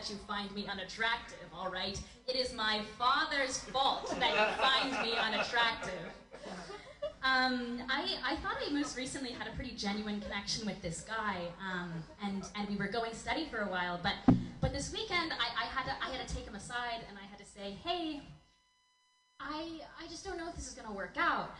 that 0.00 0.08
you 0.08 0.16
find 0.26 0.50
me 0.54 0.66
unattractive, 0.66 1.36
all 1.54 1.70
right? 1.70 2.00
It 2.26 2.34
is 2.34 2.54
my 2.54 2.80
father's 2.96 3.58
fault 3.58 4.08
that 4.18 4.30
you 4.30 4.62
find 4.62 5.06
me 5.06 5.14
unattractive. 5.18 5.92
Um, 7.22 7.82
I, 7.90 8.16
I 8.24 8.36
thought 8.36 8.56
I 8.66 8.70
most 8.72 8.96
recently 8.96 9.32
had 9.32 9.46
a 9.46 9.50
pretty 9.50 9.72
genuine 9.72 10.22
connection 10.22 10.64
with 10.64 10.80
this 10.80 11.02
guy, 11.02 11.36
um, 11.60 11.92
and, 12.24 12.42
and 12.56 12.66
we 12.70 12.76
were 12.76 12.88
going 12.88 13.12
steady 13.12 13.44
for 13.50 13.58
a 13.58 13.66
while, 13.66 14.00
but, 14.02 14.14
but 14.62 14.72
this 14.72 14.90
weekend 14.90 15.32
I, 15.32 15.64
I, 15.64 15.66
had 15.66 15.84
to, 15.84 15.92
I 16.02 16.16
had 16.16 16.26
to 16.26 16.34
take 16.34 16.46
him 16.46 16.54
aside 16.54 17.04
and 17.06 17.18
I 17.18 17.26
had 17.28 17.38
to 17.38 17.44
say, 17.44 17.76
hey, 17.84 18.22
I, 19.38 19.80
I 20.02 20.08
just 20.08 20.24
don't 20.24 20.38
know 20.38 20.48
if 20.48 20.56
this 20.56 20.66
is 20.66 20.72
gonna 20.72 20.94
work 20.94 21.16
out. 21.18 21.50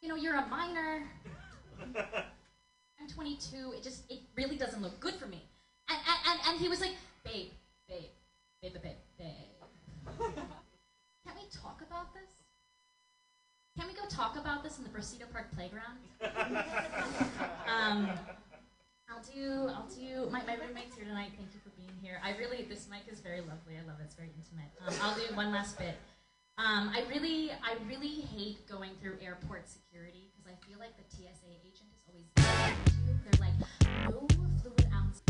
You 0.00 0.08
know, 0.08 0.16
you're 0.16 0.36
a 0.36 0.46
minor. 0.46 1.02
I'm 1.98 3.08
22. 3.14 3.74
It 3.76 3.82
just, 3.82 4.10
it 4.10 4.20
really 4.34 4.56
doesn't 4.56 4.80
look 4.80 4.98
good 4.98 5.16
for 5.16 5.26
me. 5.26 5.42
And, 5.88 5.98
and, 5.98 6.18
and, 6.28 6.40
and 6.48 6.60
he 6.60 6.68
was 6.68 6.80
like, 6.80 6.96
babe, 7.24 7.50
babe, 7.88 8.10
babe, 8.62 8.72
babe, 8.74 8.82
babe, 8.82 9.36
babe. 10.08 10.34
Can't 11.24 11.36
we 11.36 11.48
talk 11.50 11.80
about 11.86 12.12
this? 12.14 12.30
Can 13.78 13.86
we 13.88 13.94
go 13.94 14.06
talk 14.08 14.36
about 14.36 14.64
this 14.64 14.78
in 14.78 14.84
the 14.84 14.90
Brasido 14.90 15.30
Park 15.30 15.46
playground? 15.54 15.98
um, 17.68 18.08
I'll 19.08 19.22
do, 19.32 19.68
I'll 19.68 19.88
do, 19.94 20.30
my, 20.30 20.42
my 20.46 20.56
roommate's 20.56 20.96
here 20.96 21.04
tonight. 21.04 21.30
Thank 21.36 21.52
you 21.54 21.60
for 21.62 21.70
being 21.76 21.92
here. 22.02 22.20
I 22.24 22.36
really, 22.38 22.66
this 22.68 22.88
mic 22.90 23.02
is 23.12 23.20
very 23.20 23.40
lovely. 23.40 23.76
I 23.76 23.86
love 23.86 24.00
it. 24.00 24.04
It's 24.04 24.14
very 24.14 24.30
intimate. 24.34 24.72
Um, 24.86 24.94
I'll 25.02 25.14
do 25.14 25.34
one 25.36 25.52
last 25.52 25.78
bit. 25.78 25.94
Um, 26.58 26.90
I 26.94 27.04
really, 27.10 27.50
I 27.50 27.76
really 27.86 28.22
hate 28.32 28.66
going 28.66 28.92
through 29.00 29.18
airport 29.22 29.68
security 29.68 30.32
because 30.32 30.50
I 30.50 30.56
feel 30.66 30.78
like 30.78 30.96
the 30.96 31.04
TSA 31.14 31.52
agent 31.62 31.90
is 31.92 32.00
always 32.08 32.26
there. 32.34 32.74
They're 33.28 33.40
like, 33.40 33.54
no 34.08 34.26
fluid 34.62 34.88
ounce. 34.94 35.20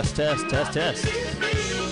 Test, 0.00 0.16
test, 0.48 0.72
test. 0.72 1.89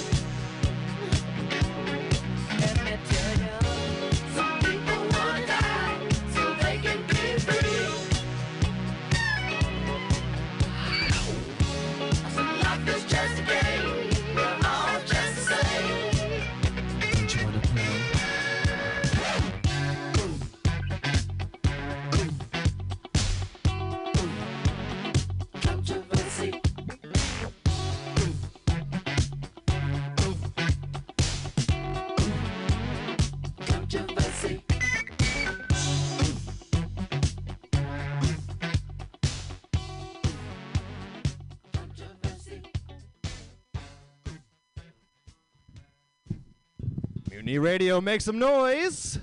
Radio, 47.59 48.01
make 48.01 48.21
some 48.21 48.39
noise. 48.39 49.19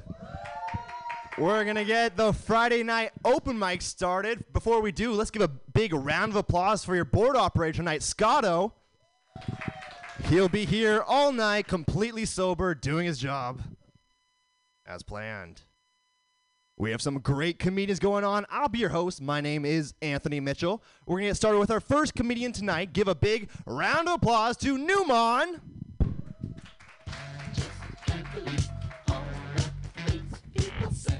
We're 1.37 1.63
going 1.63 1.75
to 1.75 1.83
get 1.85 2.15
the 2.15 2.31
Friday 2.33 2.81
night 2.83 3.11
open 3.23 3.59
mic 3.59 3.81
started. 3.81 4.45
Before 4.53 4.81
we 4.81 4.91
do, 4.91 5.11
let's 5.11 5.31
give 5.31 5.41
a 5.41 5.47
big 5.47 5.93
round 5.93 6.31
of 6.31 6.35
applause 6.37 6.85
for 6.85 6.95
your 6.95 7.05
board 7.05 7.35
operator 7.35 7.77
tonight, 7.77 8.03
Scotto. 8.03 8.73
He'll 10.29 10.49
be 10.49 10.65
here 10.65 11.03
all 11.05 11.31
night, 11.31 11.67
completely 11.67 12.25
sober, 12.25 12.73
doing 12.73 13.05
his 13.05 13.19
job 13.19 13.61
as 14.85 15.03
planned. 15.03 15.61
We 16.77 16.91
have 16.91 17.01
some 17.01 17.19
great 17.19 17.59
comedians 17.59 17.99
going 17.99 18.23
on. 18.23 18.45
I'll 18.49 18.69
be 18.69 18.79
your 18.79 18.89
host. 18.89 19.21
My 19.21 19.39
name 19.39 19.65
is 19.65 19.93
Anthony 20.01 20.39
Mitchell. 20.39 20.83
We're 21.05 21.15
going 21.15 21.25
to 21.25 21.29
get 21.29 21.37
started 21.37 21.59
with 21.59 21.71
our 21.71 21.79
first 21.79 22.15
comedian 22.15 22.51
tonight. 22.51 22.93
Give 22.93 23.07
a 23.07 23.15
big 23.15 23.49
round 23.65 24.07
of 24.07 24.15
applause 24.15 24.57
to 24.57 24.77
Newman. 24.77 25.61
Say. 30.91 31.19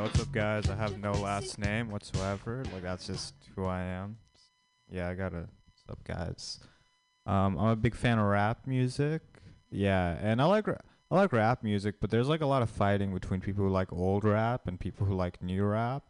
what's 0.00 0.20
up, 0.20 0.32
guys? 0.32 0.70
I 0.70 0.74
have 0.76 0.98
no 0.98 1.12
last 1.12 1.58
name 1.58 1.90
whatsoever. 1.90 2.64
Like 2.72 2.82
that's 2.82 3.06
just 3.06 3.34
who 3.54 3.66
I 3.66 3.82
am. 3.82 4.16
Yeah, 4.90 5.10
I 5.10 5.14
gotta. 5.14 5.48
What's 5.66 5.84
up, 5.90 6.02
guys? 6.04 6.60
Um, 7.26 7.58
I'm 7.58 7.68
a 7.68 7.76
big 7.76 7.94
fan 7.94 8.18
of 8.18 8.24
rap 8.24 8.66
music. 8.66 9.20
Yeah, 9.70 10.16
and 10.20 10.40
I 10.40 10.46
like 10.46 10.66
ra- 10.66 10.78
I 11.10 11.16
like 11.16 11.32
rap 11.32 11.62
music, 11.62 11.96
but 12.00 12.08
there's 12.10 12.28
like 12.28 12.40
a 12.40 12.46
lot 12.46 12.62
of 12.62 12.70
fighting 12.70 13.12
between 13.12 13.42
people 13.42 13.64
who 13.64 13.70
like 13.70 13.92
old 13.92 14.24
rap 14.24 14.66
and 14.66 14.80
people 14.80 15.06
who 15.06 15.14
like 15.14 15.42
new 15.42 15.62
rap. 15.64 16.04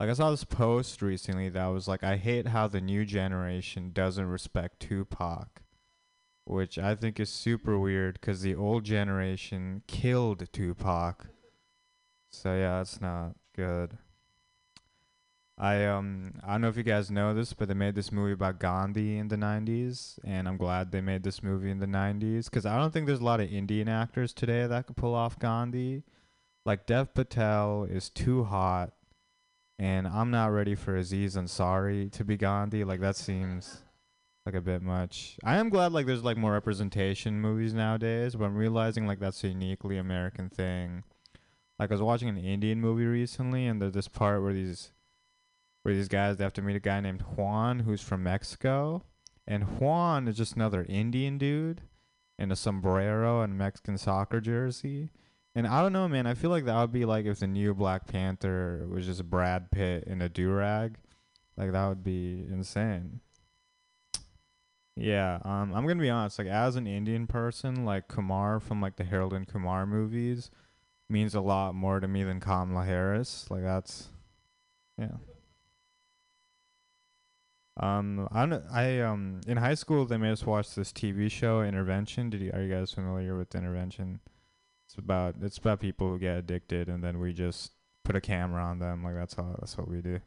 Like 0.00 0.08
I 0.08 0.14
saw 0.14 0.30
this 0.30 0.44
post 0.44 1.02
recently 1.02 1.50
that 1.50 1.66
was 1.66 1.86
like, 1.86 2.02
I 2.02 2.16
hate 2.16 2.48
how 2.48 2.68
the 2.68 2.80
new 2.80 3.04
generation 3.04 3.90
doesn't 3.92 4.28
respect 4.28 4.80
Tupac, 4.80 5.62
which 6.46 6.78
I 6.78 6.94
think 6.94 7.18
is 7.18 7.28
super 7.28 7.76
weird 7.78 8.20
because 8.20 8.42
the 8.42 8.54
old 8.54 8.84
generation 8.84 9.82
killed 9.88 10.48
Tupac. 10.52 11.26
So 12.30 12.54
yeah, 12.54 12.80
it's 12.80 13.00
not 13.00 13.34
good. 13.54 13.98
I 15.58 15.84
um 15.86 16.34
I 16.44 16.52
don't 16.52 16.60
know 16.60 16.68
if 16.68 16.76
you 16.76 16.82
guys 16.84 17.10
know 17.10 17.34
this, 17.34 17.52
but 17.52 17.66
they 17.66 17.74
made 17.74 17.96
this 17.96 18.12
movie 18.12 18.32
about 18.32 18.60
Gandhi 18.60 19.18
in 19.18 19.28
the 19.28 19.36
90s, 19.36 20.18
and 20.22 20.46
I'm 20.46 20.56
glad 20.56 20.92
they 20.92 21.00
made 21.00 21.24
this 21.24 21.42
movie 21.42 21.70
in 21.70 21.80
the 21.80 21.86
90s 21.86 22.50
cuz 22.50 22.64
I 22.64 22.78
don't 22.78 22.92
think 22.92 23.06
there's 23.06 23.20
a 23.20 23.24
lot 23.24 23.40
of 23.40 23.52
Indian 23.52 23.88
actors 23.88 24.32
today 24.32 24.66
that 24.66 24.86
could 24.86 24.96
pull 24.96 25.14
off 25.14 25.38
Gandhi. 25.38 26.04
Like 26.64 26.86
Dev 26.86 27.12
Patel 27.14 27.84
is 27.84 28.08
too 28.10 28.44
hot, 28.44 28.92
and 29.78 30.06
I'm 30.06 30.30
not 30.30 30.52
ready 30.52 30.74
for 30.76 30.96
Aziz 30.96 31.36
Ansari 31.36 32.10
to 32.12 32.24
be 32.24 32.36
Gandhi. 32.36 32.84
Like 32.84 33.00
that 33.00 33.16
seems 33.16 33.82
like 34.46 34.54
a 34.54 34.60
bit 34.60 34.80
much. 34.80 35.36
I 35.42 35.56
am 35.56 35.68
glad 35.68 35.92
like 35.92 36.06
there's 36.06 36.22
like 36.22 36.36
more 36.36 36.52
representation 36.52 37.40
movies 37.40 37.74
nowadays, 37.74 38.36
but 38.36 38.44
I'm 38.44 38.56
realizing 38.56 39.06
like 39.06 39.18
that's 39.18 39.42
a 39.42 39.48
uniquely 39.48 39.98
American 39.98 40.48
thing. 40.48 41.02
Like 41.80 41.90
I 41.90 41.94
was 41.94 42.02
watching 42.02 42.28
an 42.28 42.38
Indian 42.38 42.80
movie 42.80 43.06
recently, 43.06 43.66
and 43.66 43.82
there's 43.82 43.92
this 43.92 44.08
part 44.08 44.42
where 44.42 44.54
these 44.54 44.92
where 45.82 45.94
these 45.94 46.08
guys 46.08 46.36
they 46.36 46.44
have 46.44 46.52
to 46.54 46.62
meet 46.62 46.76
a 46.76 46.80
guy 46.80 47.00
named 47.00 47.22
Juan 47.22 47.80
who's 47.80 48.00
from 48.00 48.22
Mexico, 48.22 49.02
and 49.48 49.80
Juan 49.80 50.28
is 50.28 50.36
just 50.36 50.54
another 50.54 50.86
Indian 50.88 51.38
dude 51.38 51.82
in 52.38 52.52
a 52.52 52.56
sombrero 52.56 53.42
and 53.42 53.58
Mexican 53.58 53.98
soccer 53.98 54.40
jersey. 54.40 55.10
And 55.56 55.66
I 55.66 55.82
don't 55.82 55.92
know, 55.92 56.06
man. 56.06 56.26
I 56.26 56.34
feel 56.34 56.50
like 56.50 56.66
that 56.66 56.80
would 56.80 56.92
be 56.92 57.04
like 57.04 57.24
if 57.24 57.40
the 57.40 57.46
new 57.46 57.74
Black 57.74 58.06
Panther 58.06 58.86
was 58.88 59.06
just 59.06 59.28
Brad 59.28 59.70
Pitt 59.70 60.04
in 60.04 60.20
a 60.22 60.28
do 60.28 60.52
rag. 60.52 60.98
Like 61.56 61.72
that 61.72 61.88
would 61.88 62.04
be 62.04 62.46
insane. 62.48 63.20
Yeah, 64.96 65.40
um, 65.44 65.74
I'm 65.74 65.86
gonna 65.86 66.00
be 66.00 66.10
honest. 66.10 66.38
Like 66.38 66.48
as 66.48 66.76
an 66.76 66.86
Indian 66.86 67.26
person, 67.26 67.84
like 67.84 68.08
Kumar 68.08 68.60
from 68.60 68.80
like 68.80 68.96
the 68.96 69.04
Harold 69.04 69.34
and 69.34 69.46
Kumar 69.46 69.86
movies 69.86 70.50
means 71.08 71.34
a 71.34 71.40
lot 71.40 71.74
more 71.74 72.00
to 72.00 72.08
me 72.08 72.24
than 72.24 72.40
Kamala 72.40 72.84
Harris. 72.84 73.46
Like 73.50 73.62
that's, 73.62 74.08
yeah. 74.98 75.16
Um, 77.78 78.26
I 78.32 78.46
don't, 78.46 78.64
I 78.72 79.00
um 79.00 79.40
in 79.46 79.58
high 79.58 79.74
school 79.74 80.06
they 80.06 80.16
made 80.16 80.32
us 80.32 80.46
watch 80.46 80.74
this 80.74 80.92
TV 80.92 81.30
show 81.30 81.62
Intervention. 81.62 82.30
Did 82.30 82.40
you 82.40 82.50
are 82.54 82.62
you 82.62 82.72
guys 82.72 82.92
familiar 82.92 83.36
with 83.36 83.54
Intervention? 83.54 84.20
It's 84.86 84.94
about 84.96 85.36
it's 85.42 85.58
about 85.58 85.80
people 85.80 86.08
who 86.10 86.18
get 86.18 86.38
addicted 86.38 86.88
and 86.88 87.04
then 87.04 87.18
we 87.20 87.34
just 87.34 87.72
put 88.04 88.16
a 88.16 88.20
camera 88.20 88.62
on 88.62 88.78
them. 88.78 89.04
Like 89.04 89.14
that's 89.14 89.34
how 89.34 89.56
that's 89.58 89.76
what 89.76 89.88
we 89.88 90.00
do. 90.00 90.20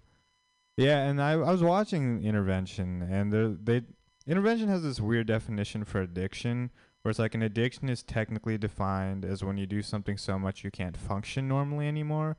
Yeah, 0.78 1.08
and 1.08 1.22
I 1.22 1.34
I 1.34 1.52
was 1.52 1.64
watching 1.64 2.24
Intervention 2.24 3.02
and 3.04 3.32
the, 3.34 3.58
they 3.62 3.82
Intervention 4.30 4.68
has 4.68 4.84
this 4.84 5.02
weird 5.02 5.26
definition 5.26 5.84
for 5.84 6.02
addiction 6.02 6.70
where 7.02 7.10
it's 7.10 7.18
like 7.18 7.34
an 7.34 7.42
addiction 7.42 7.90
is 7.90 8.04
technically 8.04 8.60
defined 8.60 9.26
as 9.26 9.44
when 9.44 9.58
you 9.58 9.66
do 9.66 9.82
something 9.82 10.18
so 10.18 10.38
much 10.38 10.64
you 10.64 10.70
can't 10.70 10.96
function 10.96 11.48
normally 11.48 11.88
anymore 11.88 12.38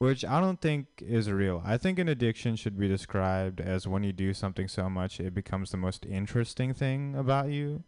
which 0.00 0.24
I 0.24 0.40
don't 0.40 0.60
think 0.60 0.86
is 0.98 1.30
real. 1.30 1.62
I 1.64 1.76
think 1.76 1.98
an 1.98 2.08
addiction 2.08 2.56
should 2.56 2.78
be 2.78 2.88
described 2.88 3.60
as 3.60 3.86
when 3.86 4.02
you 4.02 4.12
do 4.12 4.32
something 4.32 4.66
so 4.66 4.88
much 4.88 5.20
it 5.20 5.34
becomes 5.34 5.70
the 5.70 5.76
most 5.78 6.04
interesting 6.06 6.74
thing 6.74 7.14
about 7.14 7.48
you. 7.48 7.84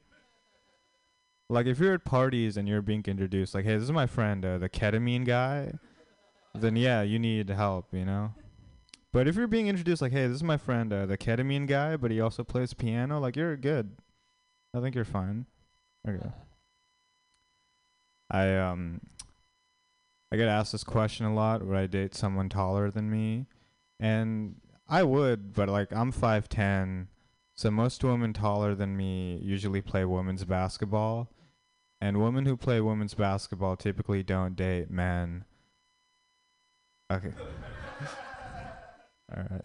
Like 1.48 1.66
if 1.66 1.78
you're 1.78 1.94
at 1.94 2.04
parties 2.04 2.56
and 2.56 2.66
you're 2.66 2.82
being 2.82 3.04
introduced, 3.06 3.54
like, 3.54 3.64
"Hey, 3.64 3.74
this 3.74 3.84
is 3.84 3.92
my 3.92 4.06
friend, 4.06 4.44
uh, 4.44 4.58
the 4.58 4.68
ketamine 4.68 5.24
guy," 5.24 5.72
then 6.54 6.76
yeah, 6.76 7.00
you 7.00 7.18
need 7.18 7.48
help, 7.48 7.86
you 7.92 8.04
know. 8.04 8.34
But 9.12 9.28
if 9.28 9.36
you're 9.36 9.46
being 9.46 9.68
introduced, 9.68 10.00
like, 10.00 10.12
"Hey, 10.12 10.26
this 10.26 10.36
is 10.36 10.42
my 10.42 10.56
friend, 10.56 10.92
uh, 10.92 11.06
the 11.06 11.18
ketamine 11.18 11.66
guy," 11.66 11.96
but 11.96 12.10
he 12.10 12.20
also 12.20 12.44
plays 12.44 12.72
piano, 12.72 13.20
like, 13.20 13.36
you're 13.36 13.56
good. 13.56 13.96
I 14.74 14.80
think 14.80 14.94
you're 14.94 15.04
fine. 15.04 15.46
Okay. 16.08 16.30
I 18.30 18.56
um 18.56 19.00
I 20.32 20.36
get 20.36 20.48
asked 20.48 20.72
this 20.72 20.84
question 20.84 21.26
a 21.26 21.34
lot 21.34 21.64
would 21.64 21.76
I 21.76 21.86
date 21.86 22.14
someone 22.14 22.48
taller 22.48 22.90
than 22.90 23.10
me? 23.10 23.46
And 24.00 24.56
I 24.88 25.02
would, 25.02 25.52
but 25.52 25.68
like 25.68 25.92
I'm 25.92 26.10
5'10, 26.10 27.08
so 27.54 27.70
most 27.70 28.02
women 28.02 28.32
taller 28.32 28.74
than 28.74 28.96
me 28.96 29.38
usually 29.42 29.82
play 29.82 30.04
women's 30.06 30.44
basketball. 30.44 31.28
And 32.00 32.20
women 32.20 32.46
who 32.46 32.56
play 32.56 32.80
women's 32.80 33.14
basketball 33.14 33.76
typically 33.76 34.24
don't 34.24 34.56
date 34.56 34.90
men. 34.90 35.44
Okay. 37.12 37.32
All 39.34 39.44
right. 39.50 39.64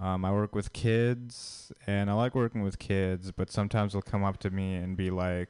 Um, 0.00 0.24
I 0.24 0.32
work 0.32 0.54
with 0.54 0.72
kids, 0.72 1.72
and 1.86 2.08
I 2.08 2.12
like 2.14 2.34
working 2.34 2.62
with 2.62 2.78
kids, 2.78 3.32
but 3.32 3.50
sometimes 3.50 3.92
they'll 3.92 4.02
come 4.02 4.22
up 4.22 4.38
to 4.38 4.50
me 4.50 4.74
and 4.76 4.96
be 4.96 5.10
like, 5.10 5.48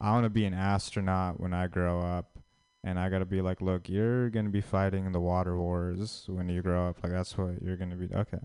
I 0.00 0.10
want 0.12 0.24
to 0.24 0.30
be 0.30 0.44
an 0.44 0.54
astronaut 0.54 1.38
when 1.38 1.52
I 1.52 1.68
grow 1.68 2.00
up 2.00 2.40
and 2.82 2.98
I 2.98 3.08
gotta 3.10 3.26
be 3.26 3.42
like, 3.42 3.60
look, 3.60 3.88
you're 3.88 4.30
gonna 4.30 4.48
be 4.48 4.60
fighting 4.60 5.04
in 5.04 5.12
the 5.12 5.20
water 5.20 5.56
wars 5.56 6.24
when 6.26 6.48
you 6.48 6.62
grow 6.62 6.88
up. 6.88 7.02
Like 7.02 7.12
that's 7.12 7.36
what 7.36 7.62
you're 7.62 7.76
gonna 7.76 7.96
be. 7.96 8.08
Okay, 8.14 8.38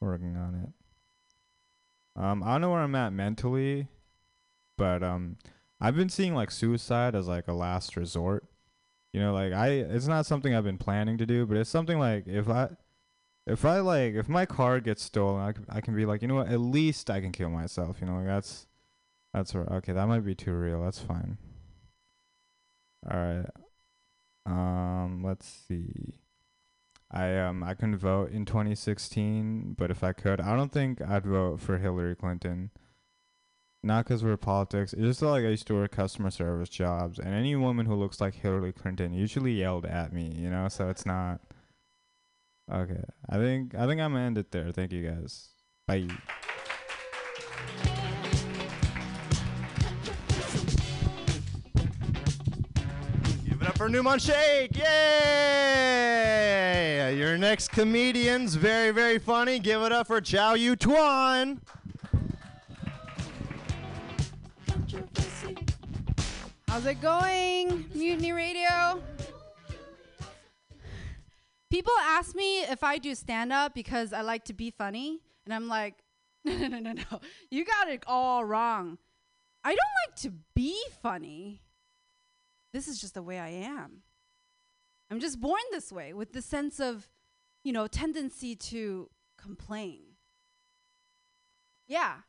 working 0.00 0.36
on 0.36 0.54
it. 0.62 2.20
Um, 2.20 2.42
I 2.42 2.52
don't 2.52 2.60
know 2.60 2.70
where 2.70 2.80
I'm 2.80 2.94
at 2.94 3.12
mentally, 3.12 3.88
but 4.76 5.02
um, 5.02 5.36
I've 5.80 5.96
been 5.96 6.08
seeing 6.08 6.34
like 6.34 6.50
suicide 6.50 7.14
as 7.14 7.28
like 7.28 7.48
a 7.48 7.52
last 7.52 7.96
resort. 7.96 8.44
You 9.12 9.20
know, 9.20 9.32
like 9.32 9.52
I, 9.52 9.68
it's 9.68 10.06
not 10.06 10.26
something 10.26 10.54
I've 10.54 10.64
been 10.64 10.78
planning 10.78 11.18
to 11.18 11.26
do, 11.26 11.46
but 11.46 11.56
it's 11.56 11.70
something 11.70 11.98
like 11.98 12.26
if 12.26 12.48
I, 12.48 12.70
if 13.46 13.64
I 13.64 13.80
like, 13.80 14.14
if 14.14 14.28
my 14.28 14.46
car 14.46 14.80
gets 14.80 15.02
stolen, 15.02 15.42
I 15.42 15.52
can, 15.52 15.66
I 15.68 15.80
can 15.80 15.94
be 15.94 16.06
like, 16.06 16.22
you 16.22 16.28
know 16.28 16.36
what, 16.36 16.48
at 16.48 16.60
least 16.60 17.10
I 17.10 17.20
can 17.20 17.32
kill 17.32 17.50
myself. 17.50 17.98
You 18.00 18.06
know, 18.06 18.16
like 18.16 18.26
that's, 18.26 18.66
that's 19.34 19.54
right. 19.54 19.68
Okay, 19.68 19.92
that 19.92 20.06
might 20.08 20.24
be 20.24 20.34
too 20.34 20.52
real. 20.52 20.82
That's 20.82 20.98
fine. 21.00 21.38
All 23.10 23.18
right. 23.18 23.46
Um, 24.46 25.22
let's 25.24 25.46
see. 25.46 26.14
I 27.10 27.36
um 27.38 27.62
I 27.62 27.74
couldn't 27.74 27.98
vote 27.98 28.30
in 28.30 28.44
2016, 28.46 29.74
but 29.76 29.90
if 29.90 30.02
I 30.02 30.12
could, 30.12 30.40
I 30.40 30.56
don't 30.56 30.72
think 30.72 31.02
I'd 31.02 31.26
vote 31.26 31.60
for 31.60 31.78
Hillary 31.78 32.16
Clinton. 32.16 32.70
Not 33.84 34.04
because 34.04 34.22
we're 34.22 34.36
politics. 34.36 34.92
It's 34.92 35.02
just 35.02 35.22
like 35.22 35.44
I 35.44 35.48
used 35.48 35.66
to 35.66 35.74
work 35.74 35.90
customer 35.90 36.30
service 36.30 36.68
jobs, 36.68 37.18
and 37.18 37.34
any 37.34 37.56
woman 37.56 37.84
who 37.86 37.96
looks 37.96 38.20
like 38.20 38.34
Hillary 38.34 38.72
Clinton 38.72 39.12
usually 39.12 39.54
yelled 39.54 39.84
at 39.86 40.12
me, 40.12 40.32
you 40.36 40.48
know. 40.50 40.68
So 40.68 40.88
it's 40.88 41.04
not. 41.04 41.40
Okay, 42.72 43.02
I 43.28 43.38
think 43.38 43.74
I 43.74 43.88
think 43.88 44.00
I'm 44.00 44.12
gonna 44.12 44.24
end 44.24 44.38
it 44.38 44.52
there. 44.52 44.70
Thank 44.70 44.92
you 44.92 45.10
guys. 45.10 45.48
Bye. 45.88 46.06
Give 53.44 53.60
it 53.60 53.66
up 53.66 53.76
for 53.76 53.88
Newmont 53.88 54.20
Shake! 54.20 54.76
Yay! 54.78 56.12
Your 57.18 57.36
next 57.36 57.72
comedian's 57.72 58.54
very, 58.54 58.92
very 58.92 59.18
funny. 59.18 59.58
Give 59.58 59.82
it 59.82 59.90
up 59.90 60.06
for 60.06 60.20
Chow 60.20 60.54
Yu 60.54 60.76
Tuan. 60.76 61.60
How's 66.72 66.86
it 66.86 67.02
going, 67.02 67.84
Mutiny 67.94 68.32
Radio? 68.32 69.02
People 71.70 71.92
ask 72.00 72.34
me 72.34 72.62
if 72.62 72.82
I 72.82 72.96
do 72.96 73.14
stand 73.14 73.52
up 73.52 73.74
because 73.74 74.14
I 74.14 74.22
like 74.22 74.44
to 74.44 74.54
be 74.54 74.70
funny, 74.70 75.20
and 75.44 75.52
I'm 75.52 75.68
like, 75.68 75.96
no, 76.46 76.56
no, 76.56 76.68
no, 76.68 76.78
no, 76.78 76.92
no. 76.92 77.20
You 77.50 77.66
got 77.66 77.88
it 77.88 78.02
all 78.06 78.46
wrong. 78.46 78.96
I 79.62 79.68
don't 79.68 79.78
like 80.06 80.16
to 80.22 80.32
be 80.54 80.82
funny. 81.02 81.60
This 82.72 82.88
is 82.88 82.98
just 82.98 83.12
the 83.12 83.22
way 83.22 83.38
I 83.38 83.50
am. 83.50 83.98
I'm 85.10 85.20
just 85.20 85.42
born 85.42 85.60
this 85.72 85.92
way 85.92 86.14
with 86.14 86.32
the 86.32 86.40
sense 86.40 86.80
of, 86.80 87.10
you 87.62 87.74
know, 87.74 87.86
tendency 87.86 88.56
to 88.56 89.10
complain. 89.36 90.04
Yeah. 91.86 92.20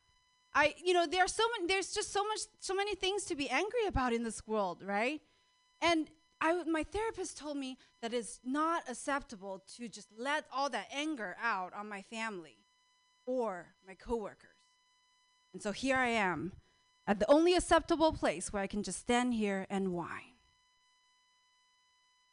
I 0.56 0.76
you 0.84 0.94
know, 0.94 1.06
there 1.06 1.28
so 1.28 1.44
many 1.58 1.68
there's 1.68 1.94
just 1.94 2.12
so 2.12 2.24
much 2.24 2.40
so 2.60 2.76
many 2.76 2.96
things 2.96 3.26
to 3.26 3.36
be 3.36 3.50
angry 3.50 3.86
about 3.88 4.14
in 4.14 4.24
this 4.24 4.46
world, 4.48 4.84
right? 4.86 5.22
And 5.82 6.10
I 6.42 6.64
my 6.64 6.84
therapist 6.84 7.38
told 7.38 7.58
me 7.58 7.78
that 8.02 8.14
it's 8.14 8.40
not 8.44 8.84
acceptable 8.90 9.64
to 9.78 9.88
just 9.88 10.10
let 10.18 10.46
all 10.52 10.70
that 10.70 10.88
anger 10.92 11.36
out 11.42 11.74
on 11.74 11.88
my 11.90 12.02
family 12.02 12.58
or 13.26 13.68
my 13.88 13.94
coworkers. 13.94 14.50
And 15.54 15.62
so 15.62 15.72
here 15.72 15.98
I 15.98 16.10
am 16.10 16.54
at 17.06 17.20
the 17.20 17.30
only 17.32 17.56
acceptable 17.56 18.14
place 18.14 18.52
where 18.52 18.62
I 18.62 18.68
can 18.68 18.84
just 18.84 19.00
stand 19.00 19.34
here 19.34 19.66
and 19.70 19.94
whine. 19.94 20.33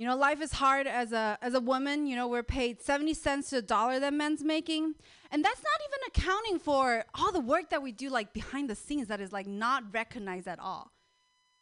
You 0.00 0.06
know, 0.06 0.16
life 0.16 0.40
is 0.40 0.52
hard 0.52 0.86
as 0.86 1.12
a 1.12 1.36
as 1.42 1.52
a 1.52 1.60
woman. 1.60 2.06
You 2.06 2.16
know, 2.16 2.26
we're 2.26 2.42
paid 2.42 2.80
70 2.80 3.12
cents 3.12 3.50
to 3.50 3.58
a 3.58 3.62
dollar 3.62 4.00
that 4.00 4.14
men's 4.14 4.42
making. 4.42 4.94
And 5.30 5.44
that's 5.44 5.62
not 5.62 5.78
even 5.86 6.00
accounting 6.08 6.58
for 6.58 7.04
all 7.14 7.30
the 7.32 7.40
work 7.40 7.68
that 7.68 7.82
we 7.82 7.92
do 7.92 8.08
like 8.08 8.32
behind 8.32 8.70
the 8.70 8.74
scenes 8.74 9.08
that 9.08 9.20
is 9.20 9.30
like 9.30 9.46
not 9.46 9.84
recognized 9.92 10.48
at 10.48 10.58
all. 10.58 10.90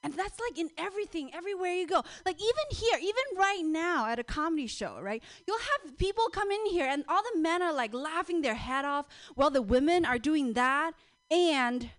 And 0.04 0.14
that's 0.14 0.38
like 0.38 0.57
in 0.57 0.71
everything, 0.78 1.35
everywhere 1.35 1.73
you 1.73 1.88
go. 1.88 2.04
Like 2.25 2.37
even 2.37 2.78
here, 2.78 2.97
even 3.00 3.25
right 3.37 3.64
now 3.64 4.07
at 4.07 4.21
a 4.21 4.25
comedy 4.25 4.68
show, 4.68 5.00
right? 5.02 5.21
You'll 5.45 5.59
have 5.59 5.99
people 5.99 6.28
come 6.28 6.52
in 6.52 6.66
here 6.66 6.87
and 6.87 7.02
all 7.09 7.23
the 7.35 7.40
men 7.40 7.61
are 7.61 7.73
like 7.73 7.92
laughing 7.92 8.42
their 8.42 8.54
head 8.54 8.85
off 8.85 9.09
while 9.35 9.50
the 9.50 9.62
women 9.62 10.04
are 10.04 10.16
doing 10.16 10.52
that 10.52 10.92
and 11.28 11.90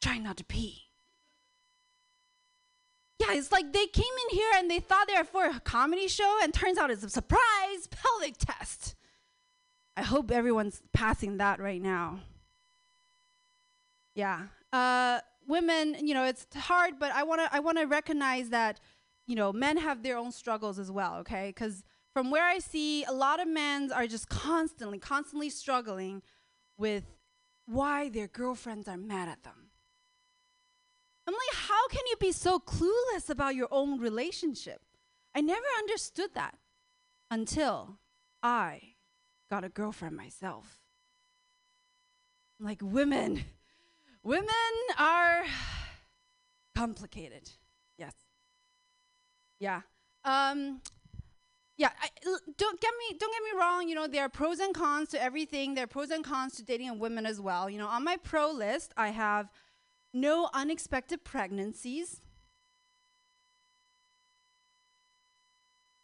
trying 0.00 0.22
not 0.22 0.36
to 0.36 0.44
pee. 0.44 0.85
Yeah, 3.18 3.32
it's 3.32 3.50
like 3.50 3.72
they 3.72 3.86
came 3.86 4.04
in 4.04 4.36
here 4.36 4.50
and 4.56 4.70
they 4.70 4.78
thought 4.78 5.08
they 5.08 5.16
were 5.16 5.24
for 5.24 5.46
a 5.46 5.60
comedy 5.60 6.08
show, 6.08 6.38
and 6.42 6.52
turns 6.52 6.76
out 6.78 6.90
it's 6.90 7.02
a 7.02 7.08
surprise 7.08 7.88
pelvic 7.90 8.36
test. 8.38 8.94
I 9.96 10.02
hope 10.02 10.30
everyone's 10.30 10.82
passing 10.92 11.38
that 11.38 11.58
right 11.58 11.80
now. 11.80 12.20
Yeah. 14.14 14.48
Uh, 14.72 15.20
women, 15.46 15.96
you 16.06 16.12
know, 16.12 16.24
it's 16.24 16.46
hard, 16.54 16.98
but 16.98 17.12
I 17.12 17.22
want 17.22 17.40
to 17.40 17.54
I 17.54 17.60
want 17.60 17.78
to 17.78 17.84
recognize 17.84 18.50
that, 18.50 18.80
you 19.26 19.34
know, 19.34 19.52
men 19.52 19.78
have 19.78 20.02
their 20.02 20.18
own 20.18 20.32
struggles 20.32 20.78
as 20.78 20.90
well, 20.90 21.16
okay? 21.16 21.52
Cuz 21.52 21.82
from 22.12 22.30
where 22.30 22.44
I 22.44 22.58
see 22.58 23.04
a 23.04 23.12
lot 23.12 23.40
of 23.40 23.48
men 23.48 23.92
are 23.92 24.06
just 24.06 24.28
constantly 24.28 24.98
constantly 24.98 25.50
struggling 25.50 26.22
with 26.76 27.04
why 27.66 28.08
their 28.08 28.28
girlfriends 28.28 28.88
are 28.88 28.96
mad 28.98 29.28
at 29.28 29.42
them. 29.42 29.65
I'm 31.26 31.34
like, 31.34 31.68
how 31.68 31.88
can 31.88 32.02
you 32.08 32.16
be 32.20 32.32
so 32.32 32.58
clueless 32.58 33.28
about 33.28 33.54
your 33.54 33.68
own 33.70 33.98
relationship? 33.98 34.80
I 35.34 35.40
never 35.40 35.66
understood 35.78 36.30
that 36.34 36.56
until 37.30 37.98
I 38.42 38.94
got 39.50 39.64
a 39.64 39.68
girlfriend 39.68 40.16
myself. 40.16 40.80
Like, 42.60 42.80
women, 42.80 43.44
women 44.22 44.46
are 44.98 45.44
complicated. 46.76 47.50
Yes. 47.98 48.14
Yeah. 49.58 49.82
Um, 50.24 50.80
yeah, 51.76 51.90
I, 52.00 52.08
don't 52.56 52.80
get 52.80 52.92
me 52.98 53.18
don't 53.18 53.32
get 53.32 53.42
me 53.42 53.58
wrong. 53.58 53.86
You 53.86 53.94
know 53.94 54.06
there 54.06 54.22
are 54.22 54.30
pros 54.30 54.60
and 54.60 54.74
cons 54.74 55.10
to 55.10 55.22
everything. 55.22 55.74
There 55.74 55.84
are 55.84 55.88
pros 55.88 56.10
and 56.10 56.24
cons 56.24 56.56
to 56.56 56.62
dating 56.64 56.88
a 56.88 56.94
woman 56.94 57.26
as 57.26 57.38
well. 57.38 57.68
You 57.68 57.78
know, 57.78 57.86
on 57.86 58.02
my 58.02 58.16
pro 58.16 58.50
list, 58.50 58.92
I 58.96 59.08
have 59.08 59.50
no 60.16 60.48
unexpected 60.54 61.22
pregnancies, 61.24 62.20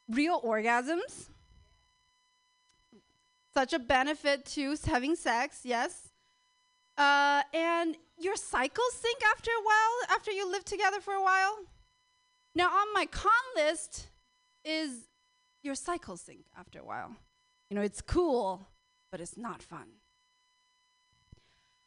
real 0.08 0.40
orgasms, 0.42 1.30
such 3.54 3.72
a 3.72 3.78
benefit 3.78 4.44
to 4.44 4.76
having 4.86 5.16
sex, 5.16 5.60
yes. 5.64 6.10
Uh, 6.98 7.42
and 7.54 7.96
your 8.18 8.36
cycles 8.36 8.92
sync 8.92 9.18
after 9.34 9.50
a 9.50 9.64
while, 9.64 10.16
after 10.16 10.30
you 10.30 10.50
live 10.50 10.64
together 10.64 11.00
for 11.00 11.14
a 11.14 11.22
while. 11.22 11.58
Now, 12.54 12.68
on 12.68 12.92
my 12.92 13.06
con 13.06 13.32
list 13.56 14.08
is 14.64 15.08
your 15.62 15.74
cycles 15.74 16.20
sync 16.20 16.44
after 16.58 16.80
a 16.80 16.84
while. 16.84 17.16
You 17.70 17.76
know, 17.76 17.82
it's 17.82 18.02
cool, 18.02 18.68
but 19.10 19.20
it's 19.20 19.38
not 19.38 19.62
fun. 19.62 19.86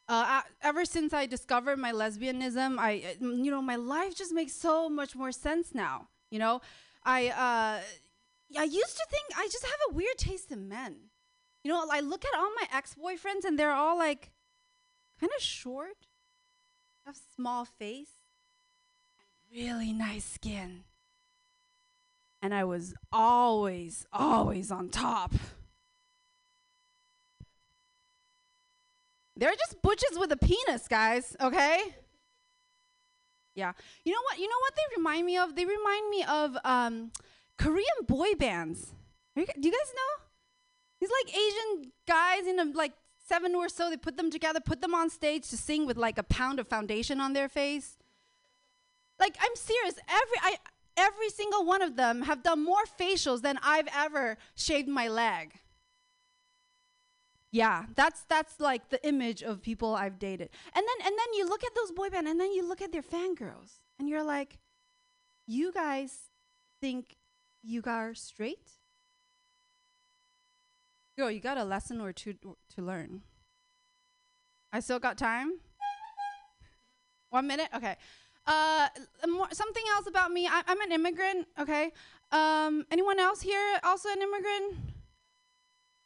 Uh, 0.08 0.42
ever 0.62 0.86
since 0.86 1.14
I 1.14 1.26
discovered 1.26 1.78
my 1.78 1.92
lesbianism, 1.92 2.78
I, 2.78 3.04
uh, 3.22 3.26
you 3.26 3.50
know, 3.50 3.62
my 3.62 3.76
life 3.76 4.16
just 4.16 4.32
makes 4.34 4.54
so 4.54 4.88
much 4.88 5.16
more 5.16 5.32
sense 5.32 5.74
now. 5.74 6.08
You 6.30 6.40
know, 6.40 6.62
I, 7.04 7.30
uh, 7.30 7.82
I 8.60 8.64
used 8.64 8.98
to 8.98 9.06
think 9.10 9.26
I 9.36 9.48
just 9.52 9.66
have 9.66 9.80
a 9.90 9.94
weird 9.94 10.18
taste 10.18 10.52
in 10.52 10.68
men. 10.70 10.96
You 11.64 11.72
know, 11.72 11.88
I 11.92 12.02
look 12.02 12.24
at 12.24 12.38
all 12.38 12.52
my 12.56 12.68
ex-boyfriends 12.72 13.46
and 13.46 13.58
they're 13.58 13.74
all 13.74 13.98
like, 13.98 14.32
kind 15.20 15.32
of 15.36 15.42
short, 15.42 15.98
have 17.06 17.18
small 17.36 17.66
face, 17.66 18.12
really 19.52 19.92
nice 19.92 20.26
skin, 20.26 20.84
and 22.42 22.54
I 22.54 22.64
was 22.64 22.94
always, 23.12 24.06
always 24.14 24.72
on 24.72 24.90
top. 24.90 25.34
They're 29.38 29.56
just 29.56 29.82
butches 29.82 30.18
with 30.18 30.32
a 30.32 30.38
penis, 30.38 30.88
guys, 30.88 31.36
okay? 31.42 31.96
Yeah. 33.54 33.74
You 34.04 34.14
know 34.14 34.22
what? 34.24 34.40
You 34.40 34.48
know 34.48 34.60
what 34.62 34.74
they 34.76 34.96
remind 34.98 35.26
me 35.26 35.38
of? 35.38 35.56
They 35.56 35.66
remind 35.66 36.10
me 36.10 36.24
of 36.24 36.58
um, 36.64 37.12
Korean 37.58 38.06
boy 38.06 38.36
bands. 38.36 38.94
You, 39.36 39.46
do 39.46 39.68
you 39.68 39.72
guys 39.72 39.94
know? 39.96 40.24
These 41.00 41.10
like 41.10 41.36
Asian 41.36 41.92
guys 42.08 42.48
in 42.48 42.60
a, 42.60 42.78
like 42.78 42.94
seven 43.28 43.56
or 43.56 43.70
so, 43.70 43.90
they 43.90 43.98
put 43.98 44.18
them 44.18 44.32
together, 44.32 44.60
put 44.60 44.82
them 44.82 44.94
on 44.94 45.10
stage 45.10 45.50
to 45.50 45.58
sing 45.58 45.86
with 45.86 45.98
like 45.98 46.18
a 46.18 46.24
pound 46.24 46.60
of 46.60 46.68
foundation 46.68 47.20
on 47.20 47.34
their 47.34 47.50
face. 47.50 47.98
Like 49.20 49.36
I'm 49.42 49.56
serious. 49.56 49.96
Every 50.08 50.38
I 50.42 50.58
every 50.98 51.30
single 51.30 51.66
one 51.66 51.82
of 51.82 51.96
them 51.96 52.24
have 52.24 52.44
done 52.44 52.64
more 52.64 52.84
facials 53.00 53.42
than 53.42 53.58
I've 53.64 53.88
ever 53.96 54.38
shaved 54.56 54.88
my 54.88 55.08
leg. 55.08 55.54
Yeah, 57.56 57.86
that's 57.96 58.24
that's 58.28 58.60
like 58.60 58.90
the 58.90 59.00
image 59.08 59.42
of 59.42 59.62
people 59.62 59.96
I've 59.96 60.20
dated. 60.20 60.50
And 60.76 60.86
then 60.86 61.08
and 61.08 61.16
then 61.18 61.34
you 61.36 61.48
look 61.48 61.64
at 61.64 61.74
those 61.74 61.90
boy 61.90 62.10
band 62.10 62.28
and 62.28 62.38
then 62.38 62.52
you 62.52 62.68
look 62.68 62.82
at 62.82 62.92
their 62.92 63.02
fangirls 63.02 63.80
and 63.98 64.10
you're 64.10 64.26
like, 64.26 64.58
you 65.48 65.72
guys 65.72 66.32
think 66.82 67.16
you 67.64 67.82
are 67.86 68.14
straight? 68.14 68.72
Girl, 71.18 71.32
you 71.32 71.40
got 71.40 71.58
a 71.58 71.64
lesson 71.64 72.02
or 72.02 72.12
two 72.12 72.34
to 72.34 72.82
learn. 72.82 73.22
I 74.74 74.82
still 74.82 75.00
got 75.00 75.18
time? 75.18 75.54
One 77.30 77.48
minute? 77.48 77.70
Okay. 77.74 77.96
Uh, 78.46 78.90
more, 79.30 79.48
something 79.54 79.84
else 79.96 80.08
about 80.08 80.30
me. 80.30 80.46
I, 80.46 80.62
I'm 80.68 80.82
an 80.82 80.92
immigrant, 80.92 81.48
okay? 81.58 81.94
Um, 82.34 82.86
anyone 82.92 83.18
else 83.18 83.40
here 83.40 83.80
also 83.82 84.10
an 84.10 84.22
immigrant? 84.22 84.95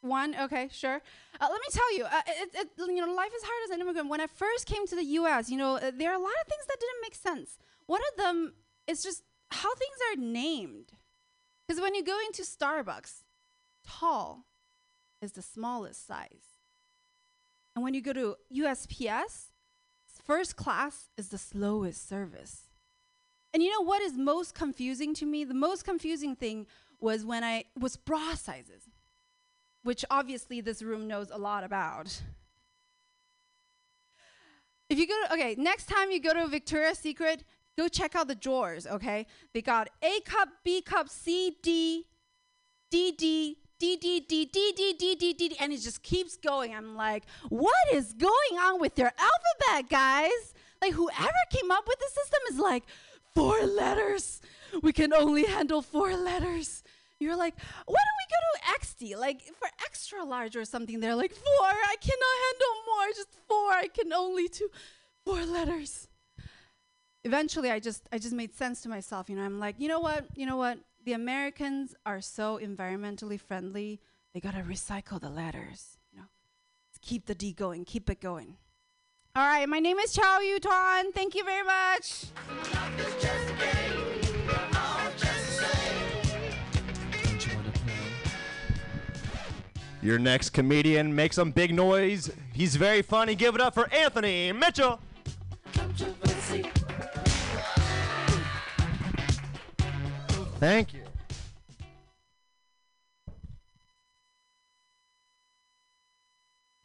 One, 0.01 0.33
okay, 0.39 0.69
sure. 0.71 1.01
Uh, 1.41 1.47
let 1.51 1.59
me 1.59 1.67
tell 1.71 1.97
you, 1.97 2.05
uh, 2.05 2.21
it, 2.27 2.49
it, 2.55 2.69
you 2.77 3.05
know, 3.05 3.13
life 3.13 3.31
is 3.35 3.43
hard 3.43 3.63
as 3.65 3.69
an 3.71 3.81
immigrant. 3.81 4.09
When 4.09 4.21
I 4.21 4.27
first 4.27 4.65
came 4.65 4.87
to 4.87 4.95
the 4.95 5.03
U.S., 5.03 5.49
you 5.49 5.57
know, 5.57 5.75
uh, 5.75 5.91
there 5.95 6.11
are 6.11 6.15
a 6.15 6.21
lot 6.21 6.31
of 6.41 6.47
things 6.47 6.65
that 6.67 6.77
didn't 6.79 7.01
make 7.01 7.15
sense. 7.15 7.59
One 7.85 8.01
of 8.11 8.17
them 8.17 8.53
is 8.87 9.03
just 9.03 9.23
how 9.51 9.73
things 9.75 9.97
are 10.11 10.21
named. 10.21 10.93
Because 11.67 11.81
when 11.81 11.95
you 11.95 12.03
go 12.03 12.17
into 12.27 12.43
Starbucks, 12.43 13.23
tall 13.85 14.45
is 15.21 15.33
the 15.33 15.41
smallest 15.41 16.07
size. 16.07 16.59
And 17.75 17.83
when 17.83 17.93
you 17.93 18.01
go 18.01 18.13
to 18.13 18.35
USPS, 18.55 19.47
first 20.23 20.55
class 20.55 21.09
is 21.17 21.29
the 21.29 21.37
slowest 21.37 22.07
service. 22.07 22.69
And 23.53 23.63
you 23.63 23.71
know 23.71 23.81
what 23.81 24.01
is 24.01 24.17
most 24.17 24.53
confusing 24.53 25.13
to 25.15 25.25
me? 25.25 25.43
The 25.43 25.53
most 25.53 25.83
confusing 25.83 26.35
thing 26.35 26.67
was 26.99 27.25
when 27.25 27.43
I 27.43 27.65
was 27.79 27.97
bra 27.97 28.35
sizes, 28.35 28.88
which 29.83 30.03
obviously 30.09 30.61
this 30.61 30.81
room 30.81 31.07
knows 31.07 31.29
a 31.31 31.37
lot 31.37 31.63
about. 31.63 32.21
If 34.89 34.97
you 34.97 35.07
go 35.07 35.13
to, 35.27 35.33
okay, 35.33 35.55
next 35.57 35.85
time 35.85 36.11
you 36.11 36.19
go 36.19 36.33
to 36.33 36.47
Victoria's 36.47 36.97
Secret, 36.97 37.43
go 37.77 37.87
check 37.87 38.15
out 38.15 38.27
the 38.27 38.35
drawers, 38.35 38.87
okay? 38.87 39.27
They 39.53 39.61
got 39.61 39.89
A 40.01 40.19
cup, 40.21 40.49
B 40.63 40.81
cup, 40.81 41.09
C, 41.09 41.57
D, 41.61 42.05
D, 42.89 43.11
D, 43.11 43.57
D, 43.79 43.95
D, 43.95 44.25
D, 44.27 44.45
D, 44.45 44.45
D, 44.45 44.93
D, 44.93 45.15
D, 45.15 45.33
D, 45.33 45.55
and 45.59 45.71
it 45.71 45.81
just 45.81 46.03
keeps 46.03 46.35
going. 46.37 46.73
I'm 46.73 46.95
like, 46.95 47.23
what 47.49 47.73
is 47.93 48.13
going 48.13 48.59
on 48.59 48.81
with 48.81 48.97
your 48.97 49.11
alphabet, 49.17 49.89
guys? 49.89 50.53
Like, 50.81 50.93
whoever 50.93 51.31
came 51.51 51.71
up 51.71 51.87
with 51.87 51.99
the 51.99 52.09
system 52.13 52.39
is 52.51 52.59
like, 52.59 52.83
four 53.33 53.61
letters. 53.65 54.41
We 54.81 54.91
can 54.91 55.13
only 55.13 55.45
handle 55.45 55.81
four 55.81 56.15
letters. 56.15 56.83
You're 57.19 57.35
like, 57.35 57.55
why 57.85 57.99
don't 57.99 58.19
we 58.19 58.27
go 58.29 58.39
to 58.55 58.79
XD, 58.85 59.19
like 59.19 59.41
for 59.57 59.67
extra 59.85 60.23
large 60.23 60.55
or 60.55 60.65
something? 60.65 60.99
They're 60.99 61.15
like, 61.15 61.33
four, 61.33 61.67
I 61.67 61.95
cannot 61.99 62.35
handle 62.45 62.83
more, 62.87 63.07
just 63.13 63.29
four, 63.47 63.71
I 63.71 63.87
can 63.93 64.13
only 64.13 64.47
do 64.47 64.69
four 65.25 65.45
letters. 65.45 66.07
Eventually, 67.25 67.69
I 67.69 67.79
just, 67.79 68.07
I 68.13 68.17
just 68.17 68.33
made 68.33 68.55
sense 68.55 68.81
to 68.81 68.89
myself. 68.89 69.29
You 69.29 69.35
know, 69.35 69.43
I'm 69.43 69.59
like, 69.59 69.75
you 69.79 69.89
know 69.89 69.99
what, 69.99 70.25
you 70.35 70.45
know 70.45 70.55
what? 70.55 70.79
The 71.03 71.13
Americans 71.13 71.93
are 72.05 72.21
so 72.21 72.57
environmentally 72.63 73.39
friendly. 73.39 73.99
They 74.33 74.39
gotta 74.39 74.61
recycle 74.61 75.19
the 75.19 75.29
letters. 75.29 75.97
You 76.11 76.19
know, 76.19 76.25
Let's 76.89 76.99
keep 77.01 77.25
the 77.25 77.35
D 77.35 77.51
going, 77.51 77.83
keep 77.83 78.09
it 78.09 78.21
going. 78.21 78.55
All 79.35 79.45
right, 79.45 79.67
my 79.67 79.79
name 79.79 79.97
is 79.99 80.13
Chow 80.13 80.39
Yuton. 80.39 81.13
Thank 81.13 81.35
you 81.35 81.43
very 81.43 81.63
much. 81.63 82.25
Your 90.01 90.17
next 90.17 90.51
comedian 90.51 91.13
makes 91.13 91.35
some 91.35 91.51
big 91.51 91.73
noise. 91.73 92.31
He's 92.53 92.77
very 92.77 93.01
funny. 93.01 93.35
Give 93.35 93.53
it 93.55 93.61
up 93.61 93.73
for 93.73 93.91
Anthony 93.93 94.51
Mitchell. 94.51 94.99
Thank 100.59 100.93
you. 100.93 101.01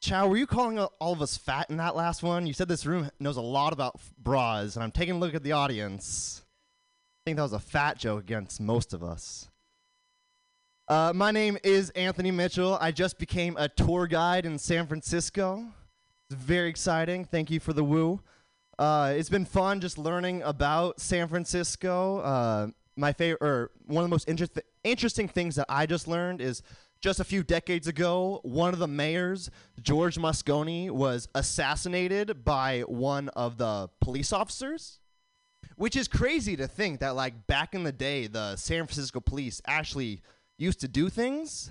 Chow, 0.01 0.29
were 0.29 0.37
you 0.37 0.47
calling 0.47 0.79
all 0.79 1.13
of 1.13 1.23
us 1.23 1.37
fat 1.37 1.71
in 1.71 1.79
that 1.79 1.97
last 1.97 2.23
one? 2.23 2.47
You 2.47 2.53
said 2.53 2.69
this 2.69 2.85
room 2.85 3.11
knows 3.19 3.37
a 3.37 3.41
lot 3.41 3.73
about 3.73 3.99
bras, 4.19 4.77
and 4.77 4.83
I'm 4.83 4.91
taking 4.91 5.15
a 5.15 5.19
look 5.19 5.35
at 5.35 5.43
the 5.43 5.53
audience. 5.53 6.43
I 6.45 7.31
think 7.31 7.37
that 7.37 7.43
was 7.43 7.55
a 7.55 7.59
fat 7.59 7.97
joke 7.97 8.21
against 8.25 8.61
most 8.61 8.93
of 8.93 9.03
us. 9.03 9.49
Uh, 10.87 11.13
my 11.15 11.31
name 11.31 11.57
is 11.65 11.89
Anthony 11.91 12.31
Mitchell. 12.31 12.77
I 12.79 12.93
just 12.93 13.19
became 13.19 13.57
a 13.57 13.71
tour 13.71 14.07
guide 14.07 14.45
in 14.45 14.59
San 14.59 14.87
Francisco. 14.87 15.65
It's 16.29 16.39
very 16.39 16.69
exciting. 16.69 17.25
Thank 17.25 17.51
you 17.51 17.59
for 17.59 17.73
the 17.73 17.83
woo. 17.83 18.21
Uh, 18.79 19.15
it's 19.17 19.31
been 19.31 19.47
fun 19.47 19.81
just 19.81 19.97
learning 19.97 20.43
about 20.43 21.01
San 21.01 21.27
Francisco. 21.29 22.19
Uh, 22.19 22.67
my 22.97 23.15
favorite, 23.15 23.41
or 23.41 23.71
one 23.87 24.05
of 24.05 24.11
the 24.11 24.15
most 24.15 24.29
interest- 24.29 24.61
interesting 24.83 25.27
things 25.27 25.57
that 25.57 25.65
I 25.71 25.87
just 25.87 26.07
learned 26.07 26.43
is 26.43 26.61
just 27.01 27.19
a 27.19 27.25
few 27.25 27.43
decades 27.43 27.87
ago, 27.89 28.41
one 28.43 28.75
of 28.75 28.79
the 28.79 28.87
mayors, 28.87 29.51
George 29.81 30.17
Moscone, 30.17 30.91
was 30.91 31.29
assassinated 31.35 32.45
by 32.45 32.81
one 32.83 33.31
of 33.31 33.57
the 33.57 33.89
police 34.03 34.35
officers. 34.35 35.01
Which 35.77 35.97
is 35.97 36.09
crazy 36.09 36.57
to 36.57 36.69
think 36.69 37.01
that, 37.01 37.17
like, 37.17 37.47
back 37.47 37.75
in 37.75 37.85
the 37.85 37.91
day, 37.91 38.27
the 38.27 38.55
San 38.57 38.87
Francisco 38.87 39.19
police 39.19 39.63
actually 39.67 40.21
used 40.59 40.81
to 40.81 40.89
do 40.89 41.09
things. 41.09 41.71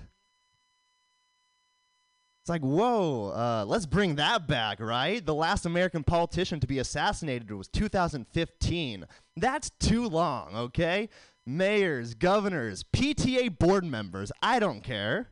It's 2.42 2.50
like, 2.50 2.60
whoa, 2.60 3.32
uh, 3.34 3.64
let's 3.66 3.86
bring 3.86 4.16
that 4.16 4.46
back, 4.46 4.78
right? 4.78 5.24
The 5.24 5.34
last 5.34 5.64
American 5.64 6.04
politician 6.04 6.60
to 6.60 6.66
be 6.66 6.78
assassinated 6.78 7.50
was 7.50 7.68
2015. 7.68 9.06
That's 9.34 9.70
too 9.80 10.06
long, 10.06 10.54
okay? 10.54 11.08
Mayors, 11.46 12.12
governors, 12.12 12.84
PTA 12.94 13.58
board 13.58 13.84
members, 13.84 14.30
I 14.42 14.58
don't 14.58 14.82
care. 14.82 15.30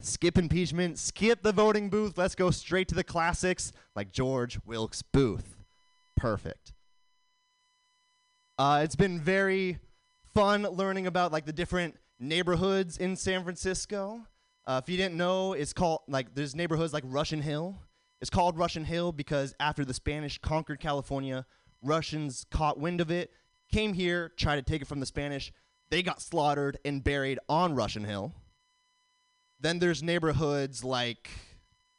Skip 0.00 0.36
impeachment, 0.36 0.98
skip 0.98 1.44
the 1.44 1.52
voting 1.52 1.90
booth, 1.90 2.18
let's 2.18 2.34
go 2.34 2.50
straight 2.50 2.88
to 2.88 2.96
the 2.96 3.04
classics 3.04 3.70
like 3.94 4.10
George 4.10 4.58
Wilkes 4.66 5.02
Booth. 5.02 5.56
Perfect. 6.16 6.72
Uh, 8.58 8.80
it's 8.82 8.96
been 8.96 9.20
very 9.20 9.78
fun 10.34 10.62
learning 10.62 11.06
about 11.06 11.30
like 11.30 11.46
the 11.46 11.52
different 11.52 11.94
neighborhoods 12.18 12.96
in 12.98 13.16
San 13.16 13.42
Francisco. 13.42 14.26
Uh, 14.66 14.80
if 14.82 14.88
you 14.90 14.96
didn't 14.96 15.16
know, 15.16 15.52
it's 15.52 15.72
called 15.72 16.00
like 16.08 16.34
there's 16.34 16.54
neighborhoods 16.54 16.92
like 16.92 17.04
Russian 17.06 17.42
Hill. 17.42 17.78
It's 18.20 18.30
called 18.30 18.56
Russian 18.56 18.84
Hill 18.84 19.12
because 19.12 19.54
after 19.60 19.84
the 19.84 19.92
Spanish 19.92 20.38
conquered 20.38 20.80
California, 20.80 21.44
Russians 21.82 22.46
caught 22.50 22.80
wind 22.80 23.00
of 23.00 23.10
it, 23.10 23.30
came 23.70 23.92
here, 23.92 24.32
tried 24.36 24.56
to 24.56 24.62
take 24.62 24.80
it 24.80 24.86
from 24.86 25.00
the 25.00 25.06
Spanish. 25.06 25.52
They 25.90 26.02
got 26.02 26.22
slaughtered 26.22 26.78
and 26.84 27.04
buried 27.04 27.38
on 27.48 27.74
Russian 27.74 28.04
Hill. 28.04 28.32
Then 29.60 29.78
there's 29.78 30.02
neighborhoods 30.02 30.82
like 30.82 31.28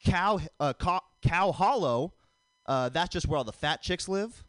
Cow 0.03 0.39
uh, 0.59 0.73
Cow, 0.73 1.01
Cow 1.21 1.51
Hollow. 1.51 2.13
Uh, 2.65 2.89
that's 2.89 3.09
just 3.09 3.27
where 3.27 3.37
all 3.37 3.43
the 3.43 3.53
fat 3.53 3.81
chicks 3.81 4.09
live. 4.09 4.43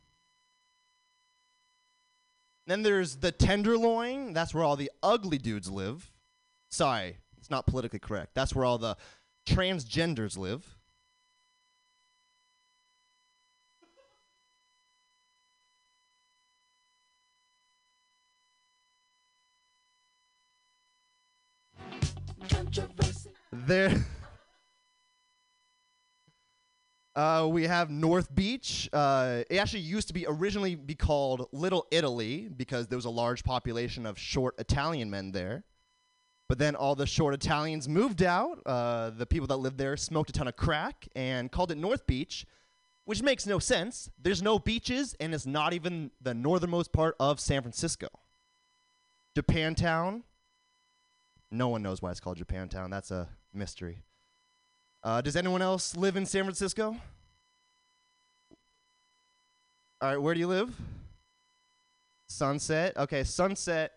Then 2.66 2.82
there's 2.82 3.16
the 3.16 3.30
Tenderloin. 3.30 4.32
That's 4.32 4.52
where 4.52 4.64
all 4.64 4.76
the 4.76 4.90
ugly 5.02 5.38
dudes 5.38 5.70
live. 5.70 6.10
Sorry, 6.68 7.18
it's 7.38 7.50
not 7.50 7.66
politically 7.66 8.00
correct. 8.00 8.34
That's 8.34 8.54
where 8.54 8.64
all 8.64 8.78
the 8.78 8.96
transgenders 9.46 10.36
live. 10.36 10.76
There. 23.52 24.04
Uh, 27.16 27.48
we 27.50 27.66
have 27.66 27.88
North 27.88 28.32
Beach. 28.34 28.90
Uh, 28.92 29.42
it 29.48 29.56
actually 29.56 29.80
used 29.80 30.06
to 30.08 30.14
be 30.14 30.26
originally 30.28 30.74
be 30.74 30.94
called 30.94 31.48
Little 31.50 31.86
Italy 31.90 32.50
because 32.54 32.88
there 32.88 32.98
was 32.98 33.06
a 33.06 33.10
large 33.10 33.42
population 33.42 34.04
of 34.04 34.18
short 34.18 34.54
Italian 34.58 35.08
men 35.08 35.32
there. 35.32 35.64
But 36.46 36.58
then 36.58 36.76
all 36.76 36.94
the 36.94 37.06
short 37.06 37.32
Italians 37.32 37.88
moved 37.88 38.22
out. 38.22 38.60
Uh, 38.66 39.10
the 39.10 39.24
people 39.24 39.46
that 39.46 39.56
lived 39.56 39.78
there 39.78 39.96
smoked 39.96 40.28
a 40.28 40.32
ton 40.34 40.46
of 40.46 40.56
crack 40.56 41.08
and 41.16 41.50
called 41.50 41.72
it 41.72 41.78
North 41.78 42.06
Beach, 42.06 42.44
which 43.06 43.22
makes 43.22 43.46
no 43.46 43.58
sense. 43.58 44.10
There's 44.22 44.42
no 44.42 44.58
beaches, 44.58 45.16
and 45.18 45.34
it's 45.34 45.46
not 45.46 45.72
even 45.72 46.10
the 46.20 46.34
northernmost 46.34 46.92
part 46.92 47.16
of 47.18 47.40
San 47.40 47.62
Francisco. 47.62 48.08
Japantown. 49.34 50.22
No 51.50 51.68
one 51.68 51.82
knows 51.82 52.02
why 52.02 52.10
it's 52.10 52.20
called 52.20 52.38
Japantown. 52.38 52.90
That's 52.90 53.10
a 53.10 53.28
mystery. 53.54 54.02
Uh, 55.06 55.20
does 55.20 55.36
anyone 55.36 55.62
else 55.62 55.96
live 55.96 56.16
in 56.16 56.26
San 56.26 56.42
Francisco? 56.42 56.96
All 60.02 60.08
right, 60.08 60.16
where 60.16 60.34
do 60.34 60.40
you 60.40 60.48
live? 60.48 60.74
Sunset. 62.26 62.96
Okay, 62.96 63.22
Sunset. 63.22 63.92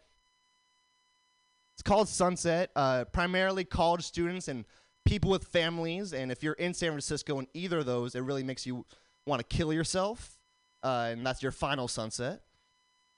It's 1.74 1.82
called 1.82 2.08
Sunset. 2.10 2.70
Uh, 2.76 3.06
primarily 3.06 3.64
college 3.64 4.04
students 4.04 4.50
and 4.50 4.66
people 5.04 5.32
with 5.32 5.46
families. 5.46 6.14
And 6.14 6.32
if 6.32 6.44
you're 6.44 6.54
in 6.54 6.76
San 6.76 6.92
Francisco 6.92 7.40
in 7.40 7.48
either 7.56 7.80
of 7.80 7.88
those, 7.88 8.14
it 8.14 8.22
really 8.22 8.44
makes 8.44 8.68
you 8.68 8.86
want 9.26 9.40
to 9.40 9.58
kill 9.58 9.74
yourself. 9.74 10.38
Uh, 10.84 11.08
and 11.10 11.26
that's 11.26 11.42
your 11.42 11.52
final 11.52 11.88
sunset. 11.88 12.44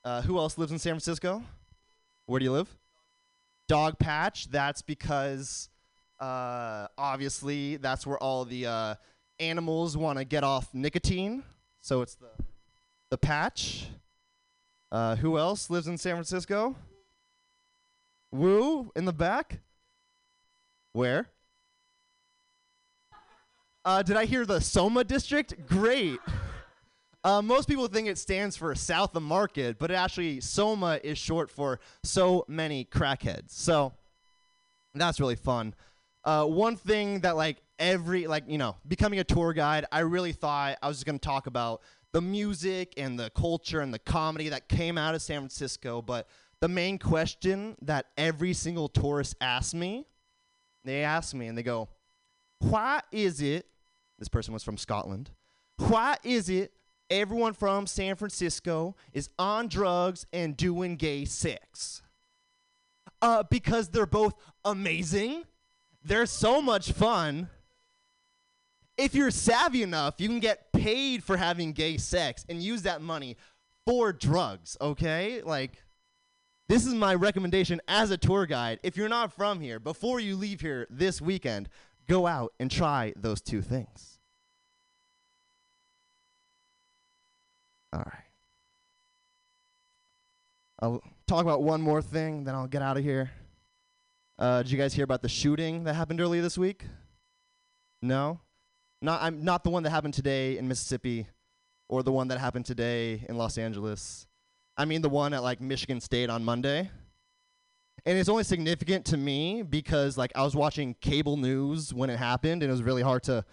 Uh, 0.02 0.22
who 0.22 0.38
else 0.38 0.56
lives 0.56 0.72
in 0.72 0.78
San 0.78 0.92
Francisco? 0.92 1.42
Where 2.24 2.38
do 2.38 2.44
you 2.44 2.52
live? 2.52 2.74
Dog 3.68 3.98
Patch. 3.98 4.48
That's 4.48 4.80
because 4.80 5.68
uh, 6.22 6.86
obviously, 6.96 7.76
that's 7.78 8.06
where 8.06 8.18
all 8.18 8.44
the 8.44 8.66
uh, 8.66 8.94
animals 9.40 9.96
want 9.96 10.18
to 10.18 10.24
get 10.24 10.44
off 10.44 10.72
nicotine. 10.72 11.42
So 11.80 12.00
it's 12.02 12.14
the 12.14 12.28
the 13.10 13.18
patch. 13.18 13.88
Uh, 14.92 15.16
who 15.16 15.36
else 15.36 15.68
lives 15.68 15.88
in 15.88 15.98
San 15.98 16.14
Francisco? 16.14 16.76
Woo 18.30 18.92
in 18.94 19.04
the 19.04 19.12
back. 19.12 19.60
Where? 20.92 21.28
Uh, 23.84 24.02
did 24.02 24.16
I 24.16 24.24
hear 24.24 24.46
the 24.46 24.60
Soma 24.60 25.04
district? 25.04 25.66
Great. 25.66 26.20
Uh, 27.24 27.40
most 27.40 27.68
people 27.68 27.86
think 27.86 28.08
it 28.08 28.18
stands 28.18 28.56
for 28.56 28.74
South 28.74 29.14
of 29.14 29.22
Market, 29.22 29.78
but 29.78 29.92
it 29.92 29.94
actually 29.94 30.40
Soma 30.40 30.98
is 31.04 31.16
short 31.16 31.52
for 31.52 31.78
so 32.02 32.44
many 32.48 32.84
crackheads. 32.84 33.50
So 33.50 33.92
that's 34.92 35.20
really 35.20 35.36
fun. 35.36 35.76
Uh, 36.24 36.44
one 36.46 36.76
thing 36.76 37.20
that 37.20 37.36
like 37.36 37.58
every 37.78 38.26
like 38.26 38.44
you 38.46 38.58
know 38.58 38.76
becoming 38.86 39.18
a 39.18 39.24
tour 39.24 39.52
guide, 39.52 39.86
I 39.90 40.00
really 40.00 40.32
thought 40.32 40.78
I 40.82 40.88
was 40.88 41.02
gonna 41.04 41.18
talk 41.18 41.46
about 41.46 41.82
the 42.12 42.20
music 42.20 42.94
and 42.96 43.18
the 43.18 43.30
culture 43.30 43.80
and 43.80 43.92
the 43.92 43.98
comedy 43.98 44.50
that 44.50 44.68
came 44.68 44.98
out 44.98 45.14
of 45.14 45.22
San 45.22 45.40
Francisco, 45.40 46.02
but 46.02 46.28
the 46.60 46.68
main 46.68 46.98
question 46.98 47.76
that 47.82 48.06
every 48.16 48.52
single 48.52 48.88
tourist 48.88 49.34
asks 49.40 49.74
me, 49.74 50.06
they 50.84 51.02
ask 51.02 51.34
me 51.34 51.48
and 51.48 51.58
they 51.58 51.62
go, 51.62 51.88
"Why 52.60 53.00
is 53.10 53.40
it?" 53.40 53.66
This 54.18 54.28
person 54.28 54.54
was 54.54 54.62
from 54.62 54.76
Scotland. 54.76 55.30
Why 55.78 56.16
is 56.22 56.48
it 56.48 56.72
everyone 57.10 57.54
from 57.54 57.86
San 57.88 58.14
Francisco 58.14 58.94
is 59.12 59.28
on 59.38 59.66
drugs 59.66 60.26
and 60.32 60.56
doing 60.56 60.96
gay 60.96 61.24
sex? 61.24 62.02
Uh, 63.20 63.42
because 63.50 63.88
they're 63.88 64.06
both 64.06 64.34
amazing. 64.64 65.44
They're 66.04 66.26
so 66.26 66.60
much 66.60 66.92
fun. 66.92 67.48
If 68.96 69.14
you're 69.14 69.30
savvy 69.30 69.82
enough, 69.82 70.14
you 70.18 70.28
can 70.28 70.40
get 70.40 70.72
paid 70.72 71.24
for 71.24 71.36
having 71.36 71.72
gay 71.72 71.96
sex 71.96 72.44
and 72.48 72.62
use 72.62 72.82
that 72.82 73.00
money 73.00 73.36
for 73.86 74.12
drugs, 74.12 74.76
okay? 74.80 75.42
Like, 75.42 75.82
this 76.68 76.86
is 76.86 76.94
my 76.94 77.14
recommendation 77.14 77.80
as 77.88 78.10
a 78.10 78.16
tour 78.16 78.46
guide. 78.46 78.80
If 78.82 78.96
you're 78.96 79.08
not 79.08 79.32
from 79.32 79.60
here, 79.60 79.78
before 79.78 80.20
you 80.20 80.36
leave 80.36 80.60
here 80.60 80.86
this 80.90 81.20
weekend, 81.20 81.68
go 82.08 82.26
out 82.26 82.52
and 82.58 82.70
try 82.70 83.12
those 83.16 83.40
two 83.40 83.62
things. 83.62 84.18
All 87.92 88.00
right. 88.00 88.24
I'll 90.80 91.02
talk 91.26 91.42
about 91.42 91.62
one 91.62 91.80
more 91.80 92.02
thing, 92.02 92.44
then 92.44 92.54
I'll 92.54 92.66
get 92.66 92.82
out 92.82 92.96
of 92.96 93.04
here. 93.04 93.30
Uh, 94.38 94.62
did 94.62 94.70
you 94.70 94.78
guys 94.78 94.94
hear 94.94 95.04
about 95.04 95.22
the 95.22 95.28
shooting 95.28 95.84
that 95.84 95.94
happened 95.94 96.20
earlier 96.20 96.42
this 96.42 96.56
week? 96.56 96.84
No, 98.00 98.40
not 99.00 99.22
I'm 99.22 99.44
not 99.44 99.62
the 99.62 99.70
one 99.70 99.82
that 99.84 99.90
happened 99.90 100.14
today 100.14 100.58
in 100.58 100.66
Mississippi, 100.66 101.28
or 101.88 102.02
the 102.02 102.12
one 102.12 102.28
that 102.28 102.38
happened 102.38 102.66
today 102.66 103.24
in 103.28 103.36
Los 103.36 103.58
Angeles. 103.58 104.26
I 104.76 104.84
mean 104.84 105.02
the 105.02 105.08
one 105.08 105.34
at 105.34 105.42
like 105.42 105.60
Michigan 105.60 106.00
State 106.00 106.30
on 106.30 106.44
Monday. 106.44 106.90
And 108.04 108.18
it's 108.18 108.28
only 108.28 108.42
significant 108.42 109.04
to 109.06 109.16
me 109.16 109.62
because 109.62 110.18
like 110.18 110.32
I 110.34 110.42
was 110.42 110.56
watching 110.56 110.94
cable 111.00 111.36
news 111.36 111.94
when 111.94 112.10
it 112.10 112.18
happened, 112.18 112.62
and 112.62 112.70
it 112.70 112.72
was 112.72 112.82
really 112.82 113.02
hard 113.02 113.22
to 113.24 113.44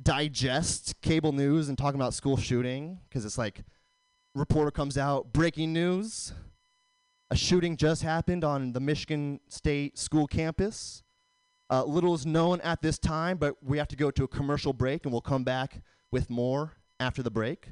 digest 0.00 1.00
cable 1.00 1.32
news 1.32 1.68
and 1.68 1.76
talking 1.76 2.00
about 2.00 2.14
school 2.14 2.36
shooting 2.36 3.00
because 3.08 3.24
it's 3.24 3.38
like 3.38 3.64
reporter 4.34 4.70
comes 4.70 4.96
out 4.96 5.32
breaking 5.32 5.72
news 5.72 6.32
a 7.30 7.36
shooting 7.36 7.76
just 7.76 8.02
happened 8.02 8.44
on 8.44 8.72
the 8.72 8.80
Michigan 8.80 9.40
State 9.48 9.98
school 9.98 10.26
campus. 10.26 11.02
Uh, 11.70 11.84
little 11.84 12.14
is 12.14 12.24
known 12.24 12.60
at 12.62 12.80
this 12.80 12.98
time, 12.98 13.36
but 13.36 13.62
we 13.62 13.76
have 13.76 13.88
to 13.88 13.96
go 13.96 14.10
to 14.10 14.24
a 14.24 14.28
commercial 14.28 14.72
break, 14.72 15.04
and 15.04 15.12
we'll 15.12 15.20
come 15.20 15.44
back 15.44 15.82
with 16.10 16.30
more 16.30 16.78
after 16.98 17.22
the 17.22 17.30
break. 17.30 17.68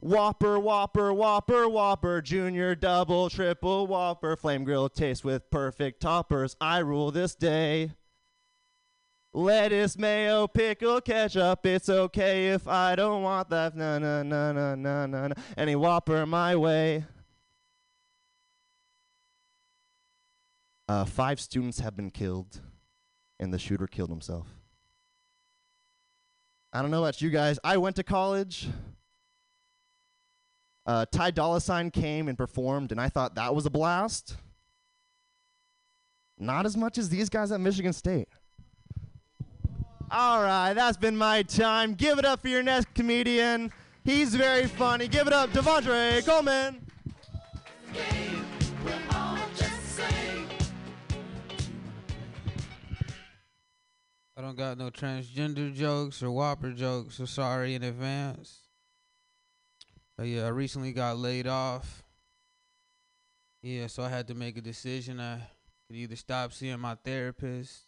Whopper, 0.00 0.58
Whopper, 0.58 1.14
Whopper, 1.14 1.66
Whopper, 1.66 2.20
Junior, 2.20 2.74
Double, 2.74 3.30
Triple, 3.30 3.86
Whopper, 3.86 4.36
Flame 4.36 4.64
Grill 4.64 4.90
taste 4.90 5.24
with 5.24 5.50
perfect 5.50 6.00
toppers. 6.00 6.54
I 6.60 6.78
rule 6.78 7.10
this 7.10 7.34
day. 7.34 7.92
Lettuce, 9.32 9.96
mayo, 9.96 10.46
pickle, 10.46 11.00
ketchup. 11.00 11.64
It's 11.64 11.88
okay 11.88 12.48
if 12.48 12.68
I 12.68 12.94
don't 12.94 13.22
want 13.22 13.48
that. 13.50 13.74
Na 13.74 13.98
na 13.98 14.22
na 14.22 14.52
na 14.52 14.74
na. 14.74 15.06
na. 15.06 15.28
Any 15.56 15.76
Whopper 15.76 16.26
my 16.26 16.56
way. 16.56 17.04
Uh, 20.88 21.04
five 21.04 21.40
students 21.40 21.80
have 21.80 21.96
been 21.96 22.10
killed, 22.10 22.60
and 23.40 23.52
the 23.52 23.58
shooter 23.58 23.86
killed 23.86 24.10
himself. 24.10 24.46
I 26.72 26.82
don't 26.82 26.90
know 26.90 27.02
about 27.02 27.20
you 27.20 27.30
guys. 27.30 27.58
I 27.64 27.76
went 27.76 27.96
to 27.96 28.02
college. 28.04 28.68
Uh, 30.84 31.04
Ty 31.10 31.32
Dolla 31.32 31.60
Sign 31.60 31.90
came 31.90 32.28
and 32.28 32.38
performed, 32.38 32.92
and 32.92 33.00
I 33.00 33.08
thought 33.08 33.34
that 33.34 33.54
was 33.54 33.66
a 33.66 33.70
blast. 33.70 34.36
Not 36.38 36.66
as 36.66 36.76
much 36.76 36.98
as 36.98 37.08
these 37.08 37.28
guys 37.28 37.50
at 37.50 37.60
Michigan 37.60 37.92
State. 37.92 38.28
All 40.10 40.42
right, 40.42 40.72
that's 40.74 40.96
been 40.96 41.16
my 41.16 41.42
time. 41.42 41.94
Give 41.94 42.18
it 42.18 42.24
up 42.24 42.42
for 42.42 42.48
your 42.48 42.62
next 42.62 42.94
comedian. 42.94 43.72
He's 44.04 44.34
very 44.36 44.66
funny. 44.66 45.08
Give 45.08 45.26
it 45.26 45.32
up, 45.32 45.50
Devondre 45.50 46.24
Coleman. 46.24 46.86
I 54.36 54.42
don't 54.42 54.56
got 54.56 54.76
no 54.76 54.90
transgender 54.90 55.72
jokes 55.72 56.22
or 56.22 56.30
Whopper 56.30 56.72
jokes, 56.72 57.14
so 57.14 57.24
sorry 57.24 57.74
in 57.74 57.82
advance. 57.82 58.58
But 60.16 60.26
yeah, 60.26 60.44
I 60.44 60.48
recently 60.48 60.92
got 60.92 61.16
laid 61.16 61.46
off. 61.46 62.02
Yeah, 63.62 63.86
so 63.86 64.02
I 64.02 64.10
had 64.10 64.28
to 64.28 64.34
make 64.34 64.58
a 64.58 64.60
decision. 64.60 65.20
I 65.20 65.40
could 65.86 65.96
either 65.96 66.16
stop 66.16 66.52
seeing 66.52 66.78
my 66.78 66.96
therapist 66.96 67.84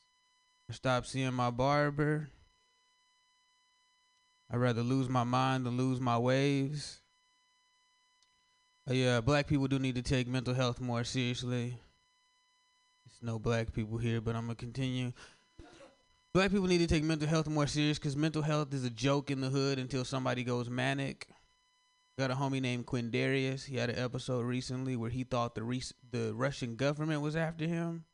or 0.69 0.73
stop 0.73 1.05
seeing 1.05 1.35
my 1.35 1.51
barber. 1.51 2.31
I'd 4.51 4.57
rather 4.57 4.83
lose 4.83 5.11
my 5.11 5.25
mind 5.25 5.67
than 5.67 5.77
lose 5.77 6.01
my 6.01 6.17
waves. 6.17 7.03
Uh, 8.89 8.95
yeah, 8.95 9.21
black 9.21 9.47
people 9.47 9.69
do 9.69 9.79
need 9.79 9.97
to 9.97 10.03
take 10.03 10.27
mental 10.27 10.55
health 10.55 10.81
more 10.81 11.05
seriously. 11.05 11.77
There's 13.05 13.23
no 13.23 13.39
black 13.39 13.75
people 13.75 13.99
here, 13.99 14.23
but 14.23 14.35
I'm 14.35 14.45
gonna 14.47 14.55
continue. 14.55 15.13
Black 16.35 16.51
people 16.51 16.67
need 16.67 16.79
to 16.79 16.87
take 16.87 17.03
mental 17.05 17.27
health 17.27 17.49
more 17.49 17.67
serious 17.67 17.99
because 17.99 18.17
mental 18.17 18.43
health 18.43 18.73
is 18.75 18.85
a 18.85 18.91
joke 18.91 19.31
in 19.31 19.41
the 19.41 19.49
hood 19.49 19.79
until 19.79 20.05
somebody 20.05 20.45
goes 20.45 20.69
manic. 20.69 21.27
Got 22.19 22.31
a 22.31 22.35
homie 22.35 22.61
named 22.61 22.87
Quindarius. 22.87 23.65
He 23.65 23.77
had 23.77 23.91
an 23.91 23.99
episode 23.99 24.45
recently 24.45 24.97
where 24.97 25.11
he 25.11 25.25
thought 25.25 25.55
the 25.55 25.93
the 26.11 26.35
Russian 26.35 26.77
government 26.77 27.23
was 27.23 27.37
after 27.37 27.67
him. 27.67 28.05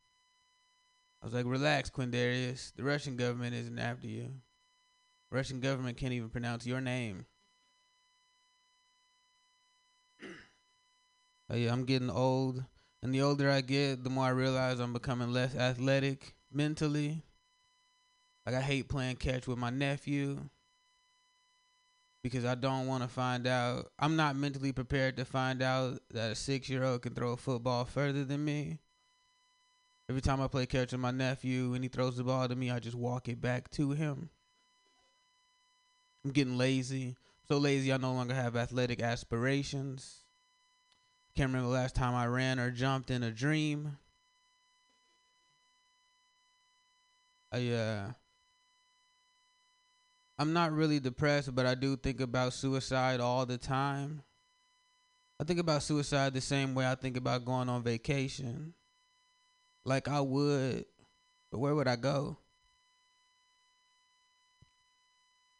I 1.21 1.25
was 1.25 1.33
like, 1.33 1.45
relax, 1.45 1.89
Quindarius. 1.89 2.71
The 2.75 2.83
Russian 2.83 3.17
government 3.17 3.55
isn't 3.55 3.79
after 3.79 4.07
you. 4.07 4.29
Russian 5.31 5.59
government 5.59 5.97
can't 5.97 6.13
even 6.13 6.29
pronounce 6.29 6.65
your 6.65 6.81
name. 6.81 7.25
Oh 11.47 11.55
yeah, 11.55 11.71
I'm 11.71 11.85
getting 11.85 12.09
old, 12.09 12.65
and 13.03 13.13
the 13.13 13.21
older 13.21 13.51
I 13.51 13.61
get, 13.61 14.03
the 14.03 14.09
more 14.09 14.25
I 14.25 14.29
realize 14.29 14.79
I'm 14.79 14.93
becoming 14.93 15.31
less 15.31 15.53
athletic 15.55 16.33
mentally. 16.51 17.21
Like 18.45 18.55
I 18.55 18.61
hate 18.61 18.87
playing 18.89 19.15
catch 19.15 19.47
with 19.47 19.57
my 19.57 19.71
nephew 19.71 20.39
because 22.21 22.45
I 22.45 22.55
don't 22.55 22.87
want 22.87 23.03
to 23.03 23.09
find 23.09 23.47
out. 23.47 23.91
I'm 23.99 24.15
not 24.15 24.35
mentally 24.35 24.71
prepared 24.71 25.17
to 25.17 25.25
find 25.25 25.61
out 25.61 25.99
that 26.11 26.31
a 26.31 26.35
six 26.35 26.69
year 26.69 26.83
old 26.83 27.01
can 27.01 27.13
throw 27.13 27.31
a 27.33 27.37
football 27.37 27.85
further 27.85 28.23
than 28.23 28.45
me. 28.45 28.79
Every 30.07 30.21
time 30.21 30.41
I 30.41 30.47
play 30.47 30.67
catch 30.67 30.91
with 30.91 31.01
my 31.01 31.11
nephew 31.11 31.73
and 31.73 31.83
he 31.83 31.87
throws 31.87 32.17
the 32.17 32.23
ball 32.23 32.47
to 32.47 32.55
me, 32.55 32.69
I 32.69 32.79
just 32.79 32.95
walk 32.95 33.27
it 33.27 33.41
back 33.41 33.71
to 33.71 33.91
him. 33.91 34.29
I'm 36.23 36.31
getting 36.31 36.57
lazy. 36.57 37.15
So 37.47 37.57
lazy 37.57 37.91
I 37.91 37.97
no 37.97 38.13
longer 38.13 38.35
have 38.35 38.55
athletic 38.55 39.01
aspirations. 39.01 40.21
Can't 41.35 41.49
remember 41.49 41.67
the 41.69 41.73
last 41.73 41.95
time 41.95 42.15
I 42.15 42.27
ran 42.27 42.59
or 42.59 42.71
jumped 42.71 43.11
in 43.11 43.23
a 43.23 43.31
dream. 43.31 43.97
I 47.51 47.69
uh 47.69 48.11
I'm 50.37 50.53
not 50.53 50.73
really 50.73 50.99
depressed, 50.99 51.55
but 51.55 51.65
I 51.65 51.75
do 51.75 51.95
think 51.95 52.19
about 52.19 52.53
suicide 52.53 53.19
all 53.19 53.45
the 53.45 53.57
time. 53.57 54.21
I 55.39 55.43
think 55.43 55.59
about 55.59 55.83
suicide 55.83 56.33
the 56.33 56.41
same 56.41 56.75
way 56.75 56.85
I 56.85 56.95
think 56.95 57.17
about 57.17 57.45
going 57.45 57.69
on 57.69 57.83
vacation. 57.83 58.73
Like 59.85 60.07
I 60.07 60.19
would, 60.19 60.85
but 61.51 61.59
where 61.59 61.75
would 61.75 61.87
I 61.87 61.95
go? 61.95 62.37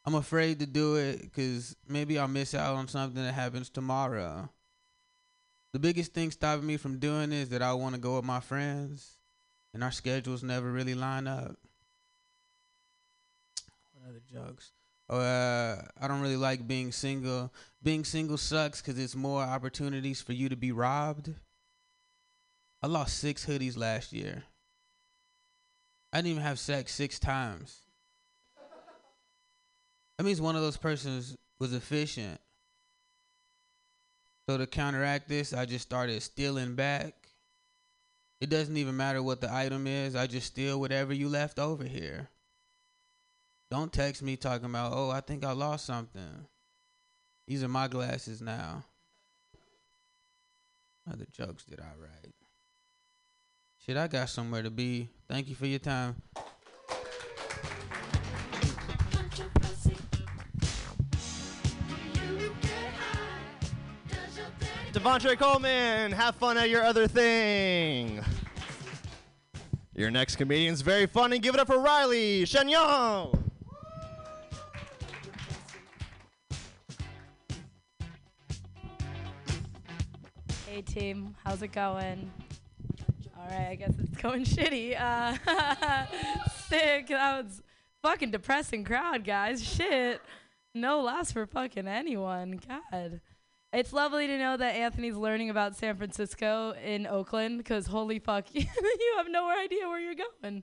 I'm 0.06 0.16
afraid 0.16 0.60
to 0.60 0.66
do 0.66 0.96
it 0.98 1.22
because 1.22 1.76
maybe 1.88 2.20
I'll 2.20 2.28
miss 2.28 2.54
out 2.54 2.76
on 2.76 2.88
something 2.88 3.24
that 3.24 3.34
happens 3.34 3.70
tomorrow. 3.70 4.50
The 5.74 5.80
biggest 5.80 6.14
thing 6.14 6.32
stopping 6.32 6.68
me 6.68 6.78
from 6.78 7.00
doing 7.00 7.32
is 7.32 7.50
that 7.50 7.62
I 7.62 7.74
want 7.74 7.96
to 7.96 8.02
go 8.02 8.16
with 8.16 8.26
my 8.26 8.40
friends, 8.40 9.18
and 9.74 9.84
our 9.84 9.92
schedules 9.92 10.44
never 10.44 10.72
really 10.72 10.94
line 10.96 11.28
up. 11.28 11.58
Other 14.08 14.22
jokes? 14.32 14.72
Uh, 15.10 15.78
I 16.00 16.08
don't 16.08 16.22
really 16.22 16.36
like 16.36 16.68
being 16.68 16.92
single. 16.92 17.52
Being 17.82 18.04
single 18.04 18.38
sucks 18.38 18.82
because 18.82 19.00
it's 19.00 19.16
more 19.16 19.42
opportunities 19.42 20.22
for 20.22 20.34
you 20.34 20.50
to 20.50 20.56
be 20.56 20.72
robbed. 20.72 21.34
I 22.84 22.88
lost 22.88 23.18
six 23.18 23.46
hoodies 23.46 23.78
last 23.78 24.14
year. 24.14 24.44
I 26.14 26.20
didn't 26.20 26.32
even 26.32 26.44
have 26.44 26.60
sex 26.60 26.94
six 26.94 27.20
times. 27.20 27.80
That 30.18 30.24
means 30.24 30.40
one 30.40 30.56
of 30.56 30.62
those 30.62 30.78
persons 30.78 31.36
was 31.60 31.74
efficient. 31.74 32.40
So 34.48 34.58
to 34.58 34.68
counteract 34.68 35.28
this, 35.28 35.54
I 35.54 35.66
just 35.66 35.86
started 35.86 36.22
stealing 36.22 36.76
back. 36.76 37.14
It 38.40 38.50
doesn't 38.50 38.78
even 38.78 38.96
matter 38.96 39.24
what 39.24 39.42
the 39.42 39.52
item 39.52 39.88
is. 39.88 40.16
I 40.16 40.28
just 40.28 40.48
steal 40.48 40.80
whatever 40.80 41.14
you 41.14 41.28
left 41.28 41.58
over 41.58 41.84
here. 41.84 42.30
Don't 43.72 43.92
text 43.92 44.22
me 44.22 44.36
talking 44.36 44.66
about, 44.66 44.94
oh, 44.94 45.10
I 45.10 45.22
think 45.22 45.44
I 45.44 45.52
lost 45.52 45.86
something. 45.86 46.46
These 47.48 47.64
are 47.64 47.68
my 47.68 47.88
glasses 47.88 48.42
now. 48.42 48.84
Other 51.12 51.26
jokes 51.32 51.64
did 51.66 51.80
I 51.80 51.92
write? 52.00 52.34
Shit, 53.86 53.98
I 53.98 54.08
got 54.08 54.30
somewhere 54.30 54.64
to 54.64 54.72
be. 54.72 55.10
Thank 55.28 55.48
you 55.48 55.56
for 55.56 55.68
your 55.68 55.80
time. 55.80 56.16
Devontre 64.92 65.36
Coleman, 65.36 66.12
have 66.14 66.36
fun 66.36 66.58
at 66.58 66.70
your 66.70 66.84
other 66.84 67.08
thing. 67.08 68.24
Your 69.94 70.10
next 70.10 70.38
comedian's 70.38 70.82
very 70.82 71.06
funny. 71.06 71.38
Give 71.38 71.54
it 71.54 71.60
up 71.60 71.68
for 71.68 71.80
Riley 71.80 72.44
Chagnon. 72.44 73.45
Hey 80.76 80.82
team, 80.82 81.38
how's 81.46 81.62
it 81.62 81.72
going? 81.72 82.30
All 83.38 83.46
right, 83.50 83.70
I 83.70 83.76
guess 83.76 83.94
it's 83.98 84.18
going 84.18 84.44
shitty. 84.44 85.00
Uh, 85.00 85.38
sick. 86.68 87.08
That 87.08 87.46
was 87.46 87.64
fucking 88.02 88.32
depressing 88.32 88.84
crowd, 88.84 89.24
guys. 89.24 89.64
Shit. 89.64 90.20
No 90.74 91.00
loss 91.00 91.32
for 91.32 91.46
fucking 91.46 91.88
anyone. 91.88 92.60
God. 92.68 93.22
It's 93.72 93.94
lovely 93.94 94.28
to 94.28 94.38
know 94.38 94.58
that 94.58 94.76
Anthony's 94.76 95.16
learning 95.16 95.50
about 95.50 95.78
San 95.78 95.96
Francisco 95.96 96.74
in 96.84 97.08
Oakland 97.08 97.60
because 97.60 97.88
holy 97.88 98.20
fuck, 98.20 98.48
you 98.54 98.66
have 99.16 99.30
no 99.30 99.50
idea 99.50 99.88
where 99.88 100.02
you're 100.02 100.16
going. 100.42 100.62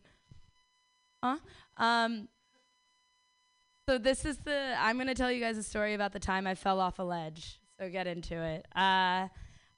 Huh? 1.24 1.38
Um, 1.78 2.28
so 3.88 3.96
this 3.96 4.26
is 4.26 4.36
the, 4.36 4.74
I'm 4.78 4.96
going 4.96 5.06
to 5.06 5.14
tell 5.14 5.32
you 5.32 5.40
guys 5.40 5.56
a 5.56 5.62
story 5.62 5.94
about 5.94 6.12
the 6.12 6.20
time 6.20 6.46
I 6.46 6.54
fell 6.54 6.80
off 6.80 6.98
a 6.98 7.02
ledge. 7.02 7.62
So 7.80 7.88
get 7.88 8.06
into 8.06 8.34
it. 8.42 8.66
Uh, 8.76 9.28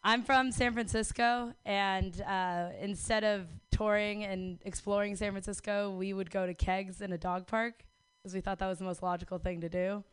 I'm 0.06 0.22
from 0.22 0.52
San 0.52 0.74
Francisco, 0.74 1.54
and 1.64 2.20
uh, 2.20 2.68
instead 2.78 3.24
of 3.24 3.46
touring 3.70 4.24
and 4.24 4.58
exploring 4.66 5.16
San 5.16 5.30
Francisco, 5.30 5.92
we 5.92 6.12
would 6.12 6.30
go 6.30 6.46
to 6.46 6.52
kegs 6.52 7.00
in 7.00 7.10
a 7.14 7.16
dog 7.16 7.46
park 7.46 7.86
because 8.22 8.34
we 8.34 8.42
thought 8.42 8.58
that 8.58 8.66
was 8.66 8.80
the 8.80 8.84
most 8.84 9.02
logical 9.02 9.38
thing 9.38 9.62
to 9.62 9.70
do. 9.70 10.04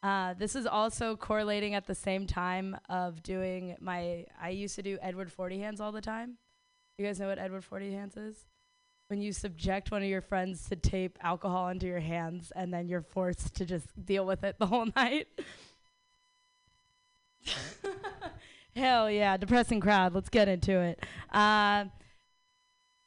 Uh, 0.00 0.34
this 0.34 0.54
is 0.54 0.64
also 0.64 1.16
correlating 1.16 1.74
at 1.74 1.88
the 1.88 1.94
same 1.94 2.24
time 2.24 2.76
of 2.88 3.20
doing 3.24 3.76
my. 3.80 4.26
I 4.40 4.50
used 4.50 4.76
to 4.76 4.82
do 4.82 4.96
Edward 5.02 5.32
Forty 5.32 5.58
Hands 5.58 5.80
all 5.80 5.90
the 5.90 6.00
time. 6.00 6.38
You 6.96 7.04
guys 7.04 7.18
know 7.18 7.26
what 7.26 7.40
Edward 7.40 7.64
Forty 7.64 7.92
Hands 7.92 8.16
is? 8.16 8.46
when 9.08 9.20
you 9.20 9.30
subject 9.30 9.90
one 9.90 10.02
of 10.02 10.08
your 10.08 10.22
friends 10.22 10.70
to 10.70 10.74
tape 10.74 11.18
alcohol 11.20 11.68
into 11.68 11.84
your 11.84 12.00
hands 12.00 12.50
and 12.56 12.72
then 12.72 12.88
you're 12.88 13.02
forced 13.02 13.54
to 13.54 13.66
just 13.66 13.86
deal 14.06 14.24
with 14.24 14.42
it 14.42 14.58
the 14.58 14.66
whole 14.66 14.86
night. 14.96 15.28
Hell 18.74 19.10
yeah, 19.10 19.36
depressing 19.36 19.80
crowd. 19.80 20.14
Let's 20.14 20.30
get 20.30 20.48
into 20.48 20.80
it. 20.80 21.04
Uh, 21.30 21.84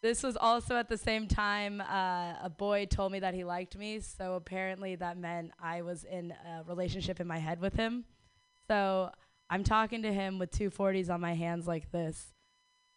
this 0.04 0.22
was 0.22 0.38
also 0.38 0.76
at 0.76 0.88
the 0.88 0.98
same 0.98 1.28
time 1.28 1.82
uh, 1.82 2.36
a 2.44 2.52
boy 2.56 2.86
told 2.86 3.12
me 3.12 3.20
that 3.20 3.34
he 3.34 3.44
liked 3.44 3.76
me, 3.76 4.00
so 4.00 4.36
apparently 4.36 4.96
that 4.96 5.18
meant 5.18 5.52
I 5.60 5.82
was 5.82 6.04
in 6.04 6.32
a 6.32 6.64
relationship 6.68 7.20
in 7.20 7.26
my 7.26 7.40
head 7.40 7.60
with 7.60 7.74
him. 7.74 8.06
So 8.68 9.10
I'm 9.50 9.64
talking 9.64 10.04
to 10.04 10.14
him 10.14 10.38
with 10.38 10.52
two 10.52 10.70
40s 10.70 11.10
on 11.10 11.22
my 11.22 11.34
hands 11.34 11.68
like 11.68 11.92
this. 11.92 12.34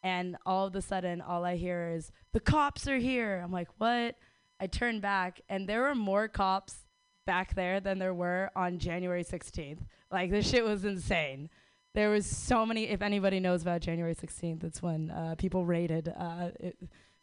And 0.02 0.36
all 0.44 0.66
of 0.66 0.76
a 0.76 0.82
sudden, 0.82 1.22
all 1.22 1.46
I 1.46 1.56
hear 1.56 1.94
is, 1.94 2.12
the 2.32 2.40
cops 2.40 2.86
are 2.86 2.98
here. 2.98 3.40
I'm 3.42 3.52
like, 3.52 3.68
what? 3.78 4.16
I 4.60 4.66
turn 4.66 5.00
back, 5.00 5.40
and 5.48 5.66
there 5.66 5.82
were 5.82 5.94
more 5.94 6.28
cops 6.28 6.84
back 7.26 7.54
there 7.54 7.80
than 7.80 7.98
there 7.98 8.14
were 8.14 8.50
on 8.54 8.78
January 8.78 9.24
16th. 9.24 9.80
Like, 10.12 10.30
this 10.30 10.48
shit 10.48 10.64
was 10.64 10.84
insane. 10.84 11.48
There 11.94 12.10
was 12.10 12.26
so 12.26 12.66
many. 12.66 12.88
If 12.88 13.02
anybody 13.02 13.40
knows 13.40 13.62
about 13.62 13.80
January 13.80 14.14
16th, 14.14 14.64
it's 14.64 14.82
when 14.82 15.10
uh, 15.10 15.34
people 15.36 15.64
raided 15.64 16.12
uh, 16.16 16.50
it, 16.60 16.76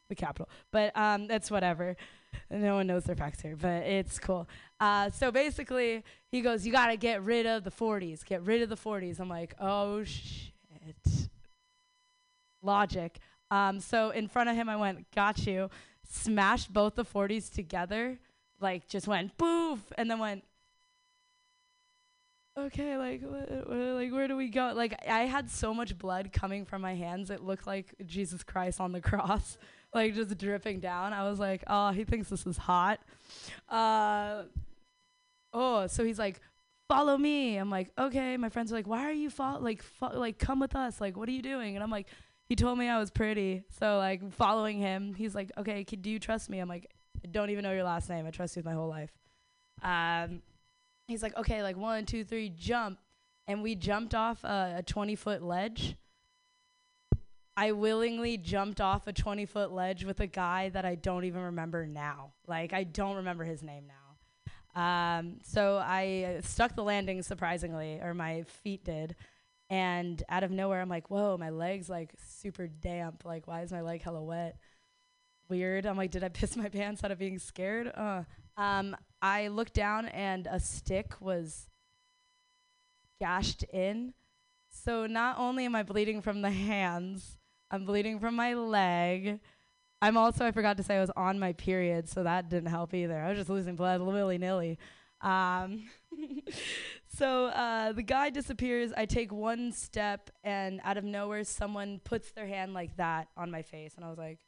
the 0.09 0.15
Capitol. 0.15 0.49
But 0.71 0.95
um, 0.97 1.27
that's 1.27 1.49
whatever. 1.51 1.95
No 2.49 2.75
one 2.75 2.87
knows 2.87 3.05
their 3.05 3.15
facts 3.15 3.41
here, 3.41 3.55
but 3.55 3.83
it's 3.83 4.19
cool. 4.19 4.47
Uh, 4.79 5.09
so 5.09 5.31
basically, 5.31 6.03
he 6.31 6.41
goes, 6.41 6.65
"You 6.65 6.71
gotta 6.71 6.97
get 6.97 7.23
rid 7.23 7.45
of 7.45 7.63
the 7.63 7.71
40s. 7.71 8.25
Get 8.25 8.43
rid 8.43 8.61
of 8.61 8.69
the 8.69 8.75
40s." 8.75 9.19
I'm 9.19 9.29
like, 9.29 9.55
"Oh 9.59 10.03
shit." 10.03 10.51
Logic. 12.61 13.17
Um, 13.51 13.79
so 13.79 14.09
in 14.09 14.27
front 14.27 14.49
of 14.49 14.55
him, 14.55 14.67
I 14.67 14.75
went, 14.75 15.09
"Got 15.11 15.45
you." 15.45 15.69
Smashed 16.07 16.71
both 16.71 16.95
the 16.95 17.05
40s 17.05 17.51
together, 17.51 18.19
like 18.59 18.87
just 18.87 19.07
went 19.07 19.37
boof, 19.37 19.79
and 19.97 20.11
then 20.11 20.19
went 20.19 20.43
okay, 22.57 22.97
like, 22.97 23.21
wh- 23.21 23.67
wh- 23.67 23.95
like, 23.95 24.11
where 24.11 24.27
do 24.27 24.35
we 24.35 24.49
go? 24.49 24.73
Like, 24.75 24.95
I 25.07 25.21
had 25.21 25.49
so 25.49 25.73
much 25.73 25.97
blood 25.97 26.31
coming 26.31 26.65
from 26.65 26.81
my 26.81 26.95
hands, 26.95 27.29
it 27.29 27.41
looked 27.41 27.67
like 27.67 27.93
Jesus 28.05 28.43
Christ 28.43 28.79
on 28.79 28.91
the 28.91 29.01
cross, 29.09 29.57
like 29.93 30.15
just 30.15 30.37
dripping 30.37 30.79
down. 30.79 31.13
I 31.13 31.29
was 31.29 31.39
like, 31.39 31.63
oh, 31.67 31.91
he 31.91 32.03
thinks 32.03 32.29
this 32.29 32.45
is 32.45 32.57
hot. 32.57 32.99
Uh, 33.69 34.43
oh, 35.53 35.87
so 35.87 36.03
he's 36.03 36.19
like, 36.19 36.39
follow 36.87 37.17
me. 37.17 37.57
I'm 37.57 37.69
like, 37.69 37.89
okay. 37.97 38.37
My 38.37 38.49
friends 38.49 38.71
are 38.71 38.75
like, 38.75 38.87
why 38.87 39.03
are 39.05 39.13
you 39.13 39.29
follow? 39.29 39.59
Like, 39.61 39.81
fo- 39.81 40.17
like, 40.17 40.37
come 40.37 40.59
with 40.59 40.75
us. 40.75 41.01
Like, 41.01 41.17
what 41.17 41.27
are 41.29 41.33
you 41.33 41.41
doing? 41.41 41.75
And 41.75 41.83
I'm 41.83 41.91
like, 41.91 42.07
he 42.47 42.55
told 42.55 42.77
me 42.77 42.87
I 42.87 42.99
was 42.99 43.09
pretty, 43.09 43.63
so 43.79 43.97
like, 43.97 44.31
following 44.33 44.79
him. 44.79 45.13
He's 45.13 45.33
like, 45.33 45.51
okay, 45.57 45.83
do 45.83 46.09
you 46.09 46.19
trust 46.19 46.49
me? 46.49 46.59
I'm 46.59 46.69
like, 46.69 46.91
I 47.23 47.27
don't 47.27 47.49
even 47.49 47.63
know 47.63 47.71
your 47.73 47.83
last 47.83 48.09
name. 48.09 48.27
I 48.27 48.31
trust 48.31 48.55
you 48.55 48.59
with 48.59 48.65
my 48.65 48.73
whole 48.73 48.89
life. 48.89 49.11
Um, 49.81 50.41
he's 51.07 51.23
like, 51.23 51.35
okay, 51.37 51.63
like 51.63 51.77
one, 51.77 52.05
two, 52.05 52.23
three, 52.23 52.49
jump. 52.49 52.99
And 53.47 53.61
we 53.61 53.75
jumped 53.75 54.15
off 54.15 54.43
a, 54.43 54.75
a 54.77 54.83
20 54.83 55.15
foot 55.15 55.43
ledge. 55.43 55.95
I 57.57 57.71
willingly 57.71 58.37
jumped 58.37 58.81
off 58.81 59.07
a 59.07 59.13
20 59.13 59.45
foot 59.45 59.71
ledge 59.71 60.03
with 60.03 60.19
a 60.19 60.27
guy 60.27 60.69
that 60.69 60.83
I 60.83 60.95
don't 60.95 61.23
even 61.25 61.41
remember 61.41 61.85
now. 61.85 62.33
Like, 62.47 62.73
I 62.73 62.83
don't 62.83 63.17
remember 63.17 63.43
his 63.45 63.63
name 63.63 63.85
now. 63.87 64.05
Um, 64.75 65.37
so 65.43 65.77
I 65.77 66.37
uh, 66.37 66.41
stuck 66.41 66.75
the 66.75 66.83
landing 66.83 67.21
surprisingly, 67.21 67.99
or 68.01 68.13
my 68.13 68.43
feet 68.43 68.83
did. 68.83 69.15
And 69.69 70.21
out 70.27 70.43
of 70.43 70.51
nowhere, 70.51 70.81
I'm 70.81 70.89
like, 70.89 71.09
whoa, 71.09 71.37
my 71.37 71.49
leg's 71.49 71.89
like 71.89 72.13
super 72.23 72.67
damp. 72.67 73.23
Like, 73.25 73.47
why 73.47 73.61
is 73.61 73.71
my 73.71 73.81
leg 73.81 74.01
hella 74.01 74.21
wet? 74.21 74.57
Weird. 75.49 75.85
I'm 75.85 75.97
like, 75.97 76.11
did 76.11 76.23
I 76.23 76.29
piss 76.29 76.55
my 76.55 76.69
pants 76.69 77.03
out 77.03 77.11
of 77.11 77.19
being 77.19 77.39
scared? 77.39 77.91
Uh. 77.95 78.23
Um, 78.57 78.95
I 79.21 79.49
looked 79.49 79.73
down 79.73 80.07
and 80.07 80.47
a 80.49 80.59
stick 80.59 81.13
was 81.19 81.67
gashed 83.19 83.63
in. 83.63 84.13
So 84.69 85.07
not 85.07 85.37
only 85.37 85.65
am 85.65 85.75
I 85.75 85.83
bleeding 85.83 86.21
from 86.21 86.41
the 86.41 86.51
hands, 86.51 87.37
I'm 87.71 87.85
bleeding 87.85 88.19
from 88.19 88.35
my 88.35 88.53
leg. 88.53 89.39
I'm 90.01 90.17
also, 90.17 90.45
I 90.45 90.51
forgot 90.51 90.77
to 90.77 90.83
say, 90.83 90.97
I 90.97 91.01
was 91.01 91.11
on 91.15 91.39
my 91.39 91.53
period, 91.53 92.07
so 92.07 92.23
that 92.23 92.49
didn't 92.49 92.69
help 92.69 92.93
either. 92.93 93.19
I 93.19 93.29
was 93.29 93.37
just 93.39 93.49
losing 93.49 93.75
blood 93.75 94.01
willy 94.01 94.37
nilly. 94.37 94.77
Um, 95.21 95.89
so 97.07 97.47
uh, 97.47 97.93
the 97.93 98.03
guy 98.03 98.29
disappears. 98.29 98.91
I 98.95 99.05
take 99.05 99.31
one 99.31 99.71
step, 99.71 100.29
and 100.43 100.79
out 100.83 100.97
of 100.97 101.03
nowhere, 101.03 101.43
someone 101.43 101.99
puts 102.03 102.31
their 102.31 102.45
hand 102.45 102.73
like 102.73 102.97
that 102.97 103.29
on 103.35 103.49
my 103.49 103.61
face. 103.61 103.93
And 103.95 104.05
I 104.05 104.09
was 104.09 104.17
like, 104.17 104.39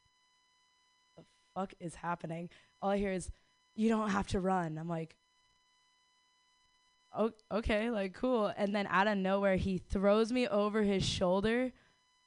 fuck 1.58 1.74
is 1.80 1.96
happening? 1.96 2.48
All 2.80 2.90
I 2.90 2.98
hear 2.98 3.12
is, 3.12 3.30
you 3.74 3.88
don't 3.88 4.10
have 4.10 4.28
to 4.28 4.40
run. 4.40 4.78
I'm 4.78 4.88
like, 4.88 5.16
oh, 7.16 7.32
okay, 7.50 7.90
like 7.90 8.14
cool. 8.14 8.52
And 8.56 8.74
then 8.74 8.86
out 8.88 9.08
of 9.08 9.18
nowhere, 9.18 9.56
he 9.56 9.78
throws 9.78 10.30
me 10.32 10.46
over 10.46 10.82
his 10.82 11.04
shoulder, 11.04 11.72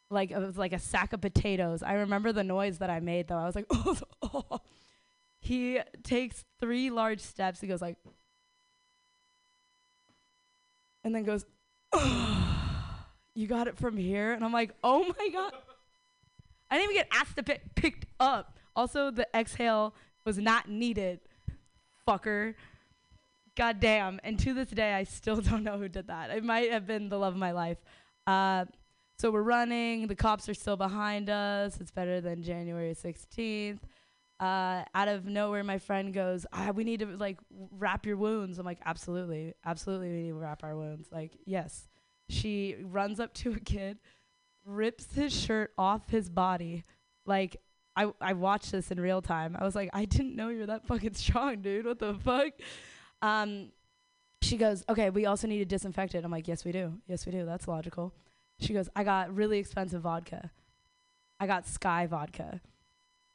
like 0.10 0.32
it 0.32 0.38
was 0.38 0.58
like 0.58 0.74
a 0.74 0.80
sack 0.80 1.14
of 1.14 1.22
potatoes. 1.22 1.82
I 1.84 1.94
remember 1.94 2.34
the 2.34 2.44
noise 2.44 2.80
that 2.80 2.90
I 2.90 3.00
made 3.00 3.28
though. 3.28 3.38
I 3.38 3.46
was 3.46 3.56
like, 3.56 3.68
oh. 3.72 4.60
He 5.44 5.80
takes 6.04 6.46
three 6.60 6.92
large 6.92 7.20
steps. 7.20 7.60
He 7.60 7.68
goes 7.68 7.82
like, 7.82 7.98
and 11.04 11.16
then 11.16 11.24
goes, 11.24 11.48
you 13.34 13.48
got 13.48 13.68
it 13.68 13.76
from 13.76 13.98
here. 13.98 14.34
And 14.34 14.46
I'm 14.46 14.54
like, 14.54 14.76
oh 14.84 15.12
my 15.18 15.30
god. 15.30 15.54
I 16.70 16.78
didn't 16.78 16.92
even 16.92 17.04
get 17.04 17.08
asked 17.12 17.38
to 17.38 17.44
pick 17.44 17.74
picked 17.74 18.06
up. 18.20 18.60
Also, 18.76 19.12
the 19.12 19.28
exhale 19.36 19.94
was 20.26 20.38
not 20.38 20.70
needed 20.70 21.20
fucker. 22.08 22.56
God 23.56 23.80
damn. 23.80 24.20
And 24.24 24.40
to 24.40 24.54
this 24.54 24.70
day, 24.70 24.94
I 24.94 25.04
still 25.04 25.36
don't 25.42 25.64
know 25.64 25.78
who 25.78 25.90
did 25.90 26.08
that. 26.08 26.30
It 26.32 26.44
might 26.44 26.72
have 26.72 26.88
been 26.88 27.10
the 27.10 27.18
love 27.18 27.34
of 27.34 27.40
my 27.40 27.52
life. 27.52 27.78
Uh, 28.28 28.66
so 29.18 29.30
we're 29.30 29.44
running. 29.44 30.08
The 30.08 30.16
cops 30.16 30.50
are 30.50 30.54
still 30.54 30.78
behind 30.78 31.30
us. 31.30 31.80
It's 31.80 31.92
better 31.92 32.22
than 32.22 32.42
January 32.44 32.96
16th. 32.96 33.80
Uh, 34.40 34.84
out 34.96 35.08
of 35.08 35.26
nowhere, 35.26 35.64
my 35.64 35.78
friend 35.78 36.12
goes, 36.12 36.48
ah, 36.52 36.72
"We 36.74 36.84
need 36.84 37.02
to 37.02 37.06
like 37.06 37.38
wrap 37.78 38.08
your 38.08 38.18
wounds." 38.18 38.58
I'm 38.58 38.66
like, 38.66 38.80
"Absolutely, 38.84 39.54
absolutely, 39.64 40.10
we 40.10 40.24
need 40.24 40.30
to 40.30 40.36
wrap 40.36 40.64
our 40.64 40.76
wounds." 40.76 41.10
Like, 41.12 41.38
yes. 41.46 41.88
She 42.28 42.78
runs 42.82 43.20
up 43.20 43.36
to 43.36 43.52
a 43.52 43.60
kid, 43.60 44.00
rips 44.66 45.14
his 45.14 45.40
shirt 45.40 45.72
off 45.78 46.10
his 46.10 46.28
body, 46.28 46.86
like 47.28 47.58
I 47.96 48.12
I 48.20 48.34
watched 48.34 48.72
this 48.72 48.92
in 48.92 49.00
real 49.00 49.22
time. 49.22 49.56
I 49.60 49.64
was 49.64 49.76
like, 49.76 49.90
I 49.94 50.06
didn't 50.06 50.36
know 50.36 50.50
you're 50.50 50.68
that 50.68 50.88
fucking 50.88 51.14
strong, 51.14 51.62
dude. 51.62 51.86
What 51.86 52.00
the 52.00 52.14
fuck? 52.16 52.54
Um, 53.22 53.72
she 54.42 54.58
goes, 54.58 54.84
okay, 54.90 55.10
we 55.10 55.26
also 55.26 55.48
need 55.48 55.60
to 55.60 55.66
disinfect 55.66 56.16
it. 56.16 56.26
I'm 56.26 56.32
like, 56.32 56.48
yes, 56.48 56.66
we 56.66 56.72
do. 56.72 56.94
Yes, 57.08 57.26
we 57.26 57.32
do. 57.32 57.46
That's 57.46 57.68
logical. 57.68 58.14
She 58.60 58.74
goes, 58.74 58.90
I 58.96 59.04
got 59.04 59.34
really 59.34 59.60
expensive 59.60 60.02
vodka. 60.02 60.52
I 61.40 61.48
got 61.48 61.66
Skyy 61.66 62.08
vodka. 62.08 62.60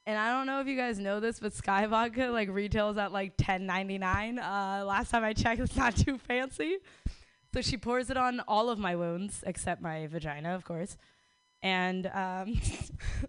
And 0.06 0.18
I 0.18 0.32
don't 0.32 0.46
know 0.46 0.60
if 0.60 0.68
you 0.68 0.76
guys 0.76 1.00
know 1.00 1.18
this, 1.18 1.40
but 1.40 1.52
Skyy 1.52 1.88
vodka 1.88 2.28
like 2.28 2.48
retails 2.48 2.96
at 2.96 3.12
like 3.12 3.36
10.99. 3.36 4.38
Uh, 4.38 4.84
last 4.84 5.10
time 5.10 5.24
I 5.24 5.32
checked, 5.32 5.60
it's 5.60 5.76
not 5.76 5.96
too 6.06 6.18
fancy. 6.18 6.78
So 7.52 7.60
she 7.62 7.76
pours 7.76 8.10
it 8.10 8.16
on 8.16 8.40
all 8.46 8.70
of 8.70 8.78
my 8.78 8.94
wounds 8.94 9.42
except 9.46 9.82
my 9.82 10.06
vagina, 10.06 10.54
of 10.54 10.64
course. 10.64 10.96
And 11.62 12.06
um, 12.08 12.60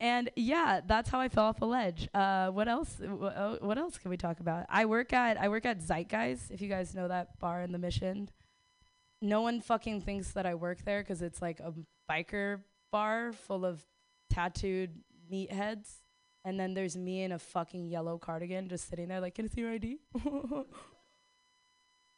And 0.00 0.30
yeah, 0.36 0.80
that's 0.86 1.10
how 1.10 1.18
I 1.20 1.28
fell 1.28 1.44
off 1.46 1.60
a 1.60 1.64
ledge. 1.64 2.08
Uh, 2.14 2.48
what 2.50 2.68
else? 2.68 2.98
wh- 3.00 3.24
uh, 3.24 3.56
What 3.60 3.78
else 3.78 3.98
can 3.98 4.10
we 4.10 4.16
talk 4.16 4.38
about? 4.40 4.66
I 4.68 4.84
work 4.86 5.12
at 5.12 5.40
I 5.40 5.48
work 5.48 5.66
at 5.66 5.80
Zeitgeist. 5.80 6.50
If 6.52 6.60
you 6.60 6.68
guys 6.68 6.94
know 6.94 7.08
that 7.08 7.38
bar 7.40 7.62
in 7.62 7.72
the 7.72 7.78
Mission, 7.78 8.28
no 9.20 9.40
one 9.42 9.60
fucking 9.60 10.02
thinks 10.02 10.30
that 10.32 10.46
I 10.46 10.54
work 10.54 10.84
there 10.84 11.00
because 11.02 11.20
it's 11.22 11.42
like 11.42 11.58
a 11.60 11.74
biker 12.08 12.60
bar 12.92 13.32
full 13.32 13.64
of 13.64 13.84
tattooed 14.30 15.00
meatheads. 15.32 15.88
And 16.44 16.58
then 16.58 16.74
there's 16.74 16.96
me 16.96 17.24
in 17.24 17.32
a 17.32 17.38
fucking 17.38 17.88
yellow 17.88 18.16
cardigan 18.18 18.68
just 18.68 18.88
sitting 18.88 19.08
there 19.08 19.20
like, 19.20 19.34
can 19.34 19.46
I 19.46 19.48
see 19.48 19.60
your 19.62 19.72
ID? 19.72 19.98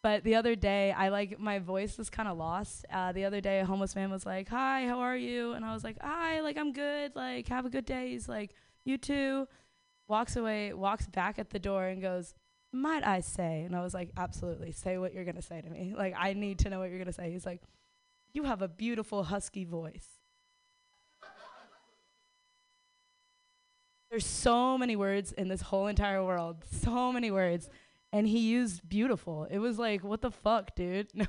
But 0.03 0.25
the 0.25 0.35
other 0.37 0.55
day, 0.55 0.93
I 0.93 1.09
like 1.11 1.39
my 1.39 1.59
voice 1.59 1.99
was 1.99 2.09
kind 2.09 2.29
of 2.29 2.39
lost. 2.39 2.87
Uh, 2.91 3.13
the 3.13 3.25
other 3.27 3.41
day, 3.41 3.61
a 3.61 3.67
homeless 3.67 3.95
man 3.95 4.11
was 4.11 4.25
like, 4.25 4.49
"Hi, 4.49 4.87
how 4.87 5.01
are 5.01 5.17
you?" 5.17 5.53
And 5.53 5.65
I 5.65 5.75
was 5.75 5.85
like, 5.85 5.97
"Hi, 6.01 6.41
like 6.41 6.57
I'm 6.57 6.73
good. 6.73 7.15
Like 7.15 7.49
have 7.49 7.67
a 7.67 7.71
good 7.71 7.85
day." 7.85 8.11
He's 8.11 8.29
like, 8.29 8.55
"You 8.85 8.97
too." 8.97 9.47
Walks 10.09 10.37
away, 10.37 10.73
walks 10.73 11.07
back 11.07 11.39
at 11.39 11.51
the 11.51 11.59
door, 11.59 11.87
and 11.87 12.01
goes, 12.03 12.35
"Might 12.73 13.07
I 13.07 13.21
say?" 13.21 13.63
And 13.65 13.77
I 13.77 13.83
was 13.83 13.93
like, 13.95 14.11
"Absolutely. 14.17 14.73
Say 14.73 14.97
what 14.99 15.13
you're 15.13 15.25
gonna 15.25 15.43
say 15.43 15.61
to 15.61 15.69
me. 15.71 15.95
Like 15.97 16.15
I 16.17 16.33
need 16.33 16.59
to 16.61 16.71
know 16.71 16.79
what 16.81 16.91
you're 16.91 16.99
gonna 16.99 17.13
say." 17.13 17.31
He's 17.31 17.47
like, 17.47 17.63
"You 18.33 18.45
have 18.45 18.63
a 18.63 18.69
beautiful 18.69 19.25
husky 19.25 19.65
voice." 19.65 20.09
There's 24.11 24.27
so 24.27 24.77
many 24.77 24.97
words 24.97 25.31
in 25.33 25.49
this 25.49 25.61
whole 25.61 25.87
entire 25.87 26.25
world. 26.25 26.65
So 26.71 27.13
many 27.13 27.31
words 27.31 27.69
and 28.13 28.27
he 28.27 28.39
used 28.39 28.89
beautiful. 28.89 29.47
It 29.51 29.59
was 29.59 29.79
like, 29.79 30.03
what 30.03 30.21
the 30.21 30.31
fuck, 30.31 30.75
dude? 30.75 31.09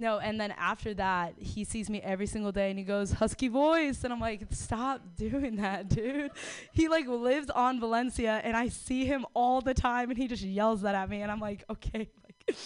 No, 0.00 0.18
and 0.18 0.40
then 0.40 0.52
after 0.52 0.94
that, 0.94 1.34
he 1.36 1.62
sees 1.62 1.90
me 1.90 2.00
every 2.00 2.26
single 2.26 2.52
day 2.52 2.70
and 2.70 2.78
he 2.78 2.86
goes, 2.86 3.12
Husky 3.12 3.48
voice. 3.48 4.02
And 4.02 4.10
I'm 4.14 4.18
like, 4.18 4.46
stop 4.50 5.02
doing 5.14 5.56
that, 5.56 5.90
dude. 5.90 6.30
He 6.72 6.88
like 6.88 7.06
lives 7.06 7.50
on 7.50 7.78
Valencia 7.80 8.40
and 8.42 8.56
I 8.56 8.68
see 8.68 9.04
him 9.04 9.26
all 9.34 9.60
the 9.60 9.74
time 9.74 10.08
and 10.08 10.16
he 10.16 10.26
just 10.26 10.42
yells 10.42 10.80
that 10.82 10.94
at 10.94 11.10
me. 11.10 11.20
And 11.20 11.30
I'm 11.30 11.38
like, 11.38 11.64
okay, 11.68 12.08
like, 12.48 12.56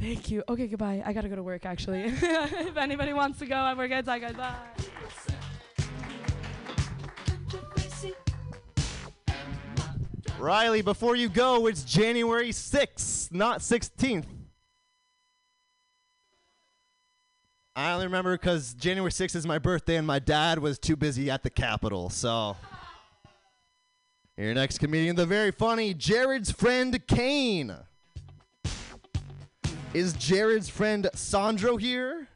thank 0.00 0.30
you. 0.30 0.42
Okay, 0.48 0.68
goodbye. 0.68 1.02
I 1.04 1.12
gotta 1.12 1.28
go 1.28 1.36
to 1.36 1.42
work 1.42 1.66
actually. 1.66 2.04
if 2.04 2.76
anybody 2.78 3.12
wants 3.12 3.40
to 3.40 3.46
go, 3.46 3.54
I 3.54 3.74
work 3.74 3.92
outside, 3.92 4.22
guys. 4.22 4.32
Bye. 4.32 4.54
Riley, 10.38 10.82
before 10.82 11.16
you 11.16 11.28
go, 11.28 11.66
it's 11.66 11.82
January 11.82 12.50
6th, 12.50 13.32
not 13.32 13.58
16th. 13.58 14.24
I 17.74 17.92
only 17.92 18.06
remember 18.06 18.36
because 18.36 18.74
January 18.74 19.10
6th 19.10 19.34
is 19.34 19.46
my 19.46 19.58
birthday 19.58 19.96
and 19.96 20.06
my 20.06 20.20
dad 20.20 20.60
was 20.60 20.78
too 20.78 20.94
busy 20.94 21.28
at 21.30 21.42
the 21.42 21.50
Capitol, 21.50 22.08
so. 22.08 22.56
Your 24.36 24.54
next 24.54 24.78
comedian, 24.78 25.16
the 25.16 25.26
very 25.26 25.50
funny 25.50 25.92
Jared's 25.92 26.52
friend 26.52 27.04
Kane. 27.08 27.74
Is 29.92 30.12
Jared's 30.12 30.68
friend 30.68 31.08
Sandro 31.14 31.76
here? 31.76 32.28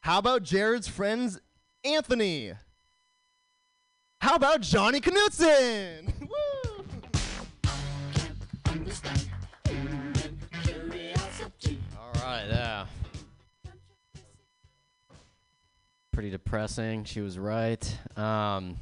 How 0.00 0.18
about 0.18 0.44
Jared's 0.44 0.86
friends 0.86 1.40
Anthony? 1.84 2.52
How 4.20 4.36
about 4.36 4.60
Johnny 4.60 5.00
Knutson? 5.00 6.28
All 11.98 12.12
right, 12.22 12.46
yeah. 12.48 12.86
Pretty 16.12 16.30
depressing. 16.30 17.04
She 17.04 17.20
was 17.20 17.38
right. 17.38 17.98
Um, 18.16 18.76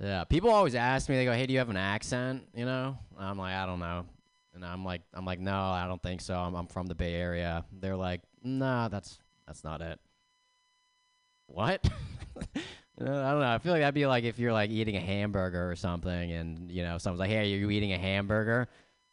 yeah, 0.00 0.24
people 0.24 0.50
always 0.50 0.74
ask 0.74 1.08
me. 1.08 1.16
They 1.16 1.24
go, 1.24 1.32
"Hey, 1.32 1.46
do 1.46 1.52
you 1.52 1.60
have 1.60 1.70
an 1.70 1.76
accent?" 1.76 2.42
You 2.54 2.64
know, 2.64 2.98
I'm 3.16 3.38
like, 3.38 3.54
I 3.54 3.66
don't 3.66 3.78
know, 3.78 4.06
and 4.54 4.64
I'm 4.64 4.84
like, 4.84 5.02
I'm 5.14 5.24
like, 5.24 5.38
no, 5.38 5.54
I 5.54 5.86
don't 5.86 6.02
think 6.02 6.20
so. 6.20 6.34
I'm, 6.34 6.54
I'm 6.54 6.66
from 6.66 6.86
the 6.86 6.94
Bay 6.94 7.14
Area. 7.14 7.64
They're 7.80 7.96
like, 7.96 8.22
nah, 8.42 8.88
that's 8.88 9.20
that's 9.46 9.62
not 9.62 9.80
it. 9.80 10.00
What? 11.46 11.88
Uh, 13.00 13.04
I 13.04 13.30
don't 13.30 13.40
know. 13.40 13.52
I 13.52 13.58
feel 13.58 13.72
like 13.72 13.80
that'd 13.80 13.94
be 13.94 14.06
like 14.06 14.24
if 14.24 14.38
you're 14.38 14.52
like 14.52 14.70
eating 14.70 14.96
a 14.96 15.00
hamburger 15.00 15.70
or 15.70 15.76
something, 15.76 16.32
and 16.32 16.70
you 16.70 16.82
know, 16.82 16.98
someone's 16.98 17.20
like, 17.20 17.30
"Hey, 17.30 17.40
are 17.40 17.56
you 17.56 17.70
eating 17.70 17.92
a 17.92 17.98
hamburger?" 17.98 18.68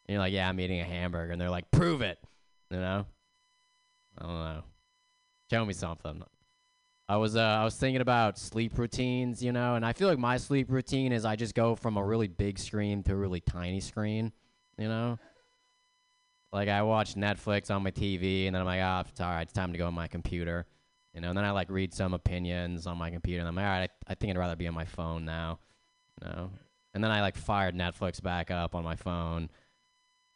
And 0.05 0.13
you're 0.13 0.19
like, 0.19 0.33
"Yeah, 0.33 0.49
I'm 0.49 0.59
eating 0.59 0.81
a 0.81 0.85
hamburger," 0.85 1.31
and 1.31 1.39
they're 1.39 1.49
like, 1.49 1.71
"Prove 1.71 2.01
it." 2.01 2.19
You 2.69 2.77
know? 2.77 3.05
I 4.17 4.23
don't 4.23 4.33
know. 4.33 4.63
Show 5.49 5.65
me 5.65 5.73
something. 5.73 6.21
I 7.07 7.17
was 7.17 7.35
uh, 7.35 7.41
I 7.41 7.63
was 7.63 7.75
thinking 7.75 8.01
about 8.01 8.37
sleep 8.37 8.77
routines, 8.77 9.41
you 9.41 9.51
know, 9.51 9.75
and 9.75 9.83
I 9.85 9.93
feel 9.93 10.07
like 10.07 10.19
my 10.19 10.37
sleep 10.37 10.69
routine 10.69 11.11
is 11.11 11.25
I 11.25 11.35
just 11.35 11.55
go 11.55 11.75
from 11.75 11.97
a 11.97 12.03
really 12.03 12.27
big 12.27 12.59
screen 12.59 13.01
to 13.03 13.13
a 13.13 13.15
really 13.15 13.39
tiny 13.39 13.79
screen, 13.79 14.31
you 14.77 14.87
know. 14.87 15.17
Like 16.51 16.69
I 16.69 16.83
watch 16.83 17.15
Netflix 17.15 17.73
on 17.73 17.81
my 17.81 17.91
TV, 17.91 18.45
and 18.45 18.53
then 18.53 18.61
I'm 18.61 18.67
like, 18.67 18.81
ah, 18.83 19.03
it's 19.07 19.19
all 19.21 19.29
right, 19.29 19.41
it's 19.41 19.53
time 19.53 19.71
to 19.71 19.77
go 19.79 19.87
on 19.87 19.93
my 19.95 20.07
computer, 20.07 20.67
you 21.13 21.21
know. 21.21 21.29
And 21.29 21.37
then 21.37 21.45
I 21.45 21.51
like 21.51 21.69
read 21.69 21.93
some 21.93 22.13
opinions 22.13 22.87
on 22.87 22.97
my 22.97 23.09
computer, 23.09 23.39
and 23.39 23.47
I'm 23.47 23.55
like, 23.55 23.65
all 23.65 23.71
right, 23.71 23.89
I, 24.07 24.11
I 24.11 24.15
think 24.15 24.31
I'd 24.31 24.39
rather 24.39 24.55
be 24.55 24.67
on 24.67 24.73
my 24.73 24.85
phone 24.85 25.25
now, 25.25 25.59
you 26.21 26.27
know. 26.29 26.51
And 26.93 27.03
then 27.03 27.11
I 27.11 27.21
like 27.21 27.35
fired 27.35 27.75
Netflix 27.75 28.21
back 28.21 28.51
up 28.51 28.75
on 28.75 28.83
my 28.83 28.95
phone, 28.95 29.49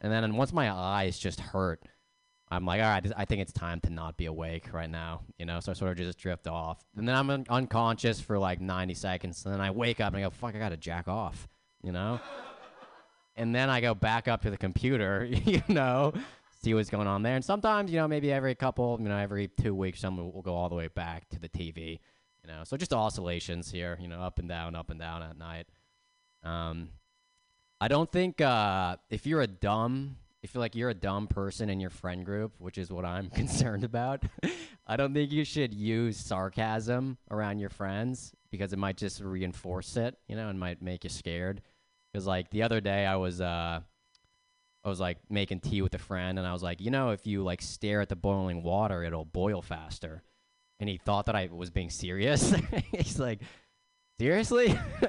and 0.02 0.12
then 0.12 0.36
once 0.36 0.54
my 0.54 0.72
eyes 0.72 1.18
just 1.18 1.40
hurt, 1.40 1.84
I'm 2.52 2.66
like, 2.66 2.82
all 2.82 2.90
right, 2.90 3.12
I 3.18 3.26
think 3.26 3.42
it's 3.42 3.54
time 3.54 3.80
to 3.82 3.90
not 3.90 4.16
be 4.16 4.26
awake 4.26 4.74
right 4.74 4.90
now, 4.90 5.22
you 5.40 5.46
know. 5.46 5.60
So 5.60 5.72
I 5.72 5.76
sort 5.76 5.92
of 5.92 5.98
just 5.98 6.20
drift 6.20 6.48
off, 6.48 6.84
and 6.96 7.08
then 7.08 7.16
I'm 7.16 7.30
un- 7.30 7.46
unconscious 7.50 8.20
for 8.20 8.38
like 8.38 8.62
90 8.62 8.94
seconds, 8.94 9.44
and 9.46 9.54
then 9.54 9.62
I 9.62 9.72
wake 9.72 10.00
up 10.00 10.14
and 10.14 10.18
I 10.18 10.22
go, 10.22 10.30
fuck, 10.30 10.56
I 10.56 10.60
gotta 10.60 10.78
jack 10.78 11.08
off, 11.08 11.48
you 11.82 11.92
know. 11.92 12.20
and 13.36 13.56
then 13.56 13.70
I 13.70 13.82
go 13.82 13.96
back 13.96 14.28
up 14.28 14.44
to 14.44 14.52
the 14.52 14.58
computer, 14.58 15.26
you 15.46 15.64
know, 15.68 16.14
see 16.64 16.74
what's 16.74 16.90
going 16.90 17.08
on 17.08 17.24
there. 17.24 17.36
And 17.36 17.44
sometimes, 17.44 17.92
you 17.92 17.98
know, 17.98 18.08
maybe 18.08 18.32
every 18.32 18.56
couple, 18.56 18.98
you 19.02 19.10
know, 19.10 19.18
every 19.18 19.50
two 19.50 19.76
weeks, 19.76 20.00
someone 20.00 20.32
will 20.32 20.42
go 20.42 20.56
all 20.56 20.70
the 20.70 20.76
way 20.76 20.88
back 20.88 21.28
to 21.30 21.40
the 21.40 21.50
TV, 21.50 22.00
you 22.44 22.48
know. 22.48 22.64
So 22.64 22.78
just 22.78 22.94
oscillations 22.94 23.72
here, 23.72 23.98
you 24.00 24.08
know, 24.08 24.22
up 24.22 24.40
and 24.40 24.48
down, 24.48 24.76
up 24.76 24.90
and 24.90 25.00
down 25.00 25.22
at 25.22 25.38
night. 25.38 25.68
Um, 26.44 26.90
I 27.82 27.88
don't 27.88 28.12
think 28.12 28.40
uh, 28.40 28.98
if 29.10 29.26
you're 29.26 29.42
a 29.42 29.48
dumb, 29.48 30.18
if 30.42 30.54
you're 30.54 30.62
like 30.62 30.76
you're 30.76 30.90
a 30.90 30.96
dumb 30.96 31.28
person 31.28 31.70
in 31.70 31.80
your 31.80 31.90
friend 31.90 32.26
group, 32.26 32.54
which 32.60 32.78
is 32.78 32.92
what 32.92 33.06
I'm 33.06 33.30
concerned 33.42 33.84
about, 33.84 34.24
I 34.88 34.96
don't 34.96 35.14
think 35.14 35.32
you 35.32 35.44
should 35.44 35.74
use 35.74 36.18
sarcasm 36.18 37.18
around 37.30 37.60
your 37.60 37.70
friends 37.70 38.34
because 38.52 38.72
it 38.72 38.80
might 38.80 38.98
just 38.98 39.22
reinforce 39.22 39.98
it, 39.98 40.18
you 40.28 40.36
know, 40.36 40.50
and 40.50 40.60
might 40.60 40.82
make 40.82 41.04
you 41.04 41.10
scared. 41.10 41.62
Because 42.12 42.28
like 42.28 42.50
the 42.52 42.64
other 42.64 42.80
day, 42.80 43.06
I 43.06 43.16
was 43.16 43.42
uh, 43.42 43.82
I 44.86 44.90
was 44.90 45.00
like 45.00 45.18
making 45.30 45.62
tea 45.62 45.82
with 45.82 45.94
a 45.94 46.00
friend, 46.00 46.38
and 46.38 46.48
I 46.48 46.54
was 46.54 46.62
like, 46.62 46.82
you 46.82 46.92
know, 46.92 47.12
if 47.12 47.26
you 47.26 47.44
like 47.44 47.62
stare 47.62 48.02
at 48.02 48.10
the 48.10 48.16
boiling 48.16 48.64
water, 48.64 49.04
it'll 49.04 49.26
boil 49.26 49.62
faster. 49.62 50.24
And 50.80 50.90
he 50.90 50.98
thought 50.98 51.28
that 51.28 51.36
I 51.36 51.50
was 51.52 51.70
being 51.70 51.90
serious. 51.90 52.54
He's 52.92 53.20
like, 53.20 53.40
seriously? 54.20 54.68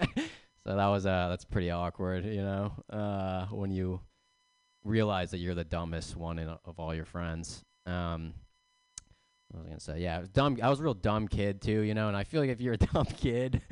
so 0.64 0.76
that 0.76 0.86
was 0.86 1.06
uh, 1.06 1.28
that's 1.28 1.44
pretty 1.44 1.70
awkward, 1.70 2.24
you 2.24 2.42
know, 2.42 2.72
uh, 2.90 3.46
when 3.46 3.70
you 3.70 4.00
realize 4.84 5.30
that 5.32 5.38
you're 5.38 5.54
the 5.54 5.64
dumbest 5.64 6.16
one 6.16 6.38
in, 6.38 6.48
of 6.48 6.78
all 6.78 6.94
your 6.94 7.06
friends. 7.06 7.64
Um, 7.86 8.34
what 9.48 9.60
was 9.60 9.68
gonna 9.68 9.80
say? 9.80 10.00
Yeah, 10.00 10.16
I 10.16 10.20
was 10.20 10.28
dumb. 10.28 10.58
I 10.62 10.68
was 10.68 10.80
a 10.80 10.82
real 10.82 10.94
dumb 10.94 11.28
kid 11.28 11.60
too, 11.60 11.80
you 11.80 11.94
know. 11.94 12.08
And 12.08 12.16
I 12.16 12.24
feel 12.24 12.40
like 12.40 12.50
if 12.50 12.60
you're 12.60 12.74
a 12.74 12.78
dumb 12.92 13.06
kid, 13.06 13.62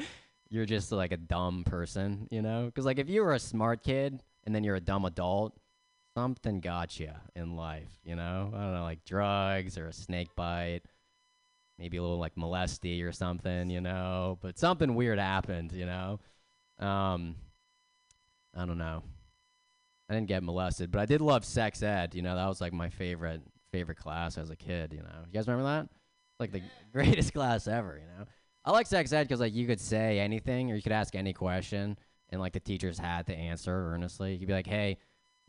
you're 0.48 0.66
just 0.66 0.92
like 0.92 1.12
a 1.12 1.16
dumb 1.16 1.64
person, 1.64 2.28
you 2.30 2.42
know. 2.42 2.66
Because 2.66 2.84
like 2.84 2.98
if 2.98 3.08
you 3.08 3.22
were 3.22 3.34
a 3.34 3.38
smart 3.38 3.82
kid 3.82 4.22
and 4.44 4.54
then 4.54 4.64
you're 4.64 4.76
a 4.76 4.80
dumb 4.80 5.04
adult, 5.04 5.56
something 6.16 6.60
got 6.60 6.98
you 6.98 7.10
in 7.34 7.56
life, 7.56 7.90
you 8.04 8.16
know. 8.16 8.52
I 8.54 8.58
don't 8.58 8.74
know, 8.74 8.82
like 8.82 9.04
drugs 9.04 9.78
or 9.78 9.88
a 9.88 9.92
snake 9.92 10.34
bite, 10.36 10.82
maybe 11.78 11.96
a 11.96 12.02
little 12.02 12.18
like 12.18 12.36
molesty 12.36 13.02
or 13.02 13.12
something, 13.12 13.70
you 13.70 13.80
know. 13.80 14.38
But 14.40 14.58
something 14.58 14.94
weird 14.94 15.18
happened, 15.18 15.72
you 15.72 15.86
know. 15.86 16.20
Um, 16.78 17.36
I 18.56 18.64
don't 18.66 18.78
know. 18.78 19.02
I 20.08 20.14
didn't 20.14 20.28
get 20.28 20.42
molested, 20.42 20.90
but 20.90 21.00
I 21.00 21.06
did 21.06 21.20
love 21.20 21.44
sex 21.44 21.82
ed. 21.82 22.14
You 22.14 22.22
know, 22.22 22.36
that 22.36 22.46
was 22.46 22.60
like 22.60 22.72
my 22.72 22.90
favorite 22.90 23.42
favorite 23.72 23.98
class 23.98 24.36
as 24.36 24.50
a 24.50 24.56
kid. 24.56 24.92
You 24.92 25.00
know, 25.00 25.24
you 25.26 25.32
guys 25.32 25.46
remember 25.46 25.64
that? 25.64 25.84
It's 25.84 26.40
like 26.40 26.52
the 26.52 26.62
greatest 26.92 27.32
class 27.32 27.66
ever. 27.66 27.98
You 27.98 28.06
know, 28.18 28.26
I 28.64 28.72
like 28.72 28.86
sex 28.86 29.12
ed 29.12 29.24
because 29.24 29.40
like 29.40 29.54
you 29.54 29.66
could 29.66 29.80
say 29.80 30.18
anything 30.18 30.70
or 30.70 30.74
you 30.74 30.82
could 30.82 30.92
ask 30.92 31.14
any 31.14 31.32
question, 31.32 31.96
and 32.28 32.40
like 32.40 32.52
the 32.52 32.60
teachers 32.60 32.98
had 32.98 33.26
to 33.26 33.34
answer 33.34 33.92
earnestly. 33.94 34.34
You 34.34 34.38
could 34.40 34.48
be 34.48 34.54
like, 34.54 34.66
"Hey, 34.66 34.98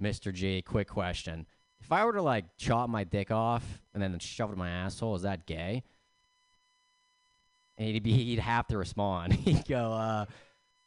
Mr. 0.01 0.33
G, 0.33 0.61
quick 0.61 0.87
question: 0.87 1.45
If 1.79 1.91
I 1.91 2.05
were 2.05 2.13
to 2.13 2.21
like 2.21 2.45
chop 2.57 2.89
my 2.89 3.03
dick 3.03 3.31
off 3.31 3.81
and 3.93 4.01
then 4.01 4.17
shove 4.19 4.49
it 4.49 4.53
in 4.53 4.59
my 4.59 4.69
asshole, 4.69 5.15
is 5.15 5.21
that 5.23 5.45
gay?" 5.45 5.83
And 7.77 7.87
he'd 7.87 8.03
be 8.03 8.11
he'd 8.11 8.39
have 8.39 8.67
to 8.67 8.77
respond. 8.77 9.33
he'd 9.33 9.67
go, 9.67 9.91
uh. 9.93 10.25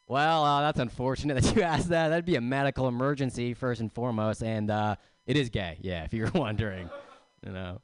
Well, 0.08 0.44
uh, 0.44 0.60
that's 0.60 0.78
unfortunate 0.78 1.42
that 1.42 1.56
you 1.56 1.62
asked 1.62 1.88
that. 1.88 2.08
That'd 2.08 2.24
be 2.24 2.36
a 2.36 2.40
medical 2.40 2.86
emergency 2.86 3.54
first 3.54 3.80
and 3.80 3.92
foremost, 3.92 4.40
and 4.42 4.70
uh, 4.70 4.94
it 5.26 5.36
is 5.36 5.50
gay. 5.50 5.78
Yeah, 5.80 6.04
if 6.04 6.14
you're 6.14 6.30
wondering, 6.34 6.88
you 7.44 7.52
know. 7.52 7.80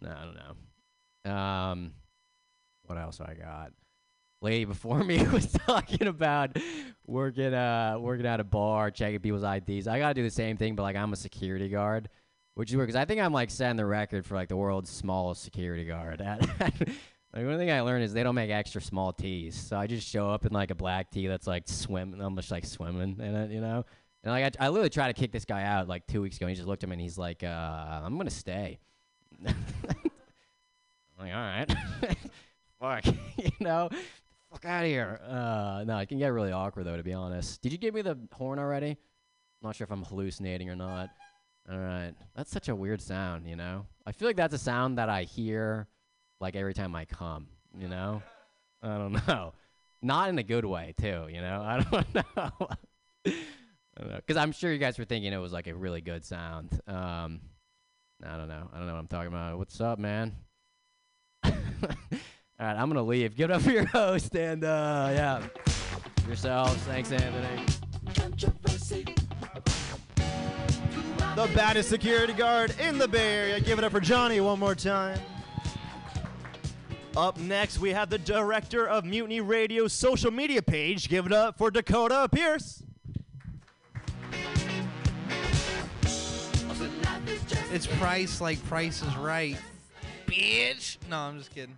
No, 0.00 0.10
I 0.10 0.24
don't 0.24 0.34
know. 0.34 1.32
Um, 1.32 1.92
what 2.82 2.98
else 2.98 3.20
I 3.20 3.34
got? 3.34 3.72
Lady 4.42 4.64
before 4.64 5.02
me 5.04 5.24
was 5.28 5.46
talking 5.52 6.06
about 6.06 6.56
working 7.06 7.54
uh 7.54 7.96
working 7.98 8.26
at 8.26 8.40
a 8.40 8.44
bar, 8.44 8.90
checking 8.90 9.20
people's 9.20 9.44
IDs. 9.44 9.86
I 9.86 9.98
gotta 9.98 10.14
do 10.14 10.22
the 10.22 10.30
same 10.30 10.56
thing, 10.56 10.74
but 10.74 10.82
like 10.82 10.96
I'm 10.96 11.12
a 11.12 11.16
security 11.16 11.68
guard, 11.68 12.08
which 12.54 12.70
is 12.70 12.76
weird 12.76 12.88
because 12.88 13.00
I 13.00 13.04
think 13.04 13.20
I'm 13.20 13.32
like 13.32 13.50
setting 13.50 13.76
the 13.76 13.86
record 13.86 14.26
for 14.26 14.34
like 14.34 14.48
the 14.48 14.56
world's 14.56 14.90
smallest 14.90 15.42
security 15.42 15.84
guard. 15.84 16.22
Like 17.34 17.46
one 17.46 17.56
thing 17.56 17.70
I 17.70 17.80
learned 17.80 18.04
is 18.04 18.12
they 18.12 18.22
don't 18.22 18.34
make 18.34 18.50
extra 18.50 18.82
small 18.82 19.10
tees, 19.10 19.54
so 19.54 19.78
I 19.78 19.86
just 19.86 20.06
show 20.06 20.28
up 20.28 20.44
in 20.44 20.52
like 20.52 20.70
a 20.70 20.74
black 20.74 21.10
tee 21.10 21.26
that's 21.28 21.46
like 21.46 21.62
swimming, 21.66 22.20
almost 22.20 22.50
like 22.50 22.66
swimming 22.66 23.18
in 23.20 23.34
it, 23.34 23.50
you 23.50 23.62
know. 23.62 23.86
And 24.22 24.32
like 24.32 24.54
I, 24.60 24.66
I 24.66 24.68
literally 24.68 24.90
tried 24.90 25.14
to 25.14 25.18
kick 25.18 25.32
this 25.32 25.46
guy 25.46 25.62
out 25.62 25.88
like 25.88 26.06
two 26.06 26.20
weeks 26.20 26.36
ago. 26.36 26.44
And 26.44 26.50
he 26.50 26.56
just 26.56 26.68
looked 26.68 26.82
at 26.82 26.90
me 26.90 26.94
and 26.94 27.00
he's 27.00 27.16
like, 27.16 27.42
uh, 27.42 27.46
"I'm 28.04 28.18
gonna 28.18 28.28
stay." 28.28 28.80
I'm 29.46 29.54
like, 31.18 31.32
"All 31.32 31.40
right, 31.40 31.74
fuck, 32.78 33.06
you 33.38 33.50
know, 33.60 33.88
fuck 34.52 34.64
out 34.64 34.84
of 34.84 34.88
here." 34.90 35.20
Uh, 35.26 35.84
no, 35.86 35.98
it 35.98 36.08
can 36.08 36.18
get 36.18 36.28
really 36.28 36.52
awkward 36.52 36.86
though, 36.86 36.96
to 36.96 37.02
be 37.02 37.12
honest. 37.12 37.62
Did 37.62 37.72
you 37.72 37.78
give 37.78 37.94
me 37.94 38.02
the 38.02 38.18
horn 38.32 38.58
already? 38.58 38.90
I'm 38.90 39.68
not 39.68 39.76
sure 39.76 39.84
if 39.84 39.90
I'm 39.90 40.04
hallucinating 40.04 40.68
or 40.70 40.76
not. 40.76 41.10
All 41.70 41.78
right, 41.78 42.12
that's 42.34 42.50
such 42.50 42.68
a 42.68 42.74
weird 42.74 43.00
sound, 43.00 43.48
you 43.48 43.56
know. 43.56 43.86
I 44.04 44.12
feel 44.12 44.28
like 44.28 44.36
that's 44.36 44.54
a 44.54 44.58
sound 44.58 44.98
that 44.98 45.08
I 45.08 45.22
hear 45.22 45.88
like 46.40 46.56
every 46.56 46.74
time 46.74 46.94
I 46.94 47.04
come, 47.04 47.46
you 47.78 47.88
know? 47.88 48.20
I 48.82 48.98
don't 48.98 49.12
know. 49.28 49.54
Not 50.02 50.28
in 50.28 50.38
a 50.38 50.42
good 50.42 50.64
way, 50.64 50.92
too, 51.00 51.28
you 51.30 51.40
know? 51.40 51.62
I 51.64 51.86
don't 51.88 52.14
know. 52.36 52.68
Because 54.16 54.36
I'm 54.36 54.50
sure 54.50 54.72
you 54.72 54.78
guys 54.78 54.98
were 54.98 55.04
thinking 55.04 55.32
it 55.32 55.36
was 55.36 55.52
like 55.52 55.68
a 55.68 55.74
really 55.74 56.00
good 56.00 56.24
sound. 56.24 56.80
Um, 56.88 57.40
I 58.24 58.36
don't 58.36 58.48
know. 58.48 58.68
I 58.72 58.78
don't 58.78 58.86
know 58.86 58.94
what 58.94 58.98
I'm 58.98 59.06
talking 59.06 59.28
about. 59.28 59.58
What's 59.58 59.80
up, 59.80 60.00
man? 60.00 60.34
All 62.62 62.68
right, 62.68 62.76
I'm 62.76 62.88
gonna 62.88 63.02
leave. 63.02 63.34
Give 63.34 63.50
it 63.50 63.54
up 63.54 63.62
for 63.62 63.72
your 63.72 63.86
host 63.92 64.36
and 64.36 64.62
uh, 64.62 65.08
yeah, 65.10 65.42
yourselves. 66.28 66.76
Thanks, 66.82 67.10
Anthony. 67.10 67.64
The 71.34 71.50
baddest 71.56 71.88
security 71.88 72.34
guard 72.34 72.72
in 72.78 72.98
the 72.98 73.08
Bay 73.08 73.34
Area. 73.34 73.58
Give 73.58 73.80
it 73.80 73.84
up 73.84 73.90
for 73.90 73.98
Johnny 73.98 74.40
one 74.40 74.60
more 74.60 74.76
time. 74.76 75.18
Up 77.16 77.36
next, 77.36 77.80
we 77.80 77.90
have 77.90 78.10
the 78.10 78.18
director 78.18 78.86
of 78.86 79.04
Mutiny 79.04 79.40
Radio's 79.40 79.92
social 79.92 80.30
media 80.30 80.62
page. 80.62 81.08
Give 81.08 81.26
it 81.26 81.32
up 81.32 81.58
for 81.58 81.68
Dakota 81.72 82.28
Pierce. 82.30 82.84
It's 87.72 87.88
price 87.88 88.40
like 88.40 88.64
price 88.66 89.02
is 89.02 89.16
right. 89.16 89.58
Bitch. 90.28 90.98
No, 91.10 91.16
I'm 91.18 91.38
just 91.38 91.52
kidding. 91.52 91.76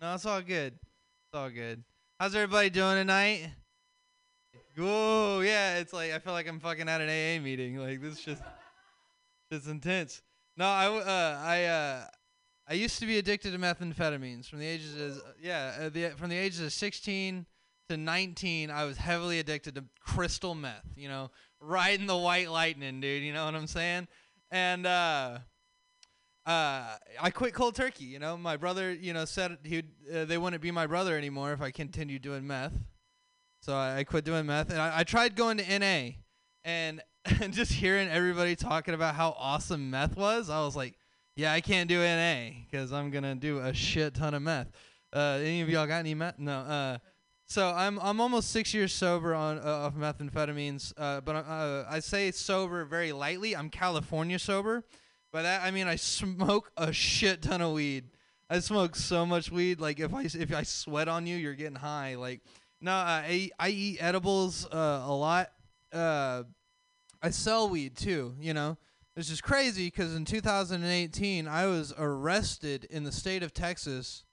No, 0.00 0.14
it's 0.14 0.26
all 0.26 0.42
good. 0.42 0.74
It's 0.74 1.34
all 1.34 1.48
good. 1.48 1.82
How's 2.20 2.34
everybody 2.34 2.68
doing 2.68 2.96
tonight? 2.96 3.48
Whoa, 4.76 5.40
yeah, 5.40 5.78
it's 5.78 5.94
like 5.94 6.12
I 6.12 6.18
feel 6.18 6.34
like 6.34 6.46
I'm 6.46 6.60
fucking 6.60 6.86
at 6.86 7.00
an 7.00 7.08
AA 7.08 7.42
meeting. 7.42 7.78
Like 7.78 8.02
this 8.02 8.20
just 8.20 8.42
it's 9.50 9.66
intense. 9.66 10.20
No, 10.54 10.66
I 10.66 10.86
uh, 10.86 11.40
I 11.42 11.64
uh, 11.64 12.04
I 12.68 12.74
used 12.74 12.98
to 12.98 13.06
be 13.06 13.16
addicted 13.16 13.52
to 13.52 13.58
methamphetamines 13.58 14.46
from 14.50 14.58
the 14.58 14.66
ages 14.66 14.96
of 15.00 15.22
yeah, 15.40 15.74
uh, 15.80 15.88
the 15.88 16.10
from 16.10 16.28
the 16.28 16.36
ages 16.36 16.60
of 16.60 16.74
16 16.74 17.46
to 17.88 17.96
19. 17.96 18.70
I 18.70 18.84
was 18.84 18.98
heavily 18.98 19.38
addicted 19.38 19.76
to 19.76 19.84
crystal 20.00 20.54
meth. 20.54 20.84
You 20.94 21.08
know, 21.08 21.30
riding 21.58 22.06
the 22.06 22.18
white 22.18 22.50
lightning, 22.50 23.00
dude. 23.00 23.22
You 23.22 23.32
know 23.32 23.46
what 23.46 23.54
I'm 23.54 23.66
saying? 23.66 24.08
And 24.50 24.86
uh, 24.86 25.38
uh, 26.46 26.96
I 27.20 27.30
quit 27.30 27.54
cold 27.54 27.74
turkey. 27.74 28.04
You 28.04 28.18
know, 28.20 28.36
my 28.36 28.56
brother, 28.56 28.92
you 28.92 29.12
know, 29.12 29.24
said 29.24 29.58
he 29.64 29.82
uh, 30.14 30.24
they 30.24 30.38
wouldn't 30.38 30.62
be 30.62 30.70
my 30.70 30.86
brother 30.86 31.18
anymore 31.18 31.52
if 31.52 31.60
I 31.60 31.70
continued 31.70 32.22
doing 32.22 32.46
meth. 32.46 32.72
So 33.60 33.74
I, 33.74 33.98
I 33.98 34.04
quit 34.04 34.24
doing 34.24 34.46
meth, 34.46 34.70
and 34.70 34.80
I, 34.80 34.98
I 34.98 35.04
tried 35.04 35.34
going 35.34 35.58
to 35.58 35.78
NA, 35.78 36.12
and 36.64 37.02
and 37.40 37.52
just 37.52 37.72
hearing 37.72 38.08
everybody 38.08 38.54
talking 38.54 38.94
about 38.94 39.16
how 39.16 39.34
awesome 39.38 39.90
meth 39.90 40.16
was, 40.16 40.48
I 40.48 40.60
was 40.60 40.76
like, 40.76 40.94
yeah, 41.34 41.52
I 41.52 41.60
can't 41.60 41.88
do 41.88 42.00
NA 42.00 42.60
because 42.64 42.92
I'm 42.92 43.10
gonna 43.10 43.34
do 43.34 43.58
a 43.58 43.74
shit 43.74 44.14
ton 44.14 44.34
of 44.34 44.42
meth. 44.42 44.68
Uh, 45.12 45.38
any 45.40 45.62
of 45.62 45.68
y'all 45.68 45.86
got 45.86 45.98
any 45.98 46.14
meth? 46.14 46.38
No. 46.38 46.58
Uh, 46.58 46.98
so 47.46 47.68
I'm 47.70 47.98
I'm 48.00 48.20
almost 48.20 48.50
six 48.50 48.72
years 48.72 48.92
sober 48.92 49.34
on 49.34 49.58
uh, 49.58 49.62
of 49.62 49.94
methamphetamines, 49.94 50.92
uh, 50.96 51.20
but 51.22 51.36
uh, 51.36 51.84
I 51.88 51.98
say 51.98 52.30
sober 52.30 52.84
very 52.84 53.12
lightly. 53.12 53.56
I'm 53.56 53.68
California 53.68 54.38
sober. 54.38 54.84
By 55.36 55.42
that 55.42 55.64
I 55.64 55.70
mean 55.70 55.86
I 55.86 55.96
smoke 55.96 56.72
a 56.78 56.94
shit 56.94 57.42
ton 57.42 57.60
of 57.60 57.74
weed. 57.74 58.04
I 58.48 58.58
smoke 58.60 58.96
so 58.96 59.26
much 59.26 59.52
weed. 59.52 59.80
Like 59.80 60.00
if 60.00 60.14
I 60.14 60.22
if 60.22 60.54
I 60.54 60.62
sweat 60.62 61.08
on 61.08 61.26
you, 61.26 61.36
you're 61.36 61.52
getting 61.52 61.74
high. 61.74 62.14
Like 62.14 62.40
no, 62.80 62.92
I 62.92 63.50
I 63.58 63.68
eat 63.68 63.98
edibles 64.00 64.64
uh, 64.72 65.02
a 65.04 65.14
lot. 65.14 65.52
Uh, 65.92 66.44
I 67.22 67.28
sell 67.28 67.68
weed 67.68 67.98
too. 67.98 68.34
You 68.40 68.54
know, 68.54 68.78
it's 69.14 69.28
just 69.28 69.42
crazy 69.42 69.88
because 69.88 70.16
in 70.16 70.24
2018 70.24 71.46
I 71.46 71.66
was 71.66 71.92
arrested 71.98 72.86
in 72.88 73.04
the 73.04 73.12
state 73.12 73.42
of 73.42 73.52
Texas 73.52 74.24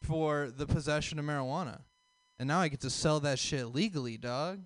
for 0.00 0.50
the 0.50 0.64
possession 0.64 1.18
of 1.18 1.26
marijuana, 1.26 1.82
and 2.38 2.48
now 2.48 2.60
I 2.60 2.68
get 2.68 2.80
to 2.80 2.88
sell 2.88 3.20
that 3.20 3.38
shit 3.38 3.74
legally, 3.74 4.16
dog. 4.16 4.60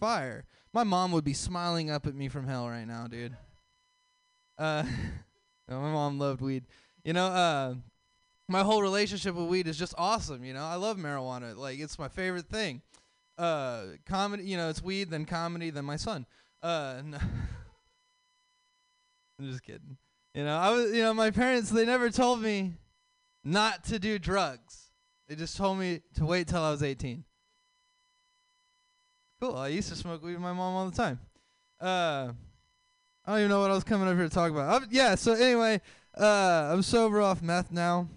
Fire. 0.00 0.46
My 0.72 0.82
mom 0.82 1.12
would 1.12 1.22
be 1.22 1.32
smiling 1.32 1.92
up 1.92 2.08
at 2.08 2.16
me 2.16 2.26
from 2.26 2.48
hell 2.48 2.68
right 2.68 2.88
now, 2.88 3.06
dude. 3.06 3.36
Uh, 4.58 4.82
my 5.76 5.92
mom 5.92 6.18
loved 6.18 6.40
weed. 6.40 6.64
You 7.04 7.12
know, 7.12 7.26
uh, 7.26 7.74
my 8.48 8.62
whole 8.62 8.82
relationship 8.82 9.34
with 9.34 9.46
weed 9.46 9.66
is 9.66 9.78
just 9.78 9.94
awesome. 9.98 10.44
You 10.44 10.54
know, 10.54 10.64
I 10.64 10.76
love 10.76 10.96
marijuana. 10.96 11.56
Like, 11.56 11.78
it's 11.78 11.98
my 11.98 12.08
favorite 12.08 12.46
thing. 12.46 12.82
Uh, 13.36 13.82
comedy, 14.06 14.44
you 14.44 14.56
know, 14.56 14.68
it's 14.68 14.82
weed, 14.82 15.10
then 15.10 15.24
comedy, 15.24 15.70
then 15.70 15.84
my 15.84 15.96
son. 15.96 16.26
Uh. 16.62 17.02
I'm 19.38 19.50
just 19.50 19.62
kidding. 19.62 19.96
You 20.34 20.44
know, 20.44 20.56
I 20.56 20.70
was, 20.70 20.92
you 20.92 21.02
know, 21.02 21.14
my 21.14 21.30
parents, 21.30 21.70
they 21.70 21.84
never 21.84 22.10
told 22.10 22.42
me 22.42 22.74
not 23.44 23.84
to 23.84 23.98
do 23.98 24.18
drugs. 24.18 24.90
They 25.28 25.36
just 25.36 25.56
told 25.56 25.78
me 25.78 26.00
to 26.16 26.24
wait 26.24 26.48
till 26.48 26.62
I 26.62 26.70
was 26.70 26.82
18. 26.82 27.24
Cool. 29.40 29.56
I 29.56 29.68
used 29.68 29.88
to 29.90 29.96
smoke 29.96 30.22
weed 30.22 30.32
with 30.32 30.42
my 30.42 30.52
mom 30.52 30.74
all 30.74 30.90
the 30.90 30.96
time. 30.96 31.20
Uh, 31.80 32.32
I 33.28 33.32
don't 33.32 33.40
even 33.40 33.50
know 33.50 33.60
what 33.60 33.70
I 33.70 33.74
was 33.74 33.84
coming 33.84 34.08
up 34.08 34.14
here 34.14 34.26
to 34.26 34.34
talk 34.34 34.50
about. 34.50 34.84
Um, 34.84 34.88
yeah. 34.90 35.14
So 35.14 35.34
anyway, 35.34 35.82
uh, 36.18 36.70
I'm 36.72 36.80
sober 36.80 37.20
off 37.20 37.42
meth 37.42 37.70
now. 37.70 38.08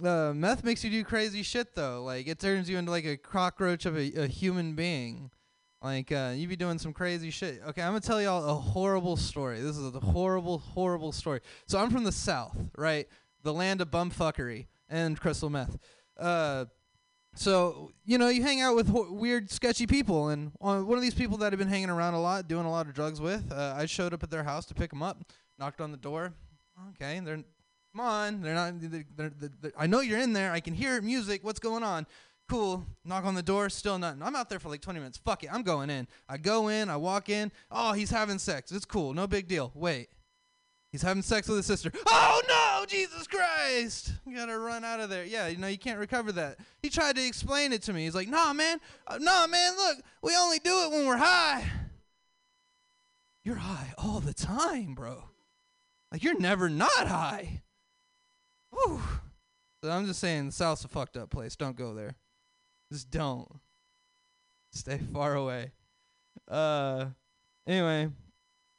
Uh, 0.00 0.32
meth 0.32 0.62
makes 0.62 0.84
you 0.84 0.90
do 0.90 1.02
crazy 1.02 1.42
shit 1.42 1.74
though. 1.74 2.04
Like 2.04 2.28
it 2.28 2.38
turns 2.38 2.70
you 2.70 2.78
into 2.78 2.92
like 2.92 3.04
a 3.04 3.16
cockroach 3.16 3.84
of 3.84 3.96
a, 3.96 4.12
a 4.12 4.26
human 4.28 4.74
being. 4.74 5.32
Like 5.82 6.12
uh, 6.12 6.34
you 6.36 6.46
be 6.46 6.54
doing 6.54 6.78
some 6.78 6.92
crazy 6.92 7.30
shit. 7.30 7.60
Okay, 7.66 7.82
I'm 7.82 7.90
gonna 7.90 8.00
tell 8.00 8.22
y'all 8.22 8.48
a 8.48 8.54
horrible 8.54 9.16
story. 9.16 9.60
This 9.60 9.76
is 9.76 9.92
a 9.92 9.98
horrible, 9.98 10.58
horrible 10.58 11.10
story. 11.10 11.40
So 11.66 11.80
I'm 11.80 11.90
from 11.90 12.04
the 12.04 12.12
south, 12.12 12.56
right? 12.78 13.08
The 13.42 13.52
land 13.52 13.80
of 13.80 13.90
bumfuckery 13.90 14.68
and 14.88 15.18
crystal 15.18 15.50
meth. 15.50 15.78
Uh, 16.16 16.66
so 17.34 17.92
you 18.04 18.18
know 18.18 18.28
you 18.28 18.42
hang 18.42 18.60
out 18.60 18.76
with 18.76 18.88
weird, 18.90 19.50
sketchy 19.50 19.86
people, 19.86 20.28
and 20.28 20.52
uh, 20.60 20.80
one 20.80 20.98
of 20.98 21.02
these 21.02 21.14
people 21.14 21.38
that 21.38 21.52
I've 21.52 21.58
been 21.58 21.68
hanging 21.68 21.90
around 21.90 22.14
a 22.14 22.20
lot, 22.20 22.48
doing 22.48 22.66
a 22.66 22.70
lot 22.70 22.86
of 22.86 22.94
drugs 22.94 23.20
with, 23.20 23.52
uh, 23.52 23.74
I 23.76 23.86
showed 23.86 24.12
up 24.12 24.22
at 24.22 24.30
their 24.30 24.44
house 24.44 24.66
to 24.66 24.74
pick 24.74 24.90
them 24.90 25.02
up, 25.02 25.22
knocked 25.58 25.80
on 25.80 25.90
the 25.90 25.96
door. 25.96 26.32
Okay, 26.90 27.20
they're 27.20 27.36
come 27.92 28.00
on, 28.00 28.40
they're 28.40 28.54
not. 28.54 28.74
They're, 28.80 29.04
they're, 29.16 29.50
they're, 29.60 29.72
I 29.78 29.86
know 29.86 30.00
you're 30.00 30.18
in 30.18 30.32
there. 30.32 30.52
I 30.52 30.60
can 30.60 30.74
hear 30.74 31.00
music. 31.02 31.44
What's 31.44 31.60
going 31.60 31.82
on? 31.82 32.06
Cool. 32.48 32.84
Knock 33.04 33.24
on 33.24 33.36
the 33.36 33.42
door. 33.42 33.68
Still 33.68 33.98
nothing. 33.98 34.22
I'm 34.22 34.34
out 34.34 34.48
there 34.48 34.58
for 34.58 34.68
like 34.68 34.80
20 34.80 34.98
minutes. 34.98 35.18
Fuck 35.18 35.44
it. 35.44 35.52
I'm 35.52 35.62
going 35.62 35.88
in. 35.88 36.08
I 36.28 36.36
go 36.36 36.66
in. 36.66 36.90
I 36.90 36.96
walk 36.96 37.28
in. 37.28 37.52
Oh, 37.70 37.92
he's 37.92 38.10
having 38.10 38.38
sex. 38.38 38.72
It's 38.72 38.84
cool. 38.84 39.14
No 39.14 39.28
big 39.28 39.46
deal. 39.46 39.70
Wait. 39.74 40.08
He's 40.92 41.02
having 41.02 41.22
sex 41.22 41.48
with 41.48 41.58
his 41.58 41.66
sister. 41.66 41.92
Oh 42.06 42.42
no, 42.48 42.86
Jesus 42.86 43.26
Christ! 43.26 44.12
You 44.26 44.36
gotta 44.36 44.58
run 44.58 44.84
out 44.84 44.98
of 45.00 45.08
there. 45.08 45.24
Yeah, 45.24 45.46
you 45.46 45.56
know 45.56 45.68
you 45.68 45.78
can't 45.78 45.98
recover 45.98 46.32
that. 46.32 46.58
He 46.82 46.88
tried 46.88 47.16
to 47.16 47.26
explain 47.26 47.72
it 47.72 47.82
to 47.82 47.92
me. 47.92 48.04
He's 48.04 48.14
like, 48.14 48.28
Nah, 48.28 48.52
man, 48.52 48.80
uh, 49.06 49.18
nah, 49.18 49.46
man. 49.46 49.76
Look, 49.76 49.98
we 50.22 50.36
only 50.36 50.58
do 50.58 50.84
it 50.84 50.90
when 50.90 51.06
we're 51.06 51.16
high. 51.16 51.64
You're 53.44 53.56
high 53.56 53.94
all 53.98 54.20
the 54.20 54.34
time, 54.34 54.94
bro. 54.94 55.24
Like 56.10 56.24
you're 56.24 56.38
never 56.38 56.68
not 56.68 57.06
high. 57.06 57.62
Whew. 58.70 59.00
So 59.82 59.90
I'm 59.90 60.06
just 60.06 60.20
saying, 60.20 60.46
the 60.46 60.52
South's 60.52 60.84
a 60.84 60.88
fucked 60.88 61.16
up 61.16 61.30
place. 61.30 61.56
Don't 61.56 61.76
go 61.76 61.94
there. 61.94 62.16
Just 62.92 63.10
don't. 63.10 63.48
Stay 64.72 64.98
far 65.12 65.34
away. 65.34 65.72
Uh, 66.48 67.06
anyway, 67.66 68.08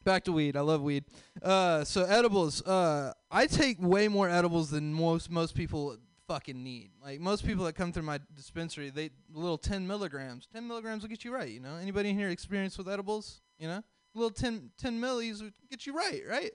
back 0.03 0.23
to 0.25 0.31
weed. 0.31 0.57
I 0.57 0.61
love 0.61 0.81
weed. 0.81 1.05
Uh, 1.41 1.83
so 1.83 2.03
edibles. 2.03 2.61
Uh, 2.61 3.13
I 3.29 3.47
take 3.47 3.77
way 3.79 4.07
more 4.07 4.29
edibles 4.29 4.69
than 4.69 4.93
most 4.93 5.29
most 5.29 5.55
people 5.55 5.97
fucking 6.27 6.63
need. 6.63 6.91
Like 7.03 7.19
most 7.19 7.45
people 7.45 7.65
that 7.65 7.73
come 7.73 7.91
through 7.91 8.03
my 8.03 8.19
dispensary, 8.35 8.89
they 8.89 9.09
little 9.33 9.57
10 9.57 9.85
milligrams. 9.85 10.47
10 10.53 10.67
milligrams 10.67 11.03
will 11.03 11.09
get 11.09 11.25
you 11.25 11.33
right. 11.33 11.49
You 11.49 11.59
know. 11.59 11.75
Anybody 11.75 12.09
in 12.09 12.17
here 12.17 12.29
experienced 12.29 12.77
with 12.77 12.87
edibles? 12.87 13.41
You 13.59 13.67
know, 13.67 13.83
a 14.15 14.17
little 14.17 14.31
10 14.31 14.71
10 14.77 14.99
millis 14.99 15.41
would 15.41 15.53
get 15.69 15.85
you 15.85 15.93
right. 15.93 16.21
Right. 16.29 16.51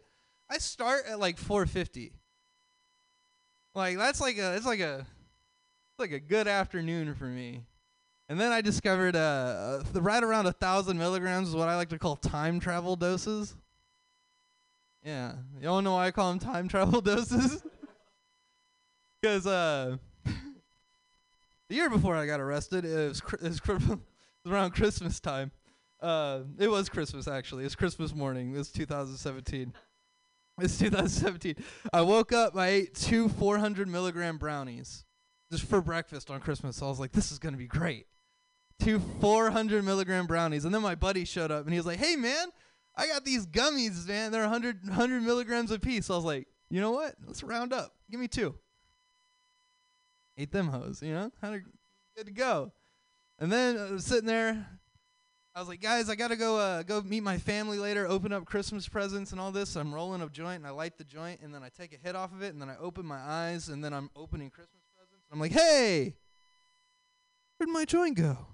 I 0.49 0.59
start 0.59 1.05
at 1.09 1.19
like 1.19 1.39
450. 1.39 2.13
Like 3.75 3.99
that's 3.99 4.21
like 4.21 4.39
a 4.39 4.57
it's 4.57 4.67
like 4.67 4.81
a 4.81 5.07
it's 5.91 5.99
like 5.99 6.13
a 6.13 6.21
good 6.21 6.49
afternoon 6.49 7.15
for 7.15 7.25
me. 7.27 7.65
And 8.29 8.41
then 8.41 8.51
I 8.53 8.61
discovered 8.61 9.15
uh, 9.15 9.83
uh 9.95 10.01
right 10.01 10.23
around 10.23 10.47
a 10.47 10.53
thousand 10.53 10.99
milligrams 10.99 11.49
is 11.49 11.55
what 11.55 11.69
I 11.69 11.77
like 11.77 11.91
to 11.91 11.99
call 11.99 12.17
time 12.17 12.59
travel 12.59 12.97
doses. 12.97 13.57
Yeah, 15.05 15.35
y'all 15.61 15.83
know 15.83 15.93
why 15.93 16.07
I 16.07 16.11
call 16.11 16.31
them 16.31 16.41
time 16.41 16.69
travel 16.69 17.01
doses? 17.13 17.63
Because 19.23 19.47
uh, 19.47 19.97
the 20.25 21.75
year 21.75 21.91
before 21.91 22.15
I 22.15 22.27
got 22.27 22.39
arrested, 22.39 22.85
it 22.85 23.09
was, 23.09 23.21
Chri- 23.21 23.43
it 23.43 23.67
was, 23.67 23.99
around 24.47 24.73
Christmas 24.73 25.19
time. 25.19 25.51
Uh, 26.01 26.41
it 26.59 26.71
was 26.71 26.89
Christmas 26.89 27.27
actually. 27.27 27.63
It 27.63 27.67
was 27.67 27.75
Christmas 27.75 28.15
morning. 28.15 28.55
It 28.55 28.59
was 28.59 28.71
2017. 28.71 29.73
It's 30.61 30.79
2017. 30.79 31.57
I 31.93 32.03
woke 32.03 32.33
up. 32.33 32.57
I 32.57 32.69
ate 32.69 32.95
two 32.95 33.29
400 33.29 33.89
milligram 33.89 34.39
brownies 34.39 35.05
just 35.51 35.65
for 35.65 35.81
breakfast 35.81 36.31
on 36.31 36.41
Christmas. 36.41 36.77
So 36.77 36.87
I 36.87 36.89
was 36.89 37.01
like, 37.01 37.13
this 37.13 37.33
is 37.33 37.39
gonna 37.39 37.57
be 37.57 37.67
great. 37.67 38.07
Two 38.81 39.01
400 39.21 39.85
milligram 39.85 40.27
brownies, 40.27 40.65
and 40.65 40.75
then 40.75 40.83
my 40.83 40.95
buddy 40.95 41.25
showed 41.25 41.51
up 41.51 41.65
and 41.65 41.73
he 41.73 41.79
was 41.79 41.87
like, 41.87 41.99
hey 41.99 42.15
man, 42.15 42.49
I 42.97 43.07
got 43.07 43.25
these 43.25 43.47
gummies, 43.47 44.07
man. 44.09 44.33
They're 44.33 44.43
100 44.43 44.89
100 44.89 45.23
milligrams 45.23 45.71
a 45.71 45.79
piece. 45.79 46.07
So 46.07 46.15
I 46.15 46.17
was 46.17 46.25
like, 46.25 46.47
you 46.71 46.81
know 46.81 46.93
what? 46.93 47.15
Let's 47.27 47.43
round 47.43 47.73
up. 47.73 47.95
Give 48.11 48.21
me 48.21 48.29
two. 48.29 48.55
Ate 50.39 50.53
them 50.53 50.69
hoes. 50.69 51.03
You 51.03 51.13
know, 51.13 51.33
had 51.43 51.55
a, 51.55 51.61
good 52.17 52.27
to 52.27 52.33
go. 52.33 52.73
And 53.39 53.53
then 53.53 53.77
uh, 53.77 53.99
sitting 53.99 54.27
there, 54.27 54.67
I 55.55 55.61
was 55.61 55.69
like, 55.69 55.81
guys, 55.83 56.09
I 56.09 56.15
gotta 56.15 56.37
go 56.37 56.59
uh, 56.59 56.83
go 56.83 57.03
meet 57.03 57.23
my 57.23 57.39
family 57.39 57.79
later, 57.79 58.07
open 58.07 58.33
up 58.33 58.47
Christmas 58.47 58.89
presents 58.89 59.33
and 59.33 59.41
all 59.41 59.53
this. 59.53 59.71
So 59.71 59.81
I'm 59.81 59.95
rolling 59.95 60.23
a 60.23 60.29
joint 60.29 60.59
and 60.59 60.67
I 60.67 60.71
light 60.71 60.97
the 60.97 61.05
joint 61.05 61.41
and 61.43 61.55
then 61.55 61.63
I 61.63 61.69
take 61.69 61.93
a 61.93 61.99
hit 61.99 62.17
off 62.17 62.33
of 62.33 62.43
it 62.43 62.53
and 62.53 62.61
then 62.61 62.71
I 62.71 62.77
open 62.79 63.05
my 63.05 63.19
eyes 63.19 63.69
and 63.69 63.85
then 63.85 63.93
I'm 63.93 64.11
opening 64.17 64.49
Christmas 64.49 64.83
presents. 64.95 65.25
And 65.31 65.37
I'm 65.37 65.41
like, 65.41 65.53
hey, 65.53 66.17
where'd 67.59 67.71
my 67.71 67.85
joint 67.85 68.17
go? 68.17 68.47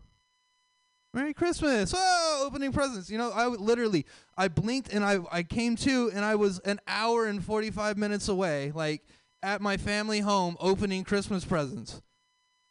Merry 1.15 1.35
Christmas! 1.35 1.93
Whoa, 1.93 2.47
opening 2.47 2.73
presents. 2.73 3.11
You 3.11 3.19
know, 3.19 3.31
I 3.31 3.47
literally, 3.47 4.07
I 4.37 4.49
blinked 4.49 4.93
and 4.93 5.05
I 5.05 5.19
I 5.31 5.43
came 5.43 5.77
to 5.77 6.11
and 6.15 6.25
I 6.25 6.37
was 6.37 6.59
an 6.61 6.81
hour 6.87 7.27
and 7.27 7.45
45 7.45 7.99
minutes 7.99 8.29
away, 8.29 8.73
like 8.75 9.03
at 9.43 9.61
my 9.61 9.77
family 9.77 10.21
home, 10.21 10.57
opening 10.61 11.05
Christmas 11.05 11.45
presents. 11.45 12.01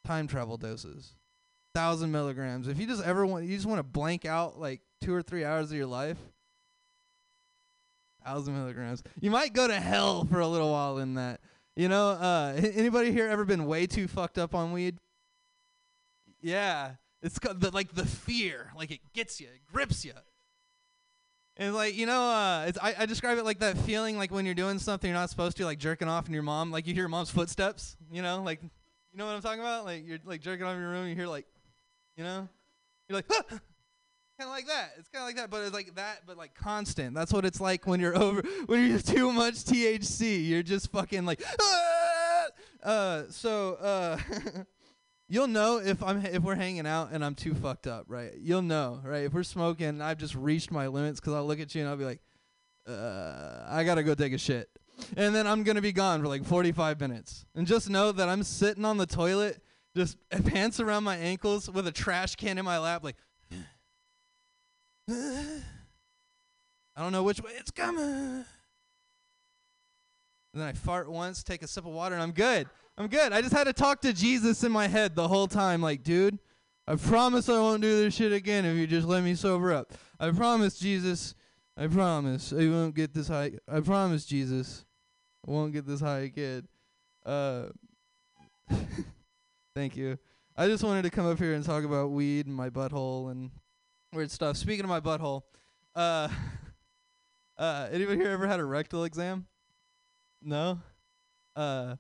Time 0.04 0.28
travel 0.28 0.58
doses 0.58 1.16
thousand 1.74 2.12
milligrams. 2.12 2.68
If 2.68 2.80
you 2.80 2.88
just 2.88 3.04
ever 3.04 3.26
want, 3.26 3.46
you 3.46 3.56
just 3.56 3.68
want 3.68 3.80
to 3.80 3.84
blank 3.84 4.26
out 4.26 4.60
like 4.60 4.82
two 5.02 5.14
or 5.14 5.22
three 5.22 5.44
hours 5.44 5.72
of 5.72 5.78
your 5.78 5.88
life. 5.88 6.18
Thousand 8.26 8.54
milligrams. 8.54 9.04
You 9.20 9.32
might 9.32 9.54
go 9.54 9.68
to 9.68 9.80
hell 9.80 10.26
for 10.26 10.40
a 10.40 10.48
little 10.48 10.72
while 10.72 11.00
in 11.00 11.16
that. 11.16 11.42
You 11.76 11.90
know, 11.90 12.10
uh, 12.10 12.54
anybody 12.76 13.12
here 13.12 13.28
ever 13.28 13.46
been 13.46 13.66
way 13.66 13.88
too 13.88 14.08
fucked 14.08 14.38
up 14.38 14.54
on 14.54 14.72
weed? 14.72 14.98
Yeah, 16.42 16.92
it's 17.22 17.40
the, 17.40 17.72
like 17.72 17.94
the 17.94 18.06
fear, 18.06 18.72
like 18.76 18.92
it 18.92 19.00
gets 19.14 19.40
you, 19.40 19.48
it 19.48 19.62
grips 19.72 20.04
you. 20.04 20.14
And 21.58 21.76
like 21.76 21.96
you 21.96 22.06
know, 22.06 22.22
uh, 22.22 22.72
I, 22.82 22.96
I 23.00 23.06
describe 23.06 23.38
it 23.38 23.46
like 23.46 23.60
that 23.60 23.78
feeling 23.78 24.18
like 24.18 24.32
when 24.32 24.46
you're 24.46 24.56
doing 24.56 24.80
something 24.80 25.10
you're 25.10 25.20
not 25.20 25.30
supposed 25.30 25.58
to, 25.58 25.66
like 25.66 25.80
jerking 25.80 26.08
off, 26.08 26.26
and 26.26 26.34
your 26.34 26.44
mom, 26.44 26.72
like 26.72 26.88
you 26.88 26.94
hear 26.94 27.04
your 27.04 27.10
mom's 27.10 27.30
footsteps. 27.30 27.98
You 28.12 28.22
know, 28.22 28.42
like 28.42 28.64
you 28.64 29.18
know 29.18 29.26
what 29.26 29.36
I'm 29.36 29.42
talking 29.42 29.60
about? 29.60 29.86
Like 29.86 30.08
you're 30.08 30.20
like 30.26 30.42
jerking 30.42 30.66
off 30.66 30.76
in 30.76 30.82
your 30.82 30.92
room, 30.92 31.08
you 31.08 31.16
hear 31.16 31.28
like, 31.28 31.46
you 32.16 32.24
know, 32.24 32.48
you're 33.08 33.18
like, 33.18 33.28
kind 34.42 34.50
of 34.50 34.50
like 34.50 34.68
that. 34.68 34.94
It's 34.98 35.10
kind 35.10 35.22
of 35.22 35.28
like 35.28 35.36
that, 35.36 35.50
but 35.50 35.64
it's 35.64 35.74
like 35.74 35.96
that, 35.96 36.22
but 36.26 36.38
like 36.38 36.56
constant. 36.56 37.14
That's 37.14 37.32
what 37.32 37.46
it's 37.46 37.62
like 37.62 37.86
when 37.86 38.00
you're 38.00 38.18
over 38.22 38.42
when 38.66 38.90
you're 38.90 39.00
too 39.00 39.32
much 39.32 39.56
THC. 39.56 40.48
You're 40.48 40.64
just 40.64 40.92
fucking 40.92 41.26
like, 41.26 41.44
"Ah!" 41.62 42.46
uh. 42.84 43.24
So 43.30 43.76
uh, 43.76 44.18
you'll 45.32 45.48
know 45.48 45.78
if 45.78 46.04
I'm 46.04 46.26
if 46.26 46.44
we're 46.44 46.56
hanging 46.56 46.86
out 46.86 47.12
and 47.14 47.24
I'm 47.24 47.36
too 47.36 47.56
fucked 47.56 47.88
up, 47.88 48.04
right? 48.10 48.34
You'll 48.38 48.62
know, 48.62 49.00
right? 49.02 49.24
If 49.24 49.34
we're 49.34 49.44
smoking, 49.44 50.02
I've 50.02 50.18
just 50.18 50.36
reached 50.36 50.72
my 50.72 50.88
limits 50.88 51.22
because 51.22 51.34
I'll 51.34 51.46
look 51.46 51.62
at 51.62 51.74
you 51.74 51.82
and 51.82 51.90
I'll 51.90 51.96
be 51.96 52.04
like, 52.04 52.20
uh, 52.86 53.64
I 53.70 53.86
gotta 53.86 54.04
go 54.04 54.14
take 54.14 54.34
a 54.34 54.38
shit. 54.38 54.70
And 55.16 55.34
then 55.34 55.48
I'm 55.48 55.64
gonna 55.64 55.82
be 55.82 55.94
gone 55.94 56.22
for 56.22 56.28
like 56.28 56.44
45 56.44 57.00
minutes. 57.00 57.46
And 57.56 57.66
just 57.66 57.90
know 57.90 58.12
that 58.12 58.28
I'm 58.28 58.44
sitting 58.44 58.84
on 58.84 58.98
the 58.98 59.06
toilet, 59.06 59.64
just 59.96 60.18
pants 60.46 60.82
around 60.82 61.06
my 61.06 61.16
ankles 61.16 61.72
with 61.72 61.88
a 61.88 61.94
trash 61.94 62.36
can 62.36 62.58
in 62.58 62.66
my 62.66 62.78
lap, 62.78 63.02
like. 63.02 63.16
I 65.10 67.02
don't 67.02 67.14
know 67.14 67.24
which 67.24 67.42
way 67.42 67.52
it's 67.58 67.72
coming. 67.72 68.04
And 68.04 68.46
then 70.54 70.68
I 70.68 70.74
fart 70.74 71.10
once, 71.10 71.42
take 71.42 71.64
a 71.64 71.68
sip 71.68 71.86
of 71.86 71.94
water, 71.94 72.16
and 72.16 72.22
I'm 72.22 72.34
good. 72.34 72.68
I'm 72.98 73.08
good. 73.08 73.34
I 73.34 73.42
just 73.42 73.54
had 73.54 73.66
to 73.66 73.74
talk 73.74 74.02
to 74.02 74.14
Jesus 74.14 74.64
in 74.64 74.72
my 74.72 74.88
head 74.88 75.16
the 75.16 75.28
whole 75.28 75.48
time, 75.48 75.82
like, 75.82 76.04
dude, 76.04 76.38
I 76.88 76.96
promise 76.96 77.48
I 77.48 77.60
won't 77.60 77.82
do 77.82 78.04
this 78.04 78.16
shit 78.16 78.34
again 78.34 78.66
if 78.66 78.76
you 78.76 78.86
just 78.88 79.08
let 79.08 79.24
me 79.24 79.36
sober 79.36 79.74
up. 79.74 79.94
I 80.20 80.32
promise, 80.32 80.78
Jesus. 80.78 81.36
I 81.78 81.88
promise 81.88 82.52
I 82.54 82.68
won't 82.68 82.96
get 82.96 83.14
this 83.14 83.28
high. 83.28 83.54
I 83.68 83.80
promise, 83.80 84.26
Jesus, 84.26 84.86
I 85.48 85.52
won't 85.52 85.74
get 85.74 85.88
this 85.88 86.02
high 86.02 86.20
again. 86.20 86.68
Uh, 87.26 87.68
thank 89.76 89.96
you. 89.96 90.18
I 90.58 90.68
just 90.68 90.84
wanted 90.84 91.04
to 91.04 91.10
come 91.10 91.26
up 91.26 91.40
here 91.40 91.54
and 91.54 91.64
talk 91.64 91.84
about 91.84 92.12
weed 92.12 92.46
and 92.46 92.56
my 92.56 92.70
butthole 92.70 93.32
and 93.32 93.52
weird 94.14 94.30
stuff. 94.30 94.58
Speaking 94.58 94.84
of 94.84 94.90
my 94.90 95.00
butthole, 95.00 95.44
uh, 95.96 96.28
uh, 97.58 97.88
anybody 97.92 98.18
here 98.18 98.32
ever 98.32 98.48
had 98.48 98.60
a 98.60 98.66
rectal 98.66 99.06
exam? 99.06 99.48
No. 100.44 100.80
Uh, 101.56 101.96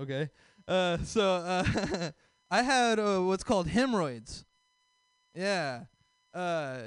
okay. 0.00 0.30
Uh, 0.66 0.98
so 0.98 1.22
uh, 1.22 2.10
I 2.50 2.62
had 2.62 2.98
uh, 2.98 3.20
what's 3.20 3.44
called 3.44 3.68
hemorrhoids. 3.68 4.44
Yeah. 5.34 5.84
Uh, 6.34 6.78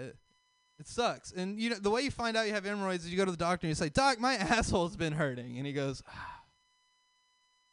it 0.79 0.87
sucks. 0.87 1.31
And 1.31 1.59
you 1.59 1.69
know 1.69 1.77
the 1.77 1.91
way 1.91 2.01
you 2.01 2.11
find 2.11 2.35
out 2.35 2.47
you 2.47 2.53
have 2.53 2.65
hemorrhoids 2.65 3.05
is 3.05 3.11
you 3.11 3.17
go 3.17 3.25
to 3.25 3.31
the 3.31 3.37
doctor 3.37 3.67
and 3.67 3.69
you 3.69 3.75
say, 3.75 3.89
"Doc, 3.89 4.19
my 4.19 4.33
asshole's 4.39 4.95
been 4.95 5.13
hurting," 5.13 5.57
and 5.57 5.67
he 5.67 5.73
goes, 5.73 6.01
"Ah, 6.09 6.41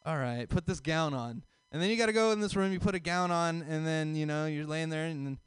"All 0.05 0.17
right, 0.17 0.47
put 0.47 0.67
this 0.67 0.79
gown 0.79 1.13
on." 1.13 1.43
And 1.71 1.81
then 1.81 1.89
you 1.89 1.97
got 1.97 2.05
to 2.05 2.13
go 2.13 2.31
in 2.31 2.39
this 2.39 2.55
room. 2.55 2.71
You 2.71 2.79
put 2.79 2.95
a 2.95 2.99
gown 2.99 3.31
on, 3.31 3.63
and 3.67 3.85
then 3.85 4.15
you 4.15 4.27
know 4.27 4.45
you're 4.45 4.67
laying 4.67 4.89
there, 4.89 5.05
and 5.05 5.37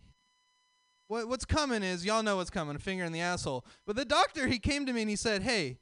what 1.07 1.29
what's 1.29 1.45
coming 1.45 1.85
is 1.85 2.05
y'all 2.05 2.25
know 2.25 2.37
what's 2.37 2.51
coming, 2.51 2.75
a 2.75 2.81
finger 2.81 3.05
in 3.05 3.13
the 3.13 3.21
asshole. 3.21 3.65
But 3.87 3.95
the 3.95 4.05
doctor 4.05 4.49
he 4.49 4.59
came 4.59 4.85
to 4.87 4.93
me 4.93 5.03
and 5.03 5.11
he 5.11 5.17
said, 5.17 5.43
"Hey, 5.43 5.79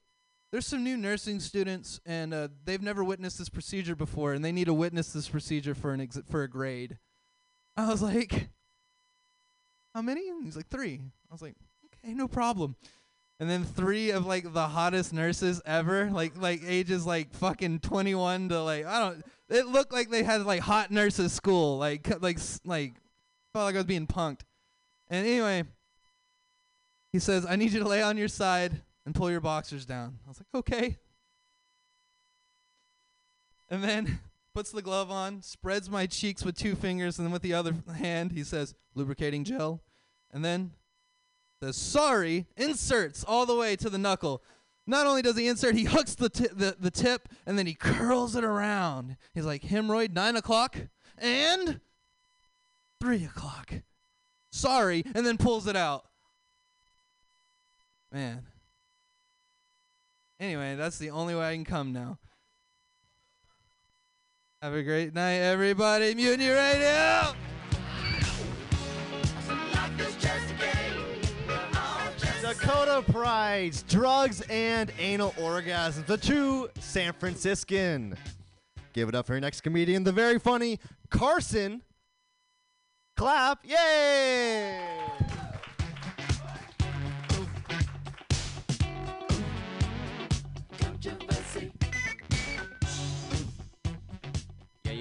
there's 0.51 0.67
some 0.67 0.83
new 0.83 0.97
nursing 0.97 1.39
students, 1.39 2.01
and 2.05 2.35
uh, 2.35 2.49
they've 2.65 2.83
never 2.83 3.05
witnessed 3.05 3.39
this 3.39 3.49
procedure 3.49 3.95
before, 3.95 4.33
and 4.33 4.45
they 4.45 4.53
need 4.53 4.65
to 4.67 4.75
witness 4.75 5.13
this 5.13 5.29
procedure 5.29 5.75
for 5.75 5.93
an 5.93 6.01
ex- 6.01 6.21
for 6.29 6.43
a 6.43 6.49
grade." 6.49 6.99
I 7.77 7.89
was 7.89 8.03
like, 8.15 8.49
"How 9.95 10.03
many?" 10.03 10.29
And 10.29 10.45
he's 10.45 10.57
like, 10.57 10.69
three. 10.69 11.01
I 11.31 11.33
was 11.33 11.43
like, 11.43 11.55
"Okay, 11.87 12.15
no 12.15 12.27
problem." 12.29 12.77
And 13.39 13.49
then 13.49 13.65
three 13.65 14.11
of 14.11 14.27
like 14.27 14.53
the 14.53 14.69
hottest 14.69 15.13
nurses 15.13 15.63
ever, 15.65 16.11
like 16.11 16.37
like 16.37 16.61
ages 16.67 17.07
like 17.07 17.33
fucking 17.33 17.81
21 17.81 18.51
to 18.51 18.63
like 18.63 18.85
I 18.85 19.01
don't. 19.01 19.25
It 19.49 19.67
looked 19.67 19.93
like 19.93 20.11
they 20.11 20.23
had 20.23 20.45
like 20.45 20.61
hot 20.61 20.91
nurses 20.91 21.33
school, 21.33 21.79
like 21.79 22.21
like 22.21 22.39
like 22.65 22.95
felt 23.53 23.65
like 23.65 23.75
I 23.77 23.79
was 23.79 23.87
being 23.87 24.07
punked. 24.07 24.41
And 25.09 25.27
anyway, 25.27 25.65
he 27.13 27.19
says, 27.19 27.47
I 27.49 27.57
need 27.57 27.73
you 27.73 27.81
to 27.81 27.89
lay 27.89 28.03
on 28.03 28.17
your 28.17 28.29
side 28.29 28.83
and 29.11 29.15
pull 29.17 29.29
your 29.29 29.41
boxers 29.41 29.85
down. 29.85 30.21
I 30.25 30.29
was 30.29 30.39
like, 30.39 30.55
okay. 30.55 30.99
And 33.69 33.83
then 33.83 34.21
puts 34.55 34.71
the 34.71 34.83
glove 34.83 35.11
on, 35.11 35.43
spreads 35.43 35.91
my 35.91 36.07
cheeks 36.07 36.45
with 36.45 36.57
two 36.57 36.77
fingers, 36.77 37.19
and 37.19 37.27
then 37.27 37.33
with 37.33 37.43
the 37.43 37.53
other 37.53 37.75
hand, 37.97 38.31
he 38.31 38.45
says, 38.45 38.77
lubricating 38.95 39.43
gel. 39.43 39.83
And 40.33 40.45
then 40.45 40.71
says, 41.61 41.77
sorry, 41.77 42.47
inserts 42.57 43.25
all 43.25 43.47
the 43.47 43.57
way 43.57 43.75
to 43.75 43.91
the 43.91 43.99
knuckle. 43.99 44.45
Not 44.87 45.09
only 45.09 45.23
does 45.23 45.37
he 45.37 45.49
insert, 45.49 45.75
he 45.75 45.85
hooks 45.85 46.15
the, 46.15 46.29
ti- 46.29 46.47
the, 46.53 46.77
the 46.79 46.93
tip 46.93 47.29
and 47.47 47.59
then 47.59 47.67
he 47.67 47.75
curls 47.75 48.37
it 48.37 48.45
around. 48.45 49.17
He's 49.35 49.45
like, 49.45 49.63
hemorrhoid, 49.63 50.13
9 50.13 50.37
o'clock, 50.37 50.77
and 51.19 51.81
3 53.01 53.25
o'clock 53.25 53.73
sorry, 54.53 55.05
and 55.15 55.25
then 55.25 55.37
pulls 55.37 55.67
it 55.67 55.77
out. 55.77 56.05
Man. 58.13 58.45
Anyway, 60.41 60.75
that's 60.75 60.97
the 60.97 61.11
only 61.11 61.35
way 61.35 61.51
I 61.51 61.55
can 61.55 61.67
come 61.67 61.93
now. 61.93 62.19
Have 64.63 64.73
a 64.73 64.83
great 64.83 65.15
night, 65.15 65.37
everybody. 65.37 66.15
Mutiny 66.15 66.49
Radio! 66.49 67.35
Dakota 72.41 73.05
Price's 73.13 73.83
drugs 73.83 74.41
and 74.49 74.91
anal 74.99 75.33
orgasms, 75.33 76.07
the 76.07 76.17
true 76.17 76.69
San 76.81 77.13
Franciscan. 77.13 78.17
Give 78.95 79.11
it 79.11 79.15
up 79.15 79.27
for 79.27 79.35
your 79.35 79.41
next 79.41 79.61
comedian, 79.61 80.05
the 80.05 80.13
very 80.13 80.39
funny 80.39 80.81
Carson. 81.11 81.83
Clap, 83.17 83.61
yay! 83.65 84.81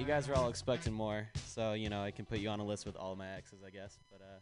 You 0.00 0.06
guys 0.06 0.30
are 0.30 0.34
all 0.34 0.48
expecting 0.48 0.94
more, 0.94 1.28
so 1.44 1.74
you 1.74 1.90
know 1.90 2.02
I 2.02 2.10
can 2.10 2.24
put 2.24 2.38
you 2.38 2.48
on 2.48 2.58
a 2.58 2.64
list 2.64 2.86
with 2.86 2.96
all 2.96 3.14
my 3.16 3.28
exes, 3.32 3.58
I 3.64 3.68
guess. 3.68 3.98
But 4.10 4.22
uh, 4.22 4.38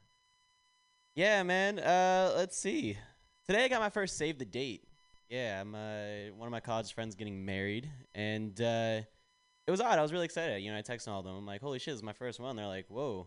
yeah, 1.16 1.42
man. 1.42 1.80
Uh, 1.80 2.32
let's 2.36 2.56
see. 2.56 2.96
Today 3.44 3.64
I 3.64 3.68
got 3.68 3.80
my 3.80 3.90
first 3.90 4.16
save 4.16 4.38
the 4.38 4.44
date. 4.44 4.84
Yeah, 5.28 5.60
I'm 5.60 5.74
uh, 5.74 6.32
one 6.36 6.46
of 6.46 6.52
my 6.52 6.60
college 6.60 6.94
friends 6.94 7.16
getting 7.16 7.44
married, 7.44 7.90
and 8.14 8.58
uh, 8.60 9.00
it 9.66 9.70
was 9.70 9.80
odd. 9.80 9.98
I 9.98 10.02
was 10.02 10.12
really 10.12 10.26
excited. 10.26 10.62
You 10.62 10.70
know, 10.70 10.78
I 10.78 10.82
texted 10.82 11.08
all 11.08 11.18
of 11.18 11.24
them. 11.24 11.34
I'm 11.34 11.46
like, 11.46 11.60
"Holy 11.60 11.80
shit, 11.80 11.92
this 11.92 11.98
is 11.98 12.04
my 12.04 12.12
first 12.12 12.38
one." 12.38 12.54
They're 12.54 12.68
like, 12.68 12.86
"Whoa, 12.86 13.26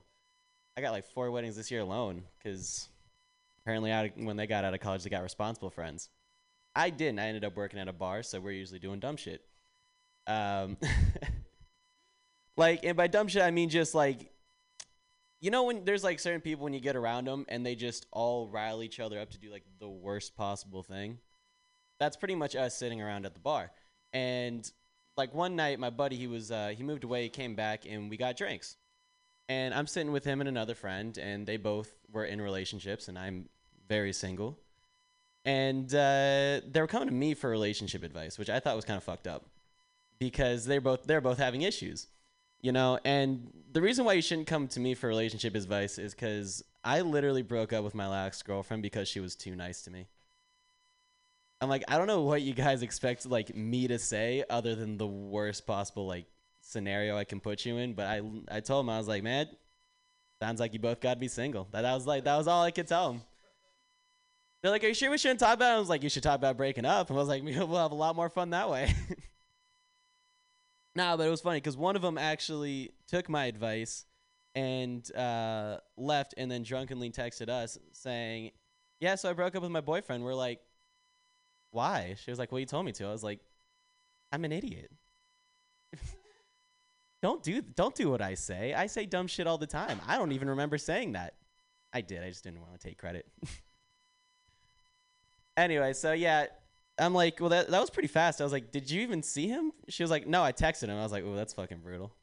I 0.77 0.81
got 0.81 0.93
like 0.93 1.03
four 1.07 1.31
weddings 1.31 1.57
this 1.57 1.69
year 1.69 1.81
alone." 1.81 2.23
Because 2.37 2.87
apparently, 3.61 3.91
out 3.91 4.09
when 4.15 4.37
they 4.37 4.47
got 4.47 4.63
out 4.63 4.73
of 4.73 4.79
college, 4.79 5.03
they 5.03 5.09
got 5.09 5.23
responsible 5.23 5.69
friends. 5.69 6.07
I 6.77 6.91
didn't. 6.91 7.19
I 7.19 7.27
ended 7.27 7.43
up 7.43 7.57
working 7.57 7.77
at 7.77 7.89
a 7.89 7.93
bar, 7.93 8.23
so 8.23 8.39
we're 8.39 8.51
usually 8.51 8.79
doing 8.79 9.01
dumb 9.01 9.17
shit. 9.17 9.41
Um, 10.27 10.77
like, 12.57 12.83
and 12.83 12.95
by 12.97 13.07
dumb 13.07 13.27
shit, 13.27 13.41
I 13.41 13.51
mean 13.51 13.69
just 13.69 13.95
like, 13.95 14.31
you 15.39 15.49
know, 15.49 15.63
when 15.63 15.85
there's 15.85 16.03
like 16.03 16.19
certain 16.19 16.41
people 16.41 16.63
when 16.63 16.73
you 16.73 16.79
get 16.79 16.95
around 16.95 17.25
them 17.25 17.45
and 17.49 17.65
they 17.65 17.73
just 17.75 18.05
all 18.11 18.47
rile 18.47 18.83
each 18.83 18.99
other 18.99 19.19
up 19.19 19.31
to 19.31 19.39
do 19.39 19.49
like 19.49 19.63
the 19.79 19.89
worst 19.89 20.35
possible 20.35 20.83
thing. 20.83 21.17
That's 21.99 22.15
pretty 22.15 22.35
much 22.35 22.55
us 22.55 22.75
sitting 22.77 23.01
around 23.01 23.25
at 23.25 23.33
the 23.33 23.39
bar. 23.39 23.71
And 24.13 24.69
like 25.17 25.33
one 25.33 25.55
night, 25.55 25.79
my 25.79 25.89
buddy, 25.89 26.15
he 26.15 26.27
was 26.27 26.51
uh, 26.51 26.73
he 26.75 26.83
moved 26.83 27.03
away, 27.03 27.29
came 27.29 27.55
back, 27.55 27.85
and 27.87 28.09
we 28.09 28.17
got 28.17 28.37
drinks. 28.37 28.75
and 29.51 29.73
I'm 29.73 29.85
sitting 29.87 30.13
with 30.13 30.23
him 30.23 30.39
and 30.39 30.47
another 30.47 30.75
friend, 30.75 31.17
and 31.17 31.45
they 31.45 31.57
both 31.57 31.91
were 32.09 32.23
in 32.23 32.41
relationships, 32.41 33.09
and 33.09 33.19
I'm 33.19 33.49
very 33.89 34.13
single. 34.13 34.57
And 35.43 35.93
uh, 35.93 36.61
they 36.71 36.79
were 36.79 36.87
coming 36.87 37.09
to 37.09 37.13
me 37.13 37.33
for 37.33 37.49
relationship 37.49 38.03
advice, 38.03 38.39
which 38.39 38.49
I 38.49 38.61
thought 38.61 38.77
was 38.77 38.85
kind 38.85 38.95
of 38.95 39.03
fucked 39.03 39.27
up, 39.27 39.45
because 40.19 40.65
they're 40.65 40.79
both 40.79 41.03
they're 41.03 41.19
both 41.19 41.37
having 41.37 41.63
issues, 41.63 42.07
you 42.61 42.71
know. 42.71 42.99
And 43.03 43.51
the 43.71 43.81
reason 43.81 44.05
why 44.05 44.13
you 44.13 44.21
shouldn't 44.21 44.47
come 44.47 44.67
to 44.69 44.79
me 44.79 44.93
for 44.93 45.07
relationship 45.07 45.55
advice 45.55 45.97
is 45.97 46.13
because 46.13 46.63
I 46.83 47.01
literally 47.01 47.41
broke 47.41 47.73
up 47.73 47.83
with 47.83 47.95
my 47.95 48.07
last 48.07 48.45
girlfriend 48.45 48.83
because 48.83 49.07
she 49.07 49.19
was 49.19 49.35
too 49.35 49.55
nice 49.55 49.81
to 49.83 49.91
me. 49.91 50.07
I'm 51.59 51.69
like, 51.69 51.83
I 51.87 51.97
don't 51.97 52.07
know 52.07 52.21
what 52.21 52.41
you 52.41 52.53
guys 52.53 52.81
expect 52.81 53.25
like 53.25 53.55
me 53.55 53.87
to 53.87 53.99
say 53.99 54.43
other 54.49 54.73
than 54.73 54.97
the 54.97 55.07
worst 55.07 55.67
possible 55.67 56.07
like 56.07 56.25
scenario 56.61 57.17
I 57.17 57.23
can 57.23 57.39
put 57.39 57.65
you 57.65 57.77
in. 57.77 57.93
But 57.93 58.07
I 58.07 58.21
I 58.49 58.59
told 58.61 58.85
him 58.85 58.89
I 58.89 58.97
was 58.97 59.07
like, 59.07 59.23
man, 59.23 59.47
sounds 60.39 60.59
like 60.59 60.73
you 60.73 60.79
both 60.79 60.99
got 60.99 61.15
to 61.15 61.19
be 61.19 61.27
single. 61.27 61.67
That, 61.71 61.83
was 61.83 62.07
like 62.07 62.23
that 62.23 62.37
was 62.37 62.47
all 62.47 62.63
I 62.63 62.71
could 62.71 62.87
tell 62.87 63.11
him. 63.11 63.21
They're 64.61 64.71
like, 64.71 64.83
are 64.83 64.87
you 64.87 64.93
sure 64.93 65.09
we 65.09 65.17
shouldn't 65.17 65.39
talk 65.39 65.55
about 65.55 65.73
it? 65.73 65.75
I 65.75 65.79
was 65.79 65.89
like, 65.89 66.03
you 66.03 66.09
should 66.09 66.23
talk 66.23 66.35
about 66.35 66.57
breaking 66.57 66.85
up. 66.85 67.09
And 67.09 67.17
I 67.17 67.21
was 67.21 67.29
like, 67.29 67.43
we'll 67.45 67.75
have 67.77 67.91
a 67.91 67.95
lot 67.95 68.15
more 68.15 68.29
fun 68.29 68.51
that 68.51 68.69
way. 68.69 68.93
no, 70.95 71.17
but 71.17 71.25
it 71.25 71.29
was 71.29 71.41
funny 71.41 71.57
because 71.57 71.77
one 71.77 71.95
of 71.95 72.01
them 72.01 72.17
actually 72.17 72.91
took 73.07 73.29
my 73.29 73.45
advice 73.45 74.05
and 74.55 75.09
uh, 75.15 75.77
left 75.97 76.33
and 76.37 76.51
then 76.51 76.63
drunkenly 76.63 77.11
texted 77.11 77.49
us 77.49 77.77
saying, 77.91 78.51
yeah, 78.99 79.15
so 79.15 79.29
I 79.29 79.33
broke 79.33 79.55
up 79.55 79.63
with 79.63 79.71
my 79.71 79.81
boyfriend. 79.81 80.23
We're 80.23 80.33
like, 80.33 80.59
why? 81.71 82.15
She 82.23 82.31
was 82.31 82.39
like, 82.39 82.51
well, 82.51 82.59
you 82.59 82.65
told 82.65 82.85
me 82.85 82.91
to. 82.93 83.05
I 83.05 83.11
was 83.11 83.23
like, 83.23 83.39
I'm 84.31 84.45
an 84.45 84.51
idiot. 84.51 84.91
don't 87.21 87.41
do 87.41 87.61
don't 87.61 87.95
do 87.95 88.09
what 88.09 88.21
I 88.21 88.35
say. 88.35 88.73
I 88.73 88.87
say 88.87 89.05
dumb 89.05 89.27
shit 89.27 89.47
all 89.47 89.57
the 89.57 89.67
time. 89.67 89.99
I 90.07 90.17
don't 90.17 90.31
even 90.31 90.49
remember 90.49 90.77
saying 90.77 91.13
that. 91.13 91.35
I 91.93 92.01
did. 92.01 92.23
I 92.23 92.29
just 92.29 92.43
didn't 92.43 92.61
want 92.61 92.79
to 92.79 92.87
take 92.87 92.97
credit. 92.97 93.27
anyway, 95.57 95.93
so 95.93 96.13
yeah, 96.13 96.45
I'm 97.01 97.13
like, 97.13 97.39
well, 97.39 97.49
that 97.49 97.69
that 97.69 97.79
was 97.79 97.89
pretty 97.89 98.07
fast. 98.07 98.41
I 98.41 98.43
was 98.43 98.53
like, 98.53 98.71
did 98.71 98.89
you 98.89 99.01
even 99.01 99.23
see 99.23 99.47
him? 99.47 99.71
She 99.89 100.03
was 100.03 100.11
like, 100.11 100.27
no, 100.27 100.43
I 100.43 100.51
texted 100.51 100.87
him. 100.87 100.97
I 100.97 101.03
was 101.03 101.11
like, 101.11 101.23
oh, 101.25 101.35
that's 101.35 101.53
fucking 101.53 101.79
brutal. 101.79 102.13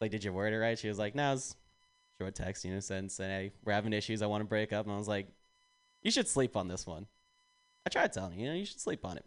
Like, 0.00 0.10
did 0.10 0.24
you 0.24 0.32
word 0.32 0.52
it 0.52 0.58
right? 0.58 0.78
She 0.78 0.88
was 0.88 0.98
like, 0.98 1.14
no, 1.14 1.32
it's 1.34 1.56
short 2.20 2.34
text, 2.34 2.64
you 2.64 2.72
know, 2.72 2.80
said, 2.80 3.10
hey, 3.18 3.52
we're 3.64 3.72
having 3.72 3.92
issues. 3.92 4.22
I 4.22 4.26
want 4.26 4.42
to 4.42 4.48
break 4.48 4.72
up. 4.72 4.86
And 4.86 4.94
I 4.94 4.98
was 4.98 5.08
like, 5.08 5.28
you 6.02 6.10
should 6.10 6.28
sleep 6.28 6.56
on 6.56 6.68
this 6.68 6.86
one. 6.86 7.06
I 7.86 7.90
tried 7.90 8.12
telling 8.12 8.38
you, 8.38 8.44
you 8.44 8.50
know, 8.50 8.56
you 8.56 8.64
should 8.64 8.80
sleep 8.80 9.04
on 9.04 9.16
it. 9.16 9.24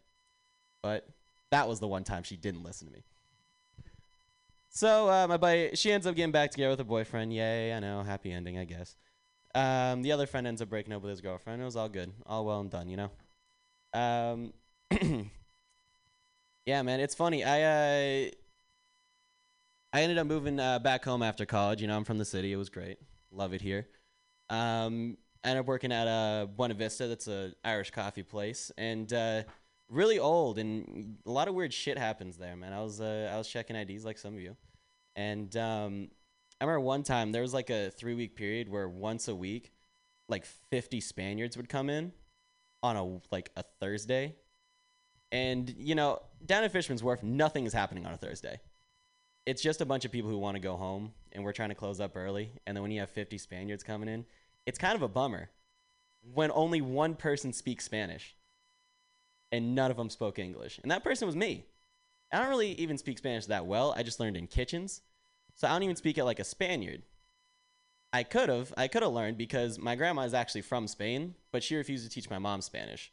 But 0.82 1.08
that 1.52 1.68
was 1.68 1.80
the 1.80 1.88
one 1.88 2.04
time 2.04 2.24
she 2.24 2.36
didn't 2.36 2.64
listen 2.64 2.88
to 2.88 2.94
me. 2.94 3.04
So 4.70 5.10
uh, 5.10 5.28
my 5.28 5.38
buddy, 5.38 5.72
she 5.76 5.92
ends 5.92 6.08
up 6.08 6.16
getting 6.16 6.32
back 6.32 6.52
together 6.52 6.72
with 6.72 6.80
her 6.80 6.86
boyfriend. 6.86 7.34
Yay, 7.34 7.74
I 7.74 7.80
know, 7.80 8.04
happy 8.04 8.32
ending, 8.32 8.58
I 8.58 8.64
guess. 8.66 8.96
Um, 9.54 10.02
the 10.02 10.14
other 10.14 10.26
friend 10.26 10.48
ends 10.48 10.62
up 10.62 10.70
breaking 10.70 10.94
up 10.94 11.02
with 11.02 11.10
his 11.12 11.20
girlfriend. 11.20 11.62
It 11.62 11.66
was 11.66 11.76
all 11.76 11.90
good, 11.90 12.12
all 12.26 12.46
well 12.46 12.62
and 12.62 12.70
done, 12.70 12.88
you 12.88 12.98
know. 12.98 13.12
Um, 13.94 14.54
yeah, 16.66 16.82
man, 16.82 17.00
it's 17.00 17.16
funny. 17.16 17.44
I 17.44 17.62
uh, 17.62 18.30
I 19.94 20.02
ended 20.02 20.18
up 20.18 20.28
moving 20.28 20.60
uh, 20.60 20.80
back 20.80 21.06
home 21.06 21.24
after 21.24 21.46
college. 21.46 21.82
You 21.82 21.88
know, 21.88 21.96
I'm 21.96 22.04
from 22.04 22.18
the 22.18 22.26
city. 22.26 22.52
It 22.52 22.58
was 22.58 22.70
great. 22.70 22.98
Love 23.32 23.54
it 23.54 23.62
here. 23.62 23.88
Um, 24.50 25.18
I 25.44 25.50
ended 25.50 25.62
up 25.62 25.68
working 25.68 25.92
at 25.92 26.08
uh, 26.08 26.46
Buena 26.46 26.74
Vista. 26.74 27.08
That's 27.08 27.28
a 27.28 27.54
Irish 27.64 27.92
coffee 27.92 28.24
place, 28.24 28.72
and 28.78 29.12
uh, 29.14 29.44
really 29.90 30.20
old. 30.20 30.60
And 30.60 31.18
a 31.26 31.32
lot 31.32 31.48
of 31.48 31.56
weird 31.56 31.74
shit 31.74 31.98
happens 31.98 32.38
there, 32.38 32.56
man. 32.56 32.74
I 32.74 32.82
was 32.82 33.00
uh, 33.00 33.32
I 33.34 33.38
was 33.38 33.48
checking 33.48 33.76
IDs 33.76 34.04
like 34.04 34.18
some 34.18 34.34
of 34.34 34.42
you, 34.42 34.58
and 35.16 35.56
um, 35.56 36.10
I 36.60 36.66
remember 36.66 36.82
one 36.82 37.04
time 37.04 37.32
there 37.32 37.44
was 37.44 37.54
like 37.54 37.70
a 37.70 37.92
three 37.92 38.14
week 38.14 38.36
period 38.36 38.68
where 38.68 38.90
once 38.90 39.30
a 39.30 39.36
week, 39.36 39.72
like 40.28 40.46
50 40.46 41.00
Spaniards 41.00 41.56
would 41.56 41.70
come 41.70 41.90
in 41.90 42.12
on 42.84 42.98
a 42.98 43.20
like 43.32 43.52
a 43.56 43.64
Thursday, 43.80 44.36
and 45.32 45.74
you 45.78 45.96
know 45.96 46.22
down 46.46 46.64
at 46.64 46.72
Fisherman's 46.72 47.04
Wharf, 47.04 47.24
nothing 47.24 47.66
is 47.66 47.74
happening 47.74 48.06
on 48.06 48.14
a 48.14 48.18
Thursday. 48.18 48.60
It's 49.46 49.62
just 49.62 49.82
a 49.82 49.86
bunch 49.86 50.06
of 50.06 50.12
people 50.12 50.30
who 50.30 50.38
want 50.38 50.56
to 50.56 50.62
go 50.62 50.76
home 50.76 51.14
and 51.32 51.44
we're 51.44 51.52
trying 51.52 51.70
to 51.70 51.76
close 51.76 52.00
up 52.00 52.16
early. 52.16 52.52
And 52.66 52.76
then 52.76 52.84
when 52.84 52.92
you 52.92 53.00
have 53.00 53.10
50 53.10 53.38
spaniards 53.38 53.84
coming 53.84 54.10
in 54.10 54.26
it's 54.66 54.78
kind 54.78 54.96
of 54.96 55.02
a 55.02 55.08
bummer 55.08 55.50
when 56.34 56.52
only 56.52 56.82
one 56.82 57.16
person 57.16 57.52
speaks 57.52 57.86
spanish 57.86 58.36
and 59.52 59.76
none 59.76 59.92
of 59.92 59.98
them 59.98 60.10
spoke 60.10 60.40
english. 60.40 60.80
And 60.82 60.92
that 60.92 61.04
person 61.04 61.26
was 61.26 61.36
me. 61.36 61.66
I 62.32 62.40
don't 62.40 62.50
really 62.50 62.74
even 62.74 62.98
speak 62.98 63.18
spanish 63.18 63.48
that 63.48 63.66
well. 63.66 63.94
I 63.98 64.04
just 64.04 64.20
learned 64.20 64.38
in 64.38 64.48
kitchens. 64.48 65.02
So 65.56 65.68
i 65.68 65.72
don't 65.72 65.84
even 65.84 65.96
speak 65.96 66.18
it 66.18 66.26
like 66.26 66.40
a 66.40 66.44
spaniard. 66.44 67.04
I 68.14 68.24
could 68.24 68.50
have 68.50 68.74
i 68.78 68.88
could 68.88 69.04
have 69.04 69.14
learned 69.14 69.38
because 69.38 69.80
my 69.80 69.96
grandma 69.96 70.24
is 70.24 70.34
actually 70.34 70.62
from 70.62 70.88
spain 70.88 71.36
but 71.52 71.64
she 71.64 71.76
refused 71.76 72.04
to 72.04 72.10
teach 72.10 72.30
my 72.30 72.40
mom 72.40 72.62
spanish 72.62 73.12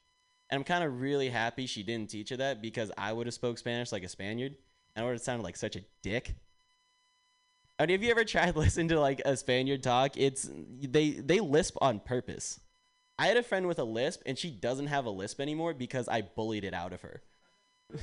and 0.51 0.59
i'm 0.59 0.65
kind 0.65 0.85
of 0.85 1.01
really 1.01 1.29
happy 1.29 1.67
she 1.67 1.83
didn't 1.83 2.11
teach 2.11 2.31
her 2.31 2.37
that 2.37 2.61
because 2.63 2.91
i 2.97 3.13
would 3.13 3.27
have 3.27 3.35
spoke 3.35 3.59
spanish 3.59 3.93
like 3.93 4.03
a 4.03 4.09
spaniard 4.09 4.55
and 4.99 5.05
I 5.05 5.07
would 5.07 5.15
have 5.15 5.23
sounded 5.23 5.45
like 5.45 5.57
such 5.57 5.77
a 5.77 5.85
dick. 6.03 6.35
I 7.79 7.85
mean, 7.85 7.91
have 7.91 8.03
you 8.03 8.11
ever 8.11 8.25
tried 8.25 8.57
listening 8.57 8.89
to 8.89 8.99
like 8.99 9.23
a 9.25 9.37
Spaniard 9.37 9.81
talk? 9.81 10.17
It's 10.17 10.51
they 10.53 11.11
they 11.11 11.39
lisp 11.39 11.77
on 11.81 12.01
purpose. 12.01 12.59
I 13.17 13.29
had 13.29 13.37
a 13.37 13.45
friend 13.45 13.69
with 13.69 13.79
a 13.79 13.85
lisp, 13.85 14.23
and 14.27 14.37
she 14.37 14.51
doesn't 14.51 14.89
have 14.89 15.05
a 15.07 15.11
lisp 15.11 15.41
anymore 15.41 15.73
because 15.73 16.09
I 16.09 16.23
bullied 16.23 16.65
it 16.65 16.75
out 16.75 16.93
of 16.93 17.03
her. 17.03 17.23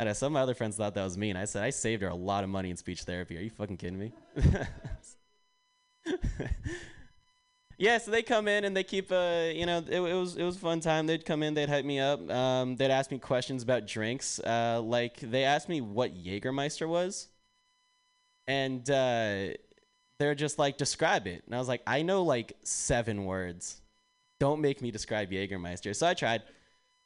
and 0.00 0.08
uh, 0.08 0.14
some 0.14 0.26
of 0.26 0.32
my 0.32 0.40
other 0.40 0.54
friends 0.54 0.76
thought 0.76 0.94
that 0.94 1.04
was 1.04 1.16
mean. 1.16 1.36
I 1.36 1.44
said 1.44 1.62
I 1.62 1.70
saved 1.70 2.02
her 2.02 2.08
a 2.08 2.14
lot 2.16 2.42
of 2.42 2.50
money 2.50 2.70
in 2.70 2.76
speech 2.76 3.02
therapy. 3.02 3.38
Are 3.38 3.42
you 3.42 3.50
fucking 3.50 3.76
kidding 3.76 3.98
me? 3.98 4.12
yeah, 7.80 7.96
so 7.96 8.10
they 8.10 8.22
come 8.22 8.46
in 8.46 8.64
and 8.66 8.76
they 8.76 8.84
keep, 8.84 9.10
uh, 9.10 9.48
you 9.54 9.64
know, 9.64 9.78
it, 9.78 9.94
it 9.94 10.14
was 10.14 10.36
it 10.36 10.42
was 10.44 10.56
a 10.56 10.58
fun 10.58 10.80
time. 10.80 11.06
They'd 11.06 11.24
come 11.24 11.42
in, 11.42 11.54
they'd 11.54 11.70
hype 11.70 11.86
me 11.86 11.98
up. 11.98 12.30
Um, 12.30 12.76
they'd 12.76 12.90
ask 12.90 13.10
me 13.10 13.18
questions 13.18 13.62
about 13.62 13.86
drinks. 13.86 14.38
Uh, 14.38 14.82
like 14.84 15.18
they 15.18 15.44
asked 15.44 15.66
me 15.66 15.80
what 15.80 16.14
Jägermeister 16.14 16.86
was, 16.86 17.28
and 18.46 18.82
uh, 18.90 19.54
they're 20.18 20.34
just 20.34 20.58
like, 20.58 20.76
describe 20.76 21.26
it. 21.26 21.42
And 21.46 21.54
I 21.54 21.58
was 21.58 21.68
like, 21.68 21.80
I 21.86 22.02
know 22.02 22.22
like 22.22 22.52
seven 22.64 23.24
words. 23.24 23.80
Don't 24.40 24.60
make 24.60 24.82
me 24.82 24.90
describe 24.90 25.30
Jägermeister. 25.30 25.96
So 25.96 26.06
I 26.06 26.12
tried. 26.12 26.42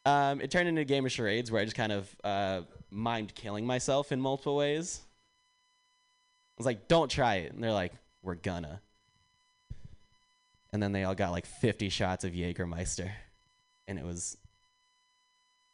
Um, 0.04 0.40
it 0.40 0.50
turned 0.50 0.68
into 0.68 0.80
a 0.80 0.84
game 0.84 1.06
of 1.06 1.12
charades 1.12 1.52
where 1.52 1.62
I 1.62 1.64
just 1.64 1.76
kind 1.76 1.92
of 1.92 2.16
uh, 2.24 2.62
mind 2.90 3.32
killing 3.36 3.64
myself 3.64 4.10
in 4.10 4.20
multiple 4.20 4.56
ways. 4.56 5.02
I 5.06 6.58
was 6.58 6.66
like, 6.66 6.88
don't 6.88 7.08
try 7.08 7.36
it. 7.36 7.52
And 7.52 7.62
they're 7.62 7.70
like, 7.72 7.92
we're 8.24 8.34
gonna 8.34 8.80
and 10.74 10.82
then 10.82 10.90
they 10.90 11.04
all 11.04 11.14
got 11.14 11.30
like 11.30 11.46
50 11.46 11.88
shots 11.88 12.24
of 12.24 12.32
Jägermeister, 12.32 13.08
and 13.86 13.96
it 13.96 14.04
was 14.04 14.36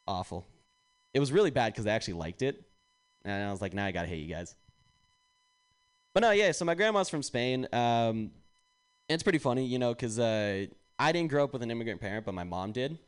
awful. 0.07 0.47
It 1.15 1.21
was 1.21 1.33
really 1.33 1.51
bad 1.51 1.73
because 1.73 1.87
I 1.87 1.93
actually 1.93 2.15
liked 2.15 2.43
it, 2.43 2.63
and 3.25 3.49
I 3.49 3.51
was 3.51 3.63
like, 3.63 3.73
now 3.73 3.87
I 3.87 3.93
gotta 3.93 4.09
hate 4.09 4.23
you 4.23 4.33
guys. 4.33 4.55
But 6.13 6.21
no, 6.21 6.33
yeah. 6.33 6.53
So 6.53 6.67
my 6.67 6.75
grandma's 6.75 7.09
from 7.09 7.23
Spain. 7.23 7.67
Um, 7.73 8.31
it's 9.09 9.23
pretty 9.23 9.39
funny, 9.39 9.65
you 9.65 9.79
know, 9.79 9.95
because 9.95 10.19
uh, 10.19 10.67
I 10.99 11.13
didn't 11.13 11.31
grow 11.31 11.45
up 11.45 11.55
with 11.55 11.63
an 11.63 11.71
immigrant 11.71 12.03
parent, 12.03 12.27
but 12.27 12.35
my 12.35 12.45
mom 12.45 12.73
did. 12.73 12.99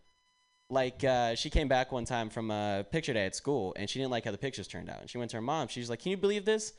Like, 0.71 1.05
uh, 1.05 1.35
she 1.35 1.51
came 1.51 1.69
back 1.69 1.93
one 1.93 2.07
time 2.07 2.31
from 2.31 2.51
a 2.51 2.87
picture 2.91 3.13
day 3.13 3.27
at 3.27 3.37
school, 3.37 3.75
and 3.77 3.91
she 3.91 3.99
didn't 3.99 4.13
like 4.13 4.25
how 4.25 4.31
the 4.31 4.39
pictures 4.39 4.67
turned 4.67 4.89
out. 4.89 5.03
And 5.03 5.11
she 5.11 5.19
went 5.19 5.31
to 5.33 5.37
her 5.37 5.43
mom. 5.43 5.69
She's 5.69 5.91
like, 5.91 5.99
"Can 5.99 6.11
you 6.11 6.17
believe 6.17 6.47
this?" 6.47 6.73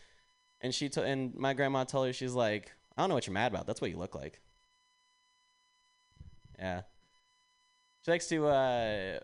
And 0.62 0.74
she 0.74 0.90
to- 0.90 1.04
and 1.04 1.36
my 1.36 1.54
grandma 1.54 1.84
told 1.84 2.08
her, 2.08 2.14
she's 2.14 2.34
like, 2.34 2.72
"I 2.98 3.04
don't 3.04 3.10
know 3.10 3.16
what 3.16 3.28
you're 3.28 3.34
mad 3.36 3.52
about. 3.52 3.68
That's 3.68 3.80
what 3.80 3.92
you 3.92 3.98
look 3.98 4.16
like." 4.16 4.42
Yeah. 6.60 6.82
She 8.04 8.12
likes 8.12 8.28
to 8.28 8.48
uh 8.48 9.20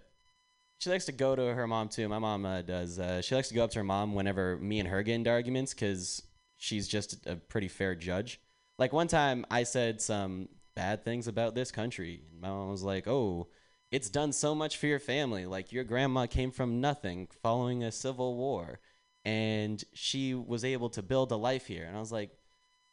she 0.80 0.89
likes 0.89 1.05
to 1.05 1.11
go 1.11 1.36
to 1.36 1.41
her 1.53 1.67
mom 1.67 1.89
too. 1.89 2.07
My 2.07 2.19
mom 2.19 2.45
uh, 2.45 2.61
does. 2.61 2.99
Uh, 2.99 3.21
she 3.21 3.36
likes 3.36 3.49
to 3.49 3.53
go 3.53 3.65
up 3.65 3.71
to 3.71 3.80
her 3.80 3.84
mom 3.84 4.15
whenever 4.15 4.57
me 4.57 4.80
and 4.80 4.88
her 4.88 5.03
get 5.03 5.15
into 5.15 5.30
arguments 5.30 5.73
because 5.73 6.23
she's 6.55 6.88
just 6.88 7.25
a 7.27 7.36
pretty 7.36 7.67
fair 7.67 7.95
judge. 7.95 8.39
Like 8.77 8.93
one 8.93 9.07
time, 9.09 9.45
I 9.51 9.63
said 9.63 10.01
some 10.01 10.47
bad 10.75 11.03
things 11.03 11.27
about 11.27 11.53
this 11.53 11.69
country, 11.69 12.23
and 12.32 12.39
my 12.39 12.47
mom 12.47 12.69
was 12.69 12.84
like, 12.84 13.07
"Oh, 13.07 13.49
it's 13.91 14.09
done 14.09 14.32
so 14.32 14.55
much 14.55 14.77
for 14.77 14.88
your 14.88 14.99
family. 14.99 15.45
Like 15.45 15.73
your 15.73 15.84
grandma 15.84 16.27
came 16.27 16.51
from 16.51 16.80
nothing, 16.80 17.27
following 17.43 17.84
a 17.84 17.91
civil 17.91 18.38
war, 18.38 18.80
and 19.25 19.84
she 19.93 20.34
was 20.34 20.63
able 20.63 20.89
to 20.91 21.01
build 21.01 21.32
a 21.34 21.36
life 21.36 21.67
here." 21.67 21.84
And 21.84 21.97
I 21.97 21.99
was 21.99 22.13
like, 22.13 22.32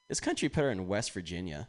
"This 0.08 0.18
country 0.20 0.48
put 0.48 0.64
her 0.64 0.70
in 0.72 0.88
West 0.88 1.12
Virginia." 1.12 1.68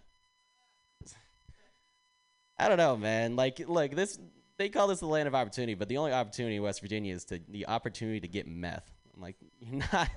I 2.59 2.67
don't 2.67 2.77
know, 2.77 2.97
man. 2.97 3.35
Like, 3.35 3.59
look, 3.67 3.91
this 3.91 4.19
they 4.57 4.69
call 4.69 4.87
this 4.87 4.99
the 4.99 5.05
land 5.07 5.27
of 5.27 5.35
opportunity, 5.35 5.75
but 5.75 5.87
the 5.87 5.97
only 5.97 6.11
opportunity 6.11 6.55
in 6.55 6.63
West 6.63 6.81
Virginia 6.81 7.13
is 7.13 7.25
to 7.25 7.39
the 7.49 7.67
opportunity 7.67 8.19
to 8.21 8.27
get 8.27 8.47
meth. 8.47 8.89
I'm 9.15 9.21
like, 9.21 9.35
you're 9.59 9.81
not. 9.93 10.09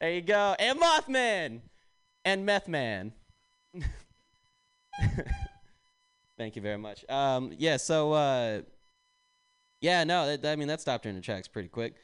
There 0.00 0.12
you 0.12 0.20
go, 0.22 0.54
and 0.58 0.78
Mothman, 0.78 1.60
and 2.24 2.44
Meth 2.44 2.68
Man. 2.68 3.12
Thank 6.38 6.56
you 6.56 6.62
very 6.62 6.76
much. 6.76 7.04
Um, 7.08 7.52
yeah, 7.56 7.78
so 7.78 8.12
uh, 8.12 8.60
yeah, 9.80 10.04
no, 10.04 10.36
that, 10.36 10.52
I 10.52 10.56
mean 10.56 10.68
that 10.68 10.80
stopped 10.82 11.04
her 11.04 11.10
in 11.10 11.16
her 11.16 11.22
tracks 11.22 11.48
pretty 11.48 11.68
quick. 11.68 11.94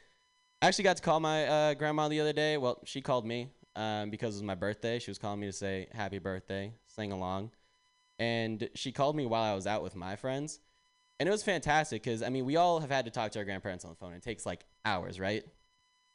I 0.61 0.67
actually 0.67 0.85
got 0.85 0.97
to 0.97 1.03
call 1.03 1.19
my 1.19 1.45
uh, 1.45 1.73
grandma 1.75 2.07
the 2.07 2.19
other 2.19 2.33
day. 2.33 2.57
Well, 2.57 2.79
she 2.85 3.01
called 3.01 3.25
me. 3.25 3.49
um, 3.75 4.09
because 4.09 4.35
it 4.35 4.37
was 4.37 4.43
my 4.43 4.55
birthday. 4.55 4.99
She 4.99 5.11
was 5.11 5.17
calling 5.17 5.39
me 5.39 5.47
to 5.47 5.53
say 5.53 5.87
happy 5.93 6.19
birthday, 6.19 6.73
sing 6.87 7.11
along, 7.11 7.51
and 8.19 8.69
she 8.75 8.91
called 8.91 9.15
me 9.15 9.25
while 9.25 9.43
I 9.43 9.55
was 9.55 9.67
out 9.67 9.83
with 9.83 9.95
my 9.95 10.15
friends, 10.15 10.59
and 11.19 11.27
it 11.27 11.31
was 11.31 11.43
fantastic 11.43 12.03
because 12.03 12.21
I 12.21 12.29
mean 12.29 12.45
we 12.45 12.55
all 12.55 12.79
have 12.79 12.91
had 12.91 13.05
to 13.05 13.11
talk 13.11 13.31
to 13.31 13.39
our 13.39 13.45
grandparents 13.45 13.85
on 13.85 13.91
the 13.91 13.97
phone. 13.97 14.13
It 14.13 14.23
takes 14.23 14.45
like 14.45 14.65
hours, 14.85 15.19
right? 15.19 15.43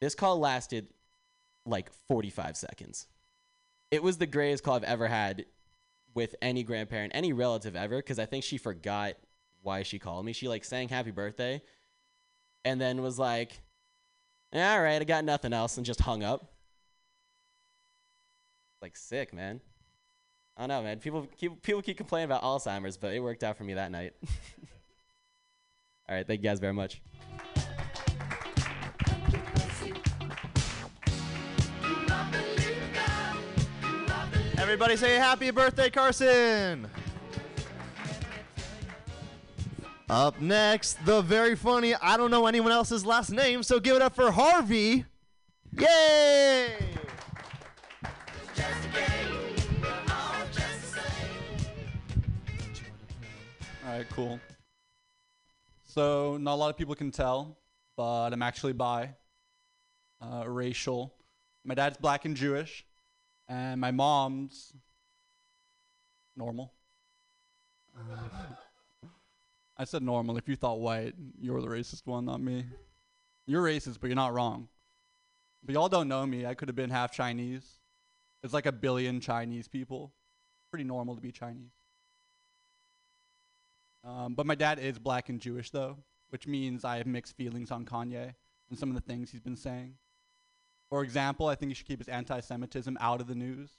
This 0.01 0.14
call 0.14 0.38
lasted 0.38 0.88
like 1.66 1.90
45 2.09 2.57
seconds. 2.57 3.07
It 3.90 4.03
was 4.03 4.18
the 4.18 4.26
greatest 4.26 4.64
call 4.64 4.74
I've 4.74 4.84
ever 4.84 5.09
had 5.09 5.46
with 6.14 6.34
any 6.42 6.62
grandparent, 6.62 7.12
any 7.14 7.32
relative 7.32 7.76
ever, 7.76 7.96
because 7.96 8.18
I 8.18 8.26
think 8.26 8.44
she 8.44 8.59
forgot 8.59 9.14
why 9.62 9.82
she 9.82 9.99
called 9.99 10.24
me. 10.24 10.32
She 10.32 10.49
like 10.49 10.64
sang 10.64 10.88
happy 10.88 11.11
birthday 11.11 11.62
and 12.64 12.80
then 12.80 13.03
was 13.03 13.18
like, 13.18 13.61
all 14.53 14.80
right, 14.80 15.01
I 15.01 15.05
got 15.05 15.24
nothing 15.24 15.53
else, 15.53 15.76
and 15.76 15.86
just 15.86 16.01
hung 16.01 16.22
up. 16.22 16.53
Like 18.80 18.96
sick, 18.96 19.32
man. 19.32 19.61
I 20.59 20.62
don't 20.62 20.68
know, 20.70 20.82
man. 20.82 20.98
People 20.98 21.28
keep 21.36 21.62
people 21.62 21.80
keep 21.82 21.96
complaining 21.96 22.24
about 22.24 22.42
Alzheimer's, 22.42 22.96
but 22.96 23.14
it 23.14 23.20
worked 23.20 23.44
out 23.44 23.56
for 23.56 23.62
me 23.62 23.74
that 23.74 23.92
night. 23.92 24.12
all 26.09 26.16
right, 26.16 26.26
thank 26.26 26.40
you 26.40 26.48
guys 26.48 26.59
very 26.59 26.72
much. 26.72 27.00
Everybody 34.59 34.96
say 34.96 35.14
happy 35.14 35.52
birthday, 35.52 35.90
Carson! 35.90 36.88
Up 40.11 40.40
next, 40.40 41.04
the 41.06 41.22
very 41.22 41.54
funny, 41.54 41.94
I 41.94 42.16
don't 42.16 42.30
know 42.30 42.46
anyone 42.46 42.72
else's 42.72 43.06
last 43.06 43.30
name, 43.30 43.62
so 43.62 43.78
give 43.78 43.94
it 43.94 44.02
up 44.02 44.16
for 44.16 44.30
Harvey. 44.32 45.04
Yay! 45.78 46.88
All 53.89 53.95
right, 53.95 54.11
cool. 54.11 54.39
So, 55.86 56.36
not 56.36 56.53
a 56.53 56.57
lot 56.57 56.68
of 56.68 56.76
people 56.76 56.95
can 56.95 57.11
tell, 57.11 57.57
but 57.97 58.34
I'm 58.34 58.43
actually 58.43 58.74
bi, 58.74 59.14
uh, 60.20 60.45
racial. 60.47 61.14
My 61.64 61.74
dad's 61.74 61.97
black 61.97 62.26
and 62.26 62.36
Jewish, 62.36 62.84
and 63.49 63.80
my 63.80 63.91
mom's 63.91 64.74
normal. 66.36 66.70
I 69.78 69.84
said 69.84 70.03
normal. 70.03 70.36
If 70.36 70.51
you 70.51 70.57
thought 70.57 70.80
white, 70.80 71.14
you're 71.41 71.62
the 71.62 71.68
racist 71.68 72.07
one, 72.07 72.26
not 72.26 72.43
me. 72.43 72.66
You're 73.47 73.62
racist, 73.62 74.01
but 74.03 74.09
you're 74.09 74.16
not 74.16 74.34
wrong. 74.34 74.68
But 75.64 75.74
y'all 75.74 75.89
don't 75.89 76.09
know 76.09 76.26
me. 76.26 76.45
I 76.45 76.53
could 76.53 76.68
have 76.68 76.76
been 76.76 76.91
half 76.91 77.11
Chinese. 77.11 77.78
It's 78.43 78.53
like 78.53 78.66
a 78.66 78.72
billion 78.72 79.18
Chinese 79.18 79.66
people. 79.66 80.12
Pretty 80.70 80.84
normal 80.84 81.14
to 81.14 81.22
be 81.22 81.32
Chinese. 81.32 81.78
Um, 84.05 84.34
but 84.34 84.46
my 84.46 84.55
dad 84.55 84.78
is 84.78 84.99
black 84.99 85.28
and 85.28 85.40
Jewish, 85.40 85.70
though, 85.70 85.96
which 86.30 86.46
means 86.46 86.84
I 86.84 86.99
have 86.99 87.07
mixed 87.07 87.36
feelings 87.36 87.70
on 87.70 87.84
Kanye 87.84 88.34
and 88.70 88.78
some 88.78 88.88
of 88.88 88.94
the 88.94 89.01
things 89.01 89.30
he's 89.30 89.40
been 89.40 89.57
saying. 89.57 89.94
For 90.88 91.03
example, 91.03 91.49
I 91.49 91.55
think 91.55 91.70
he 91.70 91.74
should 91.74 91.86
keep 91.86 91.99
his 91.99 92.09
anti 92.09 92.40
Semitism 92.40 92.96
out 93.01 93.20
of 93.20 93.26
the 93.26 93.34
news. 93.34 93.70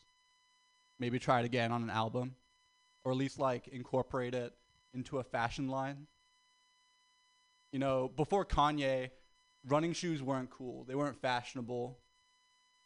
Maybe 1.00 1.18
try 1.18 1.40
it 1.40 1.46
again 1.46 1.72
on 1.72 1.82
an 1.82 1.90
album. 1.90 2.36
Or 3.04 3.12
at 3.12 3.18
least, 3.18 3.40
like, 3.40 3.68
incorporate 3.70 4.36
it 4.36 4.54
into 4.94 5.20
a 5.20 5.24
fashion 5.24 5.70
line. 5.70 6.08
You 7.72 7.80
know, 7.80 8.12
before 8.16 8.46
Kanye, 8.46 9.10
running 9.66 9.94
shoes 9.94 10.22
weren't 10.22 10.50
cool, 10.50 10.84
they 10.84 10.96
weren't 10.96 11.20
fashionable. 11.22 11.98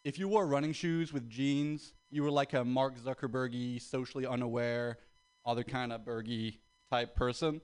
If 0.03 0.19
you 0.19 0.27
wore 0.27 0.45
running 0.45 0.73
shoes 0.73 1.13
with 1.13 1.29
jeans, 1.29 1.93
you 2.11 2.23
were 2.23 2.31
like 2.31 2.53
a 2.53 2.63
Mark 2.63 2.99
Zuckerbergy, 2.99 3.81
socially 3.81 4.25
unaware, 4.25 4.99
other 5.45 5.63
kind 5.63 5.91
of 5.91 6.01
Bergy 6.01 6.57
type 6.93 7.15
person. 7.15 7.59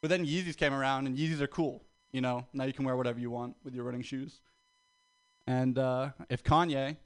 But 0.00 0.10
then 0.10 0.26
Yeezys 0.26 0.56
came 0.56 0.74
around, 0.74 1.06
and 1.06 1.16
Yeezys 1.16 1.40
are 1.40 1.46
cool. 1.46 1.84
You 2.10 2.20
know, 2.20 2.44
now 2.52 2.64
you 2.64 2.72
can 2.72 2.84
wear 2.84 2.96
whatever 2.96 3.20
you 3.20 3.30
want 3.30 3.54
with 3.62 3.72
your 3.72 3.84
running 3.84 4.02
shoes. 4.02 4.40
And 5.46 5.78
uh, 5.78 6.10
if 6.28 6.42
Kanye 6.42 6.96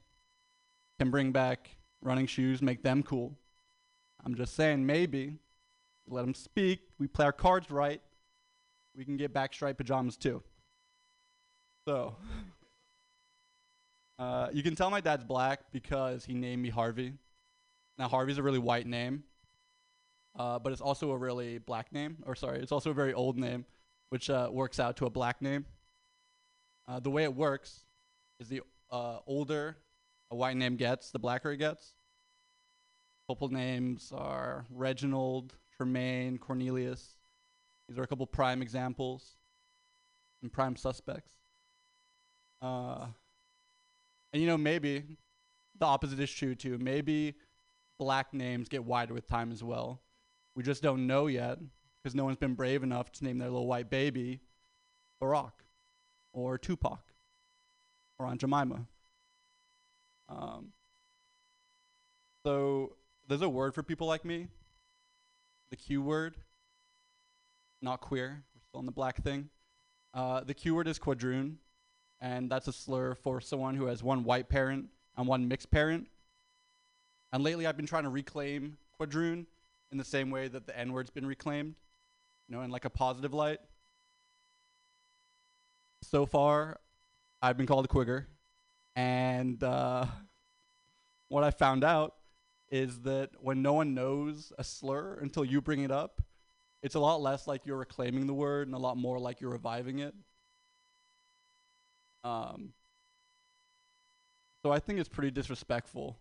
can 0.99 1.11
bring 1.11 1.31
back 1.31 1.69
running 2.01 2.25
shoes, 2.25 2.61
make 2.61 2.81
them 2.81 3.03
cool, 3.03 3.37
I'm 4.25 4.33
just 4.33 4.55
saying 4.55 4.83
maybe 4.83 5.37
let 6.07 6.23
him 6.23 6.33
speak. 6.33 6.79
We 6.97 7.07
play 7.07 7.25
our 7.25 7.31
cards 7.31 7.69
right. 7.69 8.01
We 8.95 9.05
can 9.05 9.15
get 9.15 9.31
back 9.31 9.53
striped 9.53 9.77
pajamas 9.77 10.17
too. 10.17 10.41
So, 11.87 12.15
uh, 14.19 14.47
you 14.51 14.63
can 14.63 14.75
tell 14.75 14.89
my 14.89 15.01
dad's 15.01 15.23
black 15.23 15.71
because 15.71 16.25
he 16.25 16.33
named 16.33 16.63
me 16.63 16.69
Harvey. 16.69 17.13
Now, 17.99 18.07
Harvey's 18.07 18.39
a 18.39 18.43
really 18.43 18.59
white 18.59 18.87
name, 18.87 19.23
uh, 20.37 20.59
but 20.59 20.71
it's 20.71 20.81
also 20.81 21.11
a 21.11 21.17
really 21.17 21.57
black 21.57 21.91
name. 21.91 22.17
Or, 22.25 22.35
sorry, 22.35 22.59
it's 22.59 22.71
also 22.71 22.91
a 22.91 22.93
very 22.93 23.13
old 23.13 23.37
name, 23.37 23.65
which 24.09 24.29
uh, 24.29 24.49
works 24.51 24.79
out 24.79 24.97
to 24.97 25.05
a 25.05 25.09
black 25.09 25.41
name. 25.41 25.65
Uh, 26.87 26.99
the 26.99 27.09
way 27.09 27.23
it 27.23 27.35
works 27.35 27.85
is 28.39 28.49
the 28.49 28.61
uh, 28.91 29.19
older 29.25 29.77
a 30.33 30.35
white 30.35 30.57
name 30.57 30.75
gets, 30.75 31.11
the 31.11 31.19
blacker 31.19 31.51
it 31.51 31.57
gets. 31.57 31.93
Couple 33.29 33.47
names 33.49 34.11
are 34.13 34.65
Reginald, 34.69 35.53
Tremaine, 35.77 36.37
Cornelius. 36.37 37.15
These 37.87 37.97
are 37.97 38.03
a 38.03 38.07
couple 38.07 38.25
prime 38.27 38.61
examples 38.61 39.37
and 40.41 40.51
prime 40.51 40.75
suspects. 40.75 41.35
Uh, 42.61 43.05
and 44.33 44.41
you 44.41 44.47
know, 44.47 44.57
maybe 44.57 45.03
the 45.79 45.85
opposite 45.85 46.19
is 46.19 46.31
true 46.31 46.55
too. 46.55 46.77
Maybe 46.79 47.35
black 47.99 48.33
names 48.33 48.67
get 48.67 48.83
wider 48.83 49.13
with 49.13 49.27
time 49.27 49.51
as 49.51 49.63
well. 49.63 50.01
We 50.55 50.63
just 50.63 50.83
don't 50.83 51.07
know 51.07 51.27
yet 51.27 51.59
because 52.01 52.15
no 52.15 52.25
one's 52.25 52.37
been 52.37 52.53
brave 52.53 52.83
enough 52.83 53.11
to 53.13 53.23
name 53.23 53.37
their 53.39 53.49
little 53.49 53.67
white 53.67 53.89
baby 53.89 54.41
Barack 55.21 55.53
or 56.31 56.57
Tupac 56.57 57.01
or 58.19 58.25
Aunt 58.25 58.41
Jemima. 58.41 58.85
Um, 60.29 60.73
so 62.43 62.95
there's 63.27 63.41
a 63.41 63.49
word 63.49 63.73
for 63.73 63.83
people 63.83 64.07
like 64.07 64.25
me 64.25 64.47
the 65.69 65.77
Q 65.77 66.03
word, 66.03 66.35
not 67.81 67.99
queer. 67.99 68.43
We're 68.53 68.61
still 68.61 68.79
on 68.79 68.85
the 68.85 68.91
black 68.91 69.23
thing. 69.23 69.49
Uh, 70.13 70.41
the 70.41 70.53
Q 70.53 70.75
word 70.75 70.87
is 70.87 70.99
quadroon, 70.99 71.55
and 72.21 72.47
that's 72.47 72.67
a 72.67 72.73
slur 72.73 73.15
for 73.15 73.41
someone 73.41 73.73
who 73.73 73.85
has 73.85 74.03
one 74.03 74.23
white 74.23 74.49
parent 74.49 74.89
and 75.17 75.25
one 75.25 75.47
mixed 75.47 75.71
parent. 75.71 76.07
And 77.31 77.43
lately, 77.43 77.65
I've 77.65 77.75
been 77.75 77.87
trying 77.87 78.03
to 78.03 78.09
reclaim 78.09 78.77
quadroon 78.99 79.47
in 79.93 79.97
the 79.99 80.03
same 80.03 80.31
way 80.31 80.47
that 80.47 80.65
the 80.65 80.77
N 80.77 80.91
word's 80.91 81.11
been 81.11 81.25
reclaimed, 81.25 81.75
you 82.49 82.55
know, 82.55 82.63
in 82.63 82.71
like 82.71 82.83
a 82.83 82.89
positive 82.89 83.33
light. 83.33 83.59
So 86.01 86.25
far, 86.25 86.79
I've 87.41 87.55
been 87.55 87.67
called 87.67 87.85
a 87.85 87.87
quigger, 87.87 88.25
and 88.95 89.63
uh, 89.63 90.05
what 91.29 91.43
I 91.43 91.51
found 91.51 91.83
out 91.83 92.15
is 92.71 93.01
that 93.01 93.29
when 93.39 93.61
no 93.61 93.73
one 93.73 93.93
knows 93.93 94.51
a 94.57 94.63
slur 94.63 95.19
until 95.21 95.45
you 95.45 95.61
bring 95.61 95.83
it 95.83 95.91
up, 95.91 96.21
it's 96.81 96.95
a 96.95 96.99
lot 96.99 97.21
less 97.21 97.47
like 97.47 97.61
you're 97.65 97.77
reclaiming 97.77 98.25
the 98.25 98.33
word 98.33 98.67
and 98.67 98.75
a 98.75 98.79
lot 98.79 98.97
more 98.97 99.19
like 99.19 99.39
you're 99.39 99.51
reviving 99.51 99.99
it. 99.99 100.15
Um, 102.23 102.73
so 104.63 104.71
I 104.71 104.79
think 104.79 104.99
it's 104.99 105.09
pretty 105.09 105.29
disrespectful 105.29 106.17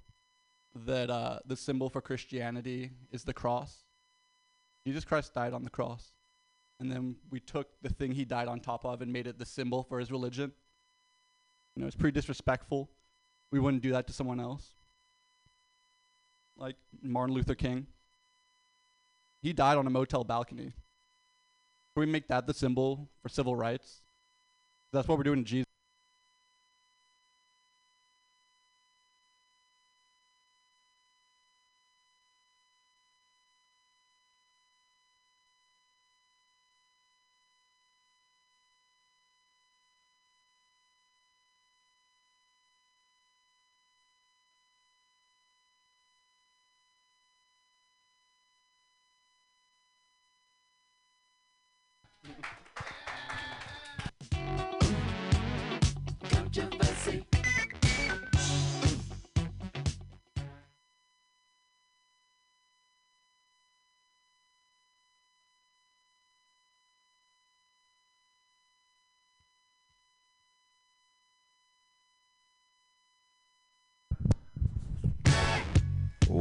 that 0.74 1.10
uh, 1.10 1.38
the 1.46 1.56
symbol 1.56 1.88
for 1.88 2.00
Christianity 2.00 2.90
is 3.10 3.24
the 3.24 3.34
cross. 3.34 3.84
Jesus 4.86 5.04
Christ 5.04 5.34
died 5.34 5.52
on 5.52 5.64
the 5.64 5.70
cross. 5.70 6.12
And 6.80 6.90
then 6.90 7.16
we 7.30 7.38
took 7.38 7.68
the 7.82 7.90
thing 7.90 8.12
he 8.12 8.24
died 8.24 8.48
on 8.48 8.58
top 8.58 8.84
of 8.84 9.02
and 9.02 9.12
made 9.12 9.26
it 9.26 9.38
the 9.38 9.46
symbol 9.46 9.84
for 9.84 10.00
his 10.00 10.10
religion. 10.10 10.52
You 11.76 11.82
know, 11.82 11.86
it's 11.86 11.96
pretty 11.96 12.14
disrespectful. 12.14 12.90
We 13.50 13.60
wouldn't 13.60 13.82
do 13.82 13.92
that 13.92 14.06
to 14.08 14.12
someone 14.12 14.40
else. 14.40 14.70
Like 16.56 16.76
Martin 17.02 17.34
Luther 17.34 17.54
King. 17.54 17.86
He 19.40 19.52
died 19.52 19.76
on 19.76 19.86
a 19.86 19.90
motel 19.90 20.24
balcony. 20.24 20.72
Can 21.94 22.00
we 22.00 22.06
make 22.06 22.28
that 22.28 22.46
the 22.46 22.54
symbol 22.54 23.08
for 23.22 23.28
civil 23.28 23.54
rights? 23.54 24.00
That's 24.92 25.06
what 25.06 25.18
we're 25.18 25.24
doing 25.24 25.44
to 25.44 25.50
Jesus. 25.50 25.71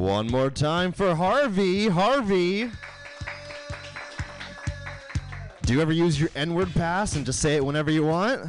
One 0.02 0.26
more 0.26 0.50
time 0.50 0.94
for 0.94 1.14
Harvey. 1.14 1.88
Harvey. 1.88 2.72
Do 5.62 5.74
you 5.74 5.80
ever 5.80 5.92
use 5.92 6.20
your 6.20 6.32
N 6.36 6.56
word 6.56 6.74
pass 6.74 7.16
and 7.16 7.24
just 7.24 7.40
say 7.40 7.56
it 7.56 7.64
whenever 7.64 7.92
you 7.92 8.04
want? 8.04 8.42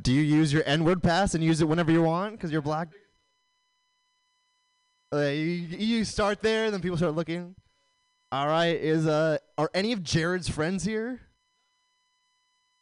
Do 0.00 0.12
you 0.12 0.20
use 0.20 0.52
your 0.52 0.64
N 0.66 0.82
word 0.82 1.00
pass 1.00 1.36
and 1.36 1.44
use 1.44 1.60
it 1.60 1.68
whenever 1.68 1.92
you 1.92 2.02
want 2.02 2.32
because 2.32 2.50
you're 2.50 2.60
black? 2.60 2.88
Uh, 5.14 5.26
you, 5.26 5.76
you 5.78 6.04
start 6.04 6.42
there, 6.42 6.72
then 6.72 6.80
people 6.80 6.96
start 6.96 7.14
looking. 7.14 7.54
All 8.32 8.48
right, 8.48 8.74
is 8.74 9.06
uh, 9.06 9.38
are 9.56 9.70
any 9.72 9.92
of 9.92 10.02
Jared's 10.02 10.48
friends 10.48 10.82
here? 10.82 11.20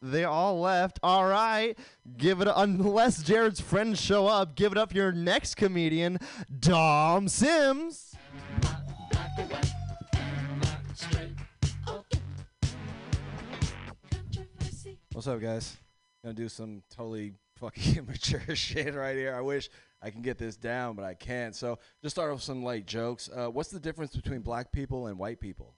They 0.01 0.23
all 0.23 0.59
left. 0.59 0.99
All 1.03 1.27
right, 1.27 1.77
give 2.17 2.41
it 2.41 2.47
unless 2.53 3.21
Jared's 3.21 3.61
friends 3.61 4.01
show 4.01 4.25
up. 4.25 4.55
Give 4.55 4.71
it 4.71 4.77
up 4.77 4.95
your 4.95 5.11
next 5.11 5.55
comedian, 5.55 6.17
Dom 6.59 7.27
Sims. 7.27 8.15
What's 15.13 15.27
up, 15.27 15.39
guys? 15.39 15.77
Gonna 16.23 16.33
do 16.33 16.49
some 16.49 16.81
totally 16.89 17.33
fucking 17.57 17.97
immature 17.97 18.55
shit 18.55 18.95
right 18.95 19.15
here. 19.15 19.35
I 19.35 19.41
wish 19.41 19.69
I 20.01 20.09
can 20.09 20.23
get 20.23 20.39
this 20.39 20.55
down, 20.55 20.95
but 20.95 21.05
I 21.05 21.13
can't. 21.13 21.55
So 21.55 21.77
just 22.01 22.15
start 22.15 22.31
off 22.31 22.37
with 22.37 22.43
some 22.43 22.63
light 22.63 22.87
jokes. 22.87 23.29
Uh, 23.29 23.49
what's 23.49 23.69
the 23.69 23.79
difference 23.79 24.15
between 24.15 24.41
black 24.41 24.71
people 24.71 25.05
and 25.05 25.19
white 25.19 25.39
people? 25.39 25.75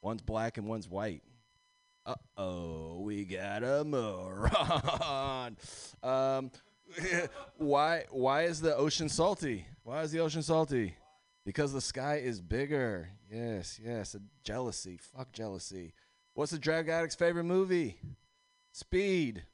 One's 0.00 0.22
black 0.22 0.58
and 0.58 0.68
one's 0.68 0.88
white. 0.88 1.22
Uh 2.06 2.14
oh, 2.36 3.00
we 3.00 3.24
got 3.24 3.62
a 3.62 3.84
moron. 3.84 5.56
Um, 6.02 6.50
why? 7.58 8.04
Why 8.10 8.44
is 8.44 8.60
the 8.60 8.74
ocean 8.74 9.08
salty? 9.08 9.66
Why 9.82 10.02
is 10.02 10.12
the 10.12 10.20
ocean 10.20 10.42
salty? 10.42 10.94
Because 11.44 11.72
the 11.72 11.80
sky 11.80 12.16
is 12.16 12.40
bigger. 12.40 13.10
Yes, 13.30 13.78
yes. 13.82 14.16
Jealousy. 14.42 14.96
Fuck 14.96 15.32
jealousy. 15.32 15.92
What's 16.34 16.52
the 16.52 16.58
drag 16.58 16.88
addict's 16.88 17.14
favorite 17.14 17.44
movie? 17.44 17.98
Speed. 18.72 19.44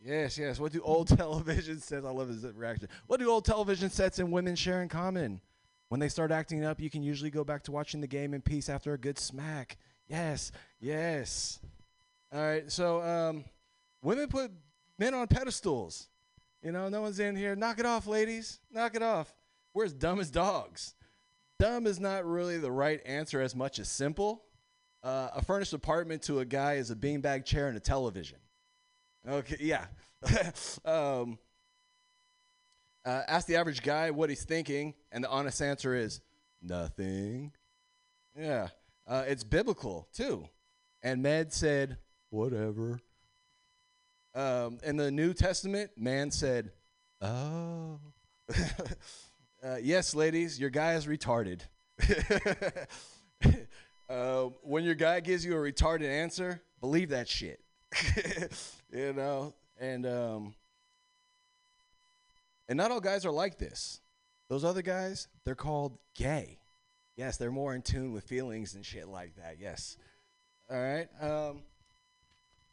Yes, 0.00 0.38
yes. 0.38 0.58
What 0.60 0.72
do 0.72 0.80
old 0.82 1.08
television 1.16 1.80
sets? 1.80 2.04
I 2.04 2.10
love 2.10 2.28
his 2.28 2.44
reaction. 2.44 2.88
What 3.06 3.20
do 3.20 3.30
old 3.30 3.44
television 3.44 3.90
sets 3.90 4.18
and 4.18 4.32
women 4.32 4.54
share 4.54 4.82
in 4.82 4.88
common? 4.88 5.40
When 5.88 5.98
they 5.98 6.08
start 6.08 6.30
acting 6.30 6.64
up, 6.64 6.80
you 6.80 6.88
can 6.88 7.02
usually 7.02 7.30
go 7.30 7.42
back 7.42 7.64
to 7.64 7.72
watching 7.72 8.00
the 8.00 8.06
game 8.06 8.32
in 8.32 8.42
peace 8.42 8.68
after 8.68 8.92
a 8.92 8.98
good 8.98 9.18
smack. 9.18 9.76
Yes, 10.06 10.52
yes. 10.80 11.58
All 12.32 12.40
right. 12.40 12.70
So, 12.70 13.02
um, 13.02 13.44
women 14.02 14.28
put 14.28 14.52
men 14.98 15.14
on 15.14 15.26
pedestals. 15.26 16.08
You 16.62 16.72
know, 16.72 16.88
no 16.88 17.02
one's 17.02 17.20
in 17.20 17.36
here. 17.36 17.56
Knock 17.56 17.78
it 17.78 17.86
off, 17.86 18.06
ladies. 18.06 18.60
Knock 18.70 18.94
it 18.94 19.02
off. 19.02 19.34
We're 19.72 19.84
as 19.84 19.92
dumb 19.92 20.20
as 20.20 20.30
dogs. 20.30 20.94
Dumb 21.58 21.86
is 21.86 22.00
not 22.00 22.24
really 22.24 22.58
the 22.58 22.70
right 22.70 23.00
answer 23.04 23.40
as 23.40 23.54
much 23.54 23.78
as 23.78 23.88
simple. 23.88 24.44
Uh, 25.02 25.28
a 25.34 25.42
furnished 25.42 25.72
apartment 25.72 26.22
to 26.22 26.40
a 26.40 26.44
guy 26.44 26.74
is 26.74 26.90
a 26.90 26.96
beanbag 26.96 27.44
chair 27.44 27.68
and 27.68 27.76
a 27.76 27.80
television. 27.80 28.38
Okay, 29.28 29.56
yeah. 29.60 29.86
um, 30.84 31.38
uh, 33.04 33.22
ask 33.28 33.46
the 33.46 33.56
average 33.56 33.82
guy 33.82 34.10
what 34.10 34.28
he's 34.28 34.44
thinking, 34.44 34.94
and 35.10 35.24
the 35.24 35.28
honest 35.28 35.62
answer 35.62 35.94
is 35.94 36.20
nothing. 36.62 37.52
Yeah, 38.38 38.68
uh, 39.06 39.24
it's 39.26 39.44
biblical 39.44 40.08
too. 40.12 40.48
And 41.02 41.22
Med 41.22 41.52
said, 41.52 41.96
whatever. 42.30 43.00
Um, 44.34 44.78
in 44.84 44.96
the 44.96 45.10
New 45.10 45.34
Testament, 45.34 45.90
man 45.96 46.30
said, 46.30 46.70
oh. 47.20 47.98
uh, 49.62 49.76
yes, 49.82 50.14
ladies, 50.14 50.58
your 50.58 50.70
guy 50.70 50.94
is 50.94 51.06
retarded. 51.06 51.60
uh, 54.08 54.44
when 54.62 54.84
your 54.84 54.94
guy 54.94 55.20
gives 55.20 55.44
you 55.44 55.52
a 55.52 55.58
retarded 55.58 56.08
answer, 56.08 56.62
believe 56.80 57.10
that 57.10 57.28
shit. 57.28 57.60
you 58.92 59.12
know, 59.12 59.52
and 59.78 60.06
um, 60.06 60.54
and 62.68 62.76
not 62.76 62.92
all 62.92 63.00
guys 63.00 63.26
are 63.26 63.32
like 63.32 63.58
this. 63.58 64.00
Those 64.48 64.64
other 64.64 64.82
guys, 64.82 65.28
they're 65.44 65.54
called 65.54 65.98
gay. 66.14 66.58
Yes, 67.16 67.36
they're 67.36 67.50
more 67.50 67.74
in 67.74 67.82
tune 67.82 68.12
with 68.12 68.24
feelings 68.24 68.74
and 68.74 68.86
shit 68.86 69.08
like 69.08 69.34
that. 69.36 69.56
Yes. 69.60 69.96
All 70.70 70.80
right. 70.80 71.08
Um, 71.20 71.62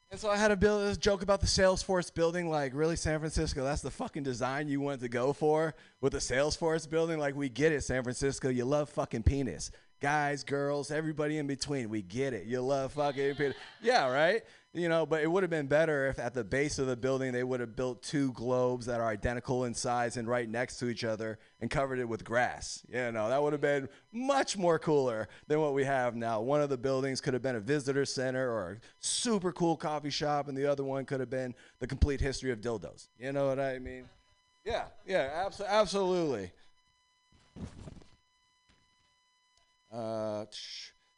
and 0.10 0.20
so 0.20 0.30
I 0.30 0.38
had 0.38 0.52
a, 0.52 0.56
build 0.56 1.00
joke 1.02 1.22
about 1.22 1.42
the 1.42 1.48
Salesforce 1.48 2.14
building. 2.14 2.50
Like, 2.50 2.72
really, 2.74 2.96
San 2.96 3.20
Francisco? 3.20 3.64
That's 3.64 3.82
the 3.82 3.92
fucking 3.92 4.24
design 4.24 4.68
you 4.68 4.80
wanted 4.80 5.02
to 5.02 5.10
go 5.10 5.34
for 5.34 5.76
with 6.02 6.14
the 6.14 6.20
Salesforce 6.20 6.90
building? 6.90 7.20
Like, 7.20 7.36
we 7.36 7.50
get 7.50 7.72
it, 7.72 7.84
San 7.84 8.04
Francisco. 8.04 8.50
You 8.50 8.66
love 8.66 8.90
fucking 8.90 9.24
penis. 9.24 9.72
Guys, 10.00 10.44
girls, 10.44 10.92
everybody 10.92 11.40
in 11.40 11.48
between. 11.48 11.90
We 11.90 12.04
get 12.04 12.34
it. 12.34 12.46
You 12.46 12.62
love 12.62 12.94
fucking 12.94 13.36
penis. 13.36 13.56
Yeah, 13.82 14.10
right? 14.10 14.44
You 14.74 14.90
know, 14.90 15.08
but 15.08 15.24
it 15.24 15.32
would 15.32 15.42
have 15.42 15.50
been 15.50 15.66
better 15.66 16.08
if 16.08 16.20
at 16.20 16.36
the 16.36 16.44
base 16.44 16.78
of 16.78 16.86
the 16.86 16.96
building 16.96 17.32
they 17.32 17.44
would 17.44 17.62
have 17.62 17.76
built 17.76 18.04
two 18.04 18.32
globes 18.34 18.86
that 18.86 19.00
are 19.00 19.08
identical 19.08 19.64
in 19.64 19.74
size 19.74 20.18
and 20.18 20.28
right 20.28 20.48
next 20.48 20.78
to 20.78 20.88
each 20.88 21.04
other 21.04 21.40
and 21.62 21.72
covered 21.72 21.98
it 21.98 22.08
with 22.08 22.24
grass. 22.24 22.86
You 22.88 23.12
know, 23.12 23.28
that 23.30 23.42
would 23.42 23.54
have 23.54 23.62
been 23.62 23.90
much 24.12 24.56
more 24.56 24.78
cooler 24.78 25.30
than 25.48 25.62
what 25.62 25.74
we 25.74 25.84
have 25.86 26.16
now. 26.16 26.42
One 26.42 26.62
of 26.62 26.70
the 26.70 26.78
buildings 26.78 27.22
could 27.22 27.34
have 27.34 27.42
been 27.42 27.56
a 27.56 27.60
visitor 27.60 28.06
center 28.06 28.52
or 28.52 28.74
a 28.74 28.78
super 29.00 29.52
cool 29.52 29.78
coffee 29.78 30.12
shop, 30.12 30.48
and 30.48 30.56
the 30.56 30.70
other 30.70 30.84
one 30.84 31.06
could 31.06 31.22
have 31.22 31.30
been 31.30 31.56
the 31.80 31.88
complete 31.88 32.22
history 32.22 32.52
of 32.52 32.62
dildos. 32.62 33.08
You 33.18 33.32
know 33.32 33.48
what 33.48 33.60
I 33.60 33.80
mean? 33.80 34.06
Yeah, 34.64 34.84
yeah, 35.08 35.44
abso- 35.48 35.68
absolutely. 35.68 36.52
Uh, 39.92 40.46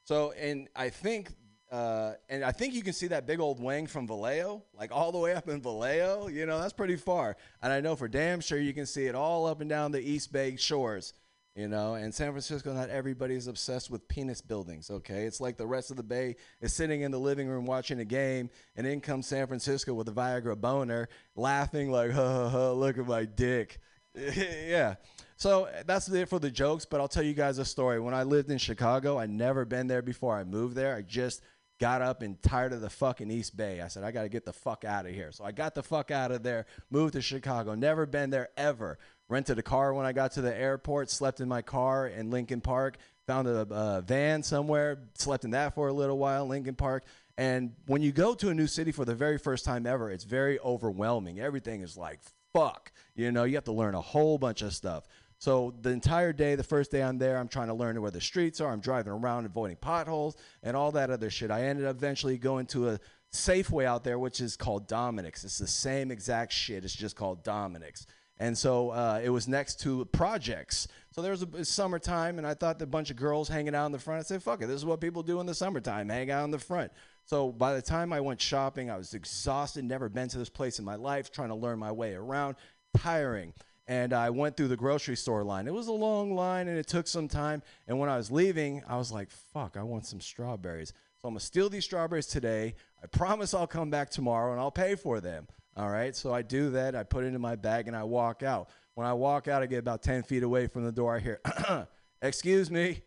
so, 0.05 0.31
and 0.33 0.69
I 0.75 0.89
think, 0.89 1.31
uh, 1.71 2.13
and 2.29 2.43
I 2.43 2.51
think 2.51 2.73
you 2.73 2.81
can 2.81 2.93
see 2.93 3.07
that 3.07 3.27
big 3.27 3.39
old 3.39 3.61
wing 3.61 3.85
from 3.85 4.07
Vallejo, 4.07 4.63
like 4.73 4.91
all 4.91 5.11
the 5.11 5.19
way 5.19 5.33
up 5.33 5.47
in 5.47 5.61
Vallejo. 5.61 6.27
You 6.27 6.45
know, 6.45 6.59
that's 6.59 6.73
pretty 6.73 6.95
far. 6.95 7.37
And 7.61 7.71
I 7.71 7.79
know 7.79 7.95
for 7.95 8.07
damn 8.07 8.41
sure 8.41 8.59
you 8.59 8.73
can 8.73 8.87
see 8.87 9.05
it 9.05 9.15
all 9.15 9.45
up 9.45 9.61
and 9.61 9.69
down 9.69 9.91
the 9.91 10.01
East 10.01 10.31
Bay 10.31 10.55
shores. 10.55 11.13
You 11.55 11.67
know, 11.67 11.95
and 11.95 12.13
San 12.13 12.31
Francisco, 12.31 12.71
not 12.73 12.89
everybody's 12.89 13.47
obsessed 13.47 13.91
with 13.91 14.07
penis 14.07 14.39
buildings. 14.39 14.89
Okay, 14.89 15.25
it's 15.25 15.41
like 15.41 15.57
the 15.57 15.67
rest 15.67 15.91
of 15.91 15.97
the 15.97 16.03
Bay 16.03 16.37
is 16.61 16.73
sitting 16.73 17.01
in 17.01 17.11
the 17.11 17.19
living 17.19 17.47
room 17.47 17.65
watching 17.65 17.99
a 17.99 18.05
game, 18.05 18.49
and 18.77 18.87
in 18.87 19.01
comes 19.01 19.27
San 19.27 19.45
Francisco 19.45 19.93
with 19.93 20.07
a 20.07 20.11
Viagra 20.11 20.55
boner, 20.55 21.09
laughing 21.35 21.91
like, 21.91 22.11
"Ha 22.11 22.33
ha 22.33 22.49
ha! 22.49 22.71
Look 22.71 22.97
at 22.97 23.05
my 23.05 23.25
dick." 23.25 23.79
yeah. 24.15 24.95
So 25.35 25.69
that's 25.85 26.09
it 26.09 26.29
for 26.29 26.39
the 26.39 26.51
jokes, 26.51 26.85
but 26.85 27.01
I'll 27.01 27.07
tell 27.07 27.23
you 27.23 27.33
guys 27.33 27.57
a 27.57 27.65
story. 27.65 27.99
When 27.99 28.13
I 28.13 28.23
lived 28.23 28.51
in 28.51 28.57
Chicago, 28.57 29.17
I'd 29.17 29.29
never 29.29 29.65
been 29.65 29.87
there 29.87 30.01
before 30.01 30.37
I 30.37 30.43
moved 30.43 30.75
there. 30.75 30.95
I 30.95 31.01
just 31.01 31.41
got 31.79 32.01
up 32.01 32.21
and 32.21 32.41
tired 32.41 32.73
of 32.73 32.81
the 32.81 32.89
fucking 32.89 33.31
East 33.31 33.55
Bay. 33.55 33.81
I 33.81 33.87
said, 33.87 34.03
I 34.03 34.11
got 34.11 34.23
to 34.23 34.29
get 34.29 34.45
the 34.45 34.53
fuck 34.53 34.83
out 34.83 35.05
of 35.05 35.13
here. 35.13 35.31
So 35.31 35.45
I 35.45 35.51
got 35.51 35.75
the 35.75 35.83
fuck 35.83 36.11
out 36.11 36.31
of 36.31 36.43
there, 36.43 36.65
moved 36.91 37.13
to 37.13 37.21
Chicago, 37.21 37.73
never 37.73 38.05
been 38.05 38.29
there 38.29 38.49
ever. 38.57 38.99
Rented 39.29 39.59
a 39.59 39.63
car 39.63 39.93
when 39.93 40.05
I 40.05 40.11
got 40.11 40.33
to 40.33 40.41
the 40.41 40.55
airport, 40.55 41.09
slept 41.09 41.39
in 41.39 41.47
my 41.47 41.61
car 41.61 42.07
in 42.07 42.31
Lincoln 42.31 42.61
Park, 42.61 42.97
found 43.27 43.47
a, 43.47 43.67
a 43.69 44.01
van 44.01 44.41
somewhere, 44.43 44.99
slept 45.13 45.45
in 45.45 45.51
that 45.51 45.75
for 45.75 45.87
a 45.87 45.93
little 45.93 46.17
while, 46.17 46.47
Lincoln 46.47 46.75
Park. 46.75 47.03
And 47.37 47.73
when 47.85 48.01
you 48.01 48.11
go 48.11 48.33
to 48.33 48.49
a 48.49 48.53
new 48.53 48.67
city 48.67 48.91
for 48.91 49.05
the 49.05 49.15
very 49.15 49.37
first 49.37 49.63
time 49.63 49.85
ever, 49.85 50.11
it's 50.11 50.23
very 50.23 50.59
overwhelming. 50.59 51.39
Everything 51.39 51.81
is 51.81 51.95
like, 51.95 52.19
fuck. 52.53 52.91
You 53.15 53.31
know, 53.31 53.43
you 53.43 53.55
have 53.55 53.65
to 53.65 53.71
learn 53.71 53.95
a 53.95 54.01
whole 54.01 54.37
bunch 54.37 54.61
of 54.61 54.73
stuff. 54.73 55.07
So 55.39 55.73
the 55.81 55.89
entire 55.89 56.33
day, 56.33 56.55
the 56.55 56.63
first 56.63 56.91
day 56.91 57.01
I'm 57.01 57.17
there, 57.17 57.37
I'm 57.37 57.47
trying 57.47 57.69
to 57.69 57.73
learn 57.73 57.99
where 58.01 58.11
the 58.11 58.21
streets 58.21 58.59
are. 58.59 58.71
I'm 58.71 58.81
driving 58.81 59.13
around, 59.13 59.45
avoiding 59.45 59.77
potholes 59.77 60.35
and 60.63 60.75
all 60.75 60.91
that 60.91 61.09
other 61.09 61.29
shit. 61.29 61.49
I 61.49 61.63
ended 61.63 61.85
up 61.85 61.95
eventually 61.95 62.37
going 62.37 62.65
to 62.67 62.89
a 62.89 62.99
Safeway 63.31 63.85
out 63.85 64.03
there, 64.03 64.19
which 64.19 64.41
is 64.41 64.57
called 64.57 64.89
Dominick's. 64.89 65.43
It's 65.43 65.57
the 65.57 65.67
same 65.67 66.11
exact 66.11 66.51
shit. 66.51 66.83
It's 66.83 66.95
just 66.95 67.15
called 67.15 67.43
Dominick's. 67.43 68.05
And 68.39 68.57
so 68.57 68.89
uh, 68.89 69.21
it 69.23 69.29
was 69.29 69.47
next 69.47 69.81
to 69.81 70.05
projects. 70.05 70.87
So 71.11 71.21
there 71.21 71.31
was 71.31 71.43
a 71.43 71.65
summertime, 71.65 72.37
and 72.37 72.47
I 72.47 72.53
thought 72.53 72.79
the 72.79 72.87
bunch 72.87 73.09
of 73.11 73.17
girls 73.17 73.49
hanging 73.49 73.75
out 73.75 73.85
in 73.85 73.91
the 73.91 73.99
front. 73.99 74.19
I 74.19 74.23
said, 74.23 74.41
"Fuck 74.41 74.61
it, 74.61 74.67
this 74.67 74.77
is 74.77 74.85
what 74.85 75.01
people 75.01 75.23
do 75.23 75.39
in 75.41 75.45
the 75.45 75.53
summertime: 75.53 76.07
hang 76.07 76.31
out 76.31 76.45
in 76.45 76.51
the 76.51 76.59
front." 76.59 76.91
So 77.25 77.51
by 77.51 77.73
the 77.73 77.81
time 77.81 78.13
I 78.13 78.21
went 78.21 78.41
shopping, 78.41 78.89
I 78.89 78.97
was 78.97 79.13
exhausted. 79.13 79.83
Never 79.83 80.07
been 80.07 80.29
to 80.29 80.37
this 80.37 80.49
place 80.49 80.79
in 80.79 80.85
my 80.85 80.95
life. 80.95 81.31
Trying 81.31 81.49
to 81.49 81.55
learn 81.55 81.79
my 81.79 81.91
way 81.91 82.13
around, 82.13 82.55
tiring. 82.97 83.53
And 83.89 84.13
I 84.13 84.29
went 84.29 84.55
through 84.55 84.69
the 84.69 84.77
grocery 84.77 85.17
store 85.17 85.43
line. 85.43 85.67
It 85.67 85.73
was 85.73 85.87
a 85.87 85.91
long 85.91 86.33
line, 86.33 86.67
and 86.69 86.77
it 86.77 86.87
took 86.87 87.07
some 87.07 87.27
time. 87.27 87.61
And 87.87 87.99
when 87.99 88.07
I 88.07 88.15
was 88.15 88.31
leaving, 88.31 88.83
I 88.87 88.95
was 88.95 89.11
like, 89.11 89.29
"Fuck, 89.31 89.75
I 89.75 89.83
want 89.83 90.05
some 90.05 90.21
strawberries." 90.21 90.93
So 91.21 91.27
I'm 91.27 91.31
gonna 91.33 91.41
steal 91.41 91.69
these 91.69 91.83
strawberries 91.83 92.27
today. 92.27 92.75
I 93.03 93.07
promise 93.07 93.53
I'll 93.53 93.67
come 93.67 93.89
back 93.89 94.09
tomorrow 94.09 94.51
and 94.51 94.61
I'll 94.61 94.71
pay 94.71 94.95
for 94.95 95.19
them. 95.19 95.47
All 95.75 95.89
right. 95.89 96.15
So 96.15 96.33
I 96.33 96.41
do 96.41 96.71
that. 96.71 96.95
I 96.95 97.03
put 97.03 97.23
it 97.23 97.33
in 97.33 97.41
my 97.41 97.55
bag 97.55 97.87
and 97.87 97.95
I 97.95 98.03
walk 98.03 98.43
out. 98.43 98.69
When 98.95 99.07
I 99.07 99.13
walk 99.13 99.47
out, 99.47 99.63
I 99.63 99.65
get 99.65 99.79
about 99.79 100.03
10 100.03 100.23
feet 100.23 100.43
away 100.43 100.67
from 100.67 100.83
the 100.83 100.91
door. 100.91 101.15
I 101.15 101.19
hear, 101.19 101.39
excuse 102.21 102.69
me. 102.69 103.01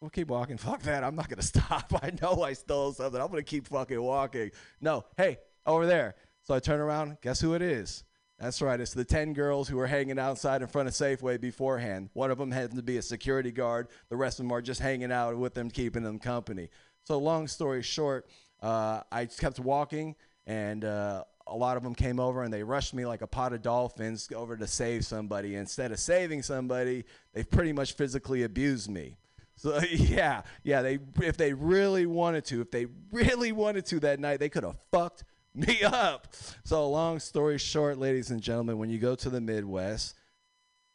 We'll 0.00 0.10
keep 0.10 0.28
walking. 0.28 0.56
Fuck 0.58 0.82
that. 0.82 1.02
I'm 1.02 1.16
not 1.16 1.28
going 1.28 1.38
to 1.40 1.46
stop. 1.46 1.92
I 2.02 2.12
know 2.20 2.42
I 2.42 2.52
stole 2.52 2.92
something. 2.92 3.20
I'm 3.20 3.28
going 3.28 3.42
to 3.42 3.50
keep 3.50 3.66
fucking 3.68 4.00
walking. 4.00 4.50
No. 4.80 5.06
Hey, 5.16 5.38
over 5.64 5.86
there. 5.86 6.16
So 6.42 6.54
I 6.54 6.60
turn 6.60 6.80
around. 6.80 7.16
Guess 7.22 7.40
who 7.40 7.54
it 7.54 7.62
is? 7.62 8.04
That's 8.38 8.60
right. 8.60 8.78
It's 8.78 8.92
the 8.92 9.04
10 9.04 9.32
girls 9.32 9.66
who 9.66 9.76
were 9.76 9.86
hanging 9.86 10.18
outside 10.18 10.60
in 10.60 10.68
front 10.68 10.88
of 10.88 10.94
Safeway 10.94 11.40
beforehand. 11.40 12.10
One 12.12 12.30
of 12.30 12.36
them 12.36 12.50
happens 12.50 12.74
to 12.74 12.82
be 12.82 12.98
a 12.98 13.02
security 13.02 13.50
guard. 13.50 13.88
The 14.10 14.16
rest 14.16 14.38
of 14.38 14.44
them 14.44 14.52
are 14.52 14.60
just 14.60 14.80
hanging 14.80 15.10
out 15.10 15.36
with 15.38 15.54
them, 15.54 15.70
keeping 15.70 16.02
them 16.02 16.18
company. 16.18 16.68
So, 17.04 17.18
long 17.18 17.48
story 17.48 17.82
short, 17.82 18.28
uh, 18.60 19.00
I 19.10 19.24
kept 19.24 19.58
walking, 19.58 20.16
and 20.46 20.84
uh, 20.84 21.24
a 21.46 21.56
lot 21.56 21.76
of 21.76 21.82
them 21.82 21.94
came 21.94 22.18
over 22.18 22.42
and 22.42 22.52
they 22.52 22.62
rushed 22.62 22.92
me 22.92 23.06
like 23.06 23.22
a 23.22 23.26
pot 23.26 23.52
of 23.52 23.62
dolphins 23.62 24.28
over 24.34 24.56
to 24.56 24.66
save 24.66 25.04
somebody. 25.04 25.54
Instead 25.54 25.92
of 25.92 25.98
saving 25.98 26.42
somebody, 26.42 27.04
they 27.32 27.44
pretty 27.44 27.72
much 27.72 27.94
physically 27.94 28.42
abused 28.42 28.90
me. 28.90 29.16
So 29.56 29.80
yeah, 29.90 30.42
yeah, 30.62 30.82
they 30.82 30.98
if 31.22 31.36
they 31.36 31.52
really 31.52 32.06
wanted 32.06 32.44
to, 32.46 32.60
if 32.60 32.70
they 32.70 32.86
really 33.12 33.52
wanted 33.52 33.86
to 33.86 34.00
that 34.00 34.20
night, 34.20 34.40
they 34.40 34.48
could 34.48 34.64
have 34.64 34.76
fucked 34.90 35.24
me 35.66 35.82
up. 35.82 36.28
So 36.64 36.88
long 36.90 37.18
story 37.18 37.58
short, 37.58 37.98
ladies 37.98 38.30
and 38.30 38.42
gentlemen, 38.42 38.76
when 38.78 38.90
you 38.90 38.98
go 38.98 39.14
to 39.14 39.30
the 39.30 39.40
Midwest, 39.40 40.14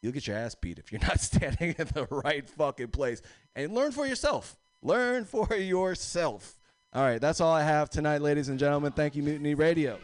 you'll 0.00 0.12
get 0.12 0.26
your 0.28 0.36
ass 0.36 0.54
beat 0.54 0.78
if 0.78 0.92
you're 0.92 1.00
not 1.02 1.20
standing 1.20 1.74
in 1.76 1.88
the 1.88 2.06
right 2.10 2.48
fucking 2.48 2.88
place. 2.88 3.22
And 3.56 3.74
learn 3.74 3.90
for 3.90 4.06
yourself. 4.06 4.56
Learn 4.80 5.24
for 5.24 5.52
yourself. 5.56 6.56
All 6.92 7.02
right, 7.02 7.20
that's 7.20 7.40
all 7.40 7.52
I 7.52 7.62
have 7.62 7.90
tonight, 7.90 8.20
ladies 8.20 8.50
and 8.50 8.58
gentlemen. 8.58 8.92
Thank 8.92 9.16
you, 9.16 9.22
Mutiny 9.22 9.54
Radio. 9.54 9.98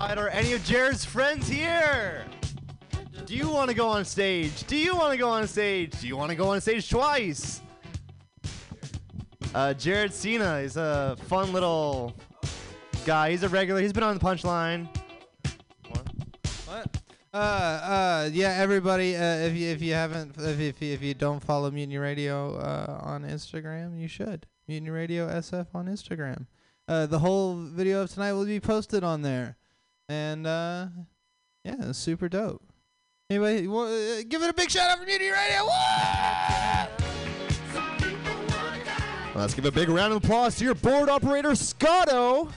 All 0.00 0.08
right, 0.08 0.18
are 0.18 0.28
any 0.28 0.52
of 0.52 0.64
Jared's 0.64 1.04
friends 1.04 1.48
here? 1.48 2.26
Do 3.24 3.36
you 3.36 3.48
want 3.48 3.70
to 3.70 3.76
go 3.76 3.88
on 3.88 4.04
stage? 4.04 4.64
Do 4.64 4.76
you 4.76 4.96
want 4.96 5.12
to 5.12 5.16
go 5.16 5.28
on 5.28 5.46
stage? 5.46 5.98
Do 6.00 6.08
you 6.08 6.16
want 6.16 6.30
to 6.30 6.36
go 6.36 6.48
on 6.48 6.60
stage 6.60 6.90
twice? 6.90 7.62
Uh, 9.54 9.74
Jared 9.74 10.12
Cena 10.12 10.56
is 10.58 10.76
a 10.76 11.16
fun 11.22 11.52
little 11.52 12.14
guy. 13.04 13.30
He's 13.30 13.42
a 13.42 13.48
regular. 13.48 13.80
He's 13.80 13.92
been 13.92 14.04
on 14.04 14.16
the 14.16 14.24
punchline. 14.24 14.88
What? 16.66 17.02
Uh, 17.34 17.36
uh, 17.36 18.30
yeah, 18.32 18.56
everybody. 18.58 19.16
Uh, 19.16 19.38
if 19.38 19.54
you 19.54 19.68
if 19.68 19.82
you 19.82 19.94
haven't 19.94 20.36
if 20.38 20.60
if 20.60 20.80
you, 20.80 20.92
if 20.92 21.02
you 21.02 21.14
don't 21.14 21.40
follow 21.42 21.70
Mutiny 21.70 21.98
Radio 21.98 22.56
uh, 22.56 23.00
on 23.02 23.24
Instagram, 23.24 24.00
you 24.00 24.06
should. 24.06 24.46
Mutiny 24.68 24.90
Radio 24.90 25.26
SF 25.28 25.66
on 25.74 25.86
Instagram. 25.86 26.46
Uh, 26.86 27.06
the 27.06 27.18
whole 27.18 27.56
video 27.56 28.02
of 28.02 28.10
tonight 28.12 28.32
will 28.32 28.46
be 28.46 28.60
posted 28.60 29.02
on 29.02 29.22
there, 29.22 29.56
and 30.08 30.46
uh, 30.46 30.86
yeah, 31.64 31.90
super 31.90 32.28
dope. 32.28 32.62
Anyway, 33.28 33.62
you 33.62 33.76
uh, 33.76 34.22
give 34.28 34.42
it 34.42 34.50
a 34.50 34.54
big 34.54 34.70
shout 34.70 34.90
out 34.90 34.98
for 34.98 35.06
Mutiny 35.06 35.30
Radio. 35.30 35.68
Let's 39.40 39.54
give 39.54 39.64
a 39.64 39.72
big 39.72 39.88
round 39.88 40.12
of 40.12 40.22
applause 40.22 40.56
to 40.56 40.64
your 40.66 40.74
board 40.74 41.08
operator, 41.08 41.54
Scotto. 41.54 42.50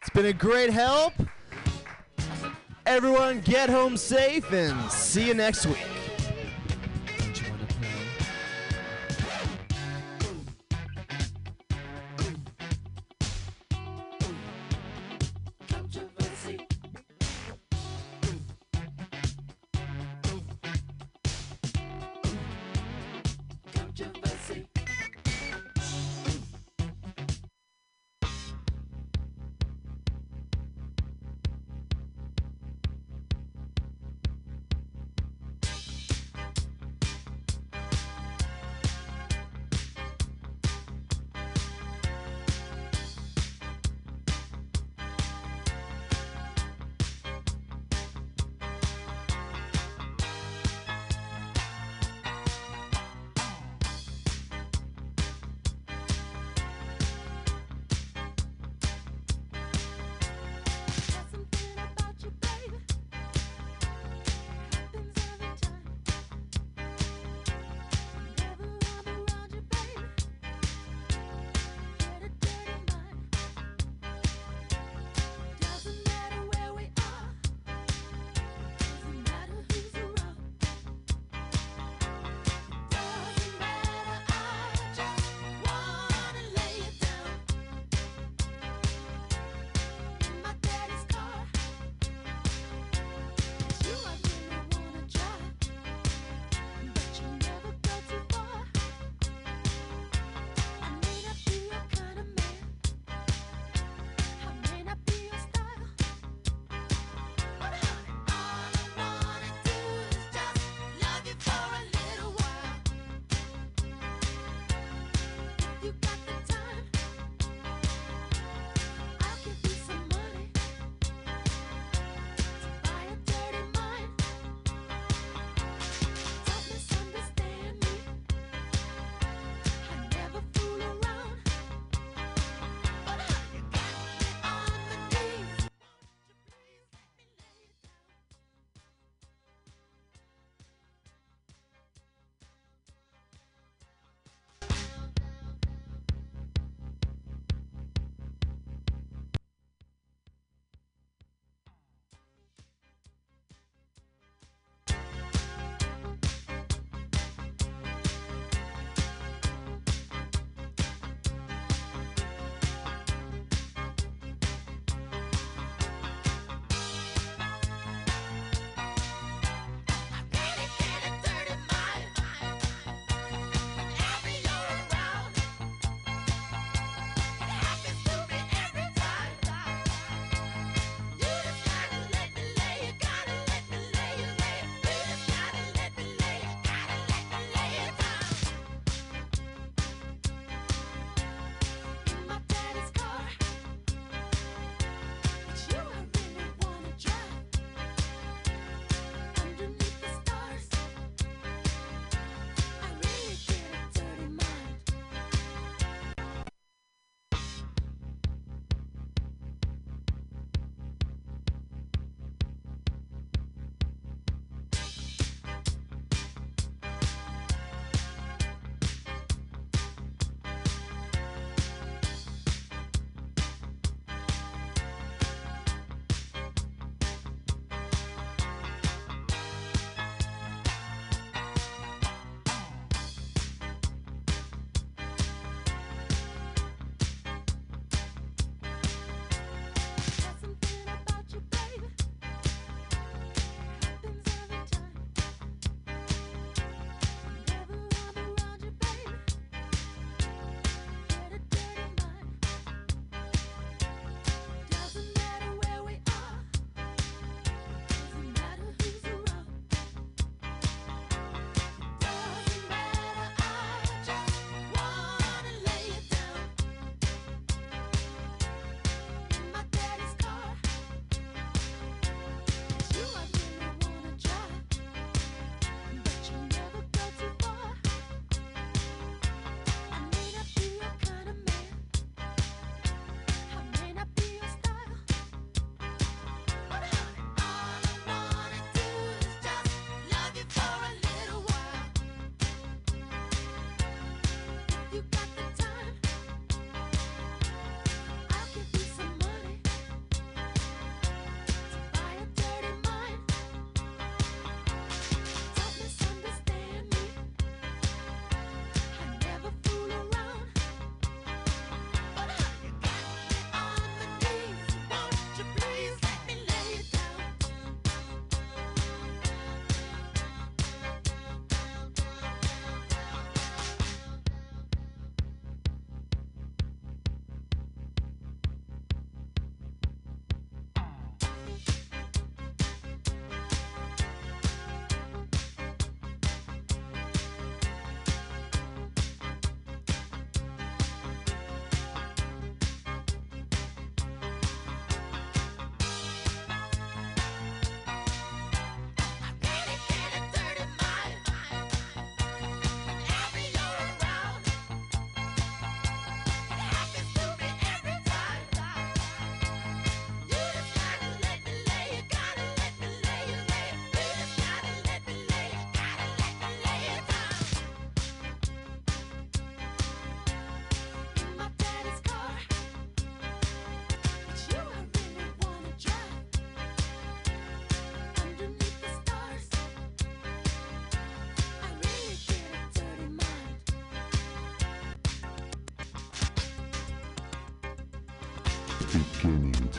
It's 0.00 0.08
been 0.08 0.24
a 0.24 0.32
great 0.32 0.70
help. 0.70 1.12
Everyone, 2.86 3.40
get 3.42 3.68
home 3.68 3.98
safe 3.98 4.50
and 4.50 4.90
see 4.90 5.26
you 5.28 5.34
next 5.34 5.66
week. 5.66 5.97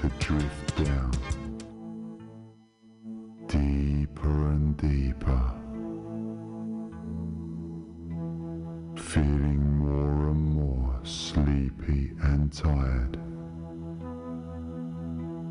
To 0.02 0.08
drift 0.20 0.78
down 0.86 1.12
deeper 3.48 4.50
and 4.52 4.78
deeper, 4.78 5.52
feeling 8.96 9.62
more 9.80 10.30
and 10.30 10.56
more 10.56 11.00
sleepy 11.04 12.14
and 12.22 12.54
tired 12.54 13.18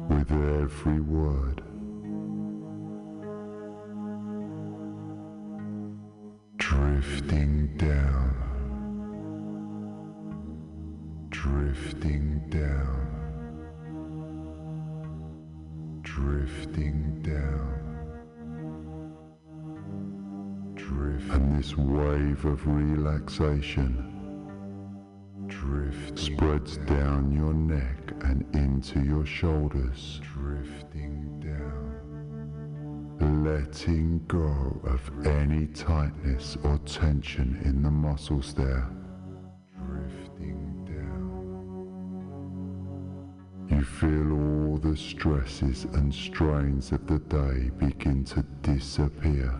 with 0.09 0.31
every 0.33 1.01
word. 1.01 1.58
Wave 21.79 22.45
of 22.45 22.67
relaxation 22.67 24.05
drift 25.47 26.19
spreads 26.19 26.77
down 26.79 27.33
your 27.33 27.55
neck 27.55 28.13
and 28.23 28.45
into 28.55 29.01
your 29.03 29.25
shoulders, 29.25 30.21
drifting 30.35 31.41
down 31.41 31.89
letting 33.45 34.21
go 34.27 34.81
of 34.85 35.27
any 35.27 35.67
tightness 35.69 36.57
or 36.65 36.79
tension 36.79 37.61
in 37.65 37.83
the 37.83 37.91
muscles 37.91 38.55
there. 38.55 38.89
Drifting 39.87 40.85
down. 40.85 41.29
You 43.69 43.83
feel 43.83 44.33
all 44.33 44.77
the 44.77 44.97
stresses 44.97 45.85
and 45.85 46.15
strains 46.15 46.93
of 46.93 47.07
the 47.07 47.19
day 47.19 47.71
begin 47.79 48.25
to 48.25 48.43
disappear. 48.63 49.55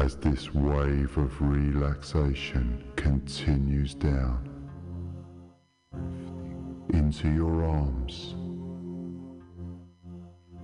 As 0.00 0.16
this 0.16 0.54
wave 0.54 1.14
of 1.18 1.42
relaxation 1.42 2.82
continues 2.96 3.92
down 3.92 4.48
into 6.88 7.30
your 7.30 7.62
arms 7.66 8.34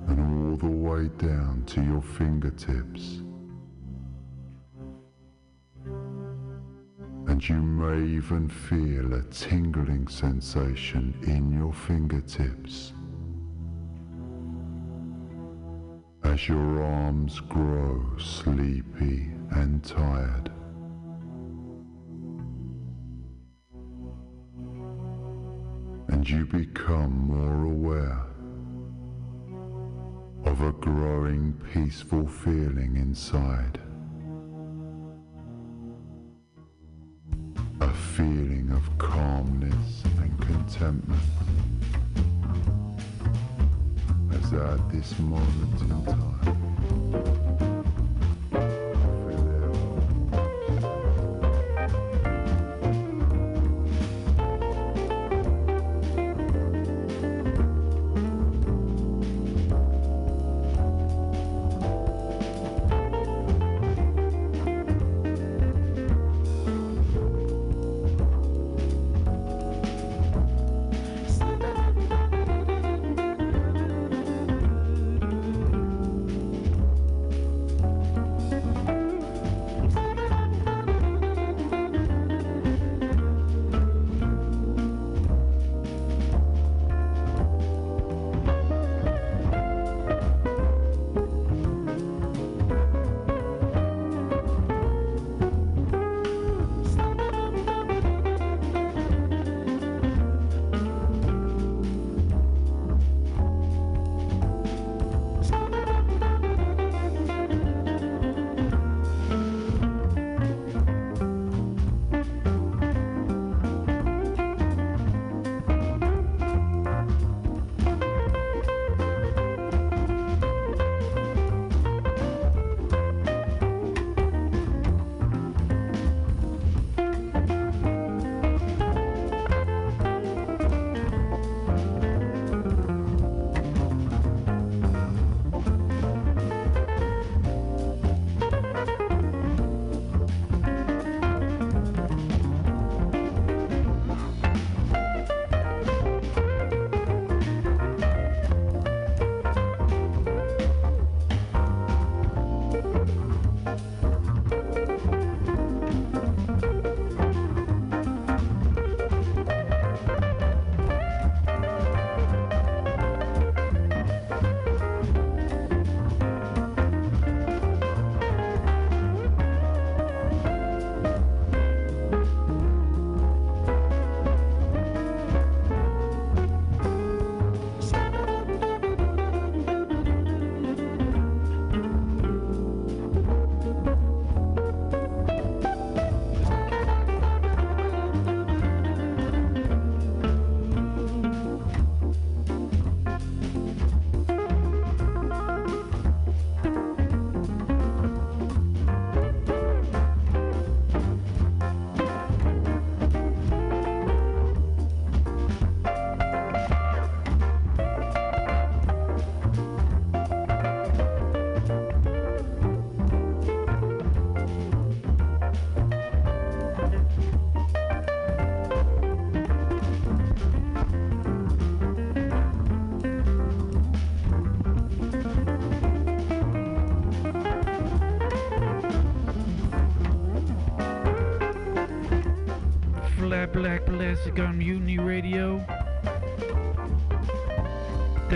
and 0.09 0.19
all 0.19 0.57
the 0.57 0.75
way 0.75 1.09
down 1.19 1.65
to 1.67 1.85
your 1.85 2.01
fingertips. 2.01 3.21
And 7.27 7.47
you 7.47 7.61
may 7.61 8.17
even 8.17 8.49
feel 8.49 9.13
a 9.13 9.23
tingling 9.25 10.09
sensation 10.09 11.15
in 11.25 11.53
your 11.53 11.75
fingertips 11.75 12.95
as 16.27 16.49
your 16.49 16.83
arms 16.83 17.39
grow 17.41 18.05
sleepy 18.19 19.31
and 19.53 19.85
tired. 19.85 20.51
And 26.09 26.29
you 26.29 26.45
become 26.47 27.29
more 27.29 27.65
aware 27.65 28.27
of 30.45 30.61
a 30.63 30.73
growing 30.73 31.53
peaceful 31.73 32.27
feeling 32.27 32.97
inside. 32.97 33.79
A 37.81 37.91
feeling 38.17 38.73
of 38.73 38.99
calmness 38.99 40.03
and 40.21 40.41
contentment. 40.41 41.23
At 44.53 44.91
this 44.93 45.19
moment 45.19 45.77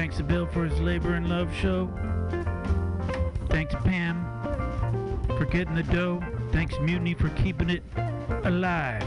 Thanks 0.01 0.17
to 0.17 0.23
Bill 0.23 0.47
for 0.47 0.65
his 0.65 0.81
Labor 0.81 1.13
and 1.13 1.29
Love 1.29 1.55
show. 1.55 1.87
Thanks 3.51 3.75
Pam 3.85 4.25
for 5.37 5.45
getting 5.45 5.75
the 5.75 5.83
dough. 5.83 6.23
Thanks 6.53 6.75
Mutiny 6.81 7.13
for 7.13 7.29
keeping 7.29 7.69
it 7.69 7.83
alive. 8.45 9.05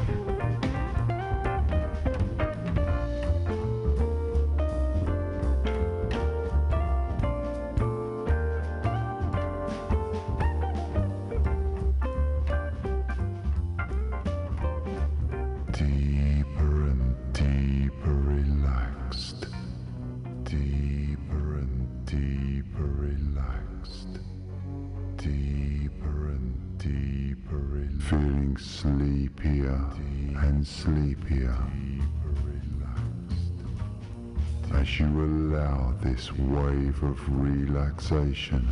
This 36.16 36.32
wave 36.34 37.02
of 37.02 37.20
relaxation 37.42 38.72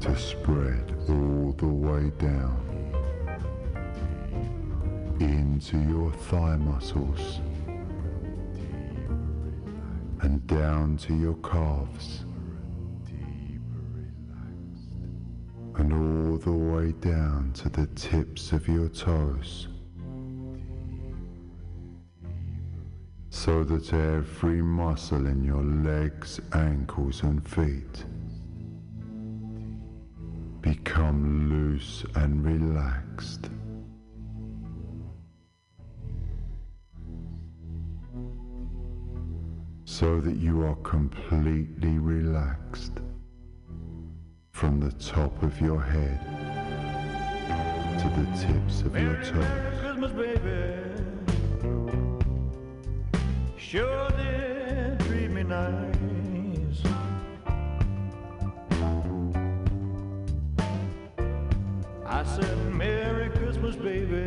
to 0.00 0.16
spread 0.16 0.94
all 1.08 1.52
the 1.58 1.66
way 1.66 2.08
down 2.20 2.56
into 5.18 5.76
your 5.90 6.12
thigh 6.12 6.54
muscles 6.54 7.40
and 10.20 10.46
down 10.46 10.96
to 10.96 11.16
your 11.16 11.34
calves 11.38 12.24
and 15.78 15.92
all 15.92 16.38
the 16.38 16.52
way 16.52 16.92
down 17.00 17.50
to 17.54 17.68
the 17.70 17.88
tips 17.96 18.52
of 18.52 18.68
your 18.68 18.88
toes 18.88 19.66
so 23.48 23.64
that 23.64 23.94
every 23.94 24.60
muscle 24.60 25.26
in 25.26 25.42
your 25.42 25.62
legs, 25.62 26.38
ankles 26.52 27.22
and 27.22 27.48
feet 27.48 28.04
become 30.60 31.48
loose 31.48 32.04
and 32.16 32.44
relaxed. 32.44 33.48
so 39.84 40.20
that 40.20 40.36
you 40.36 40.62
are 40.62 40.76
completely 40.76 41.98
relaxed 41.98 43.00
from 44.50 44.78
the 44.78 44.92
top 44.92 45.42
of 45.42 45.58
your 45.60 45.80
head 45.80 46.20
to 47.98 48.08
the 48.20 48.26
tips 48.36 48.82
of 48.82 48.94
your 48.94 49.16
toes. 49.24 50.87
Sure 53.58 54.08
did 54.10 55.00
treat 55.00 55.30
me 55.30 55.42
nice. 55.42 55.94
I 62.06 62.22
said, 62.22 62.72
Merry 62.72 63.28
Christmas, 63.30 63.74
baby. 63.74 64.24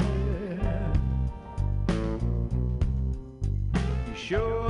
You 4.07 4.15
sure 4.15 4.60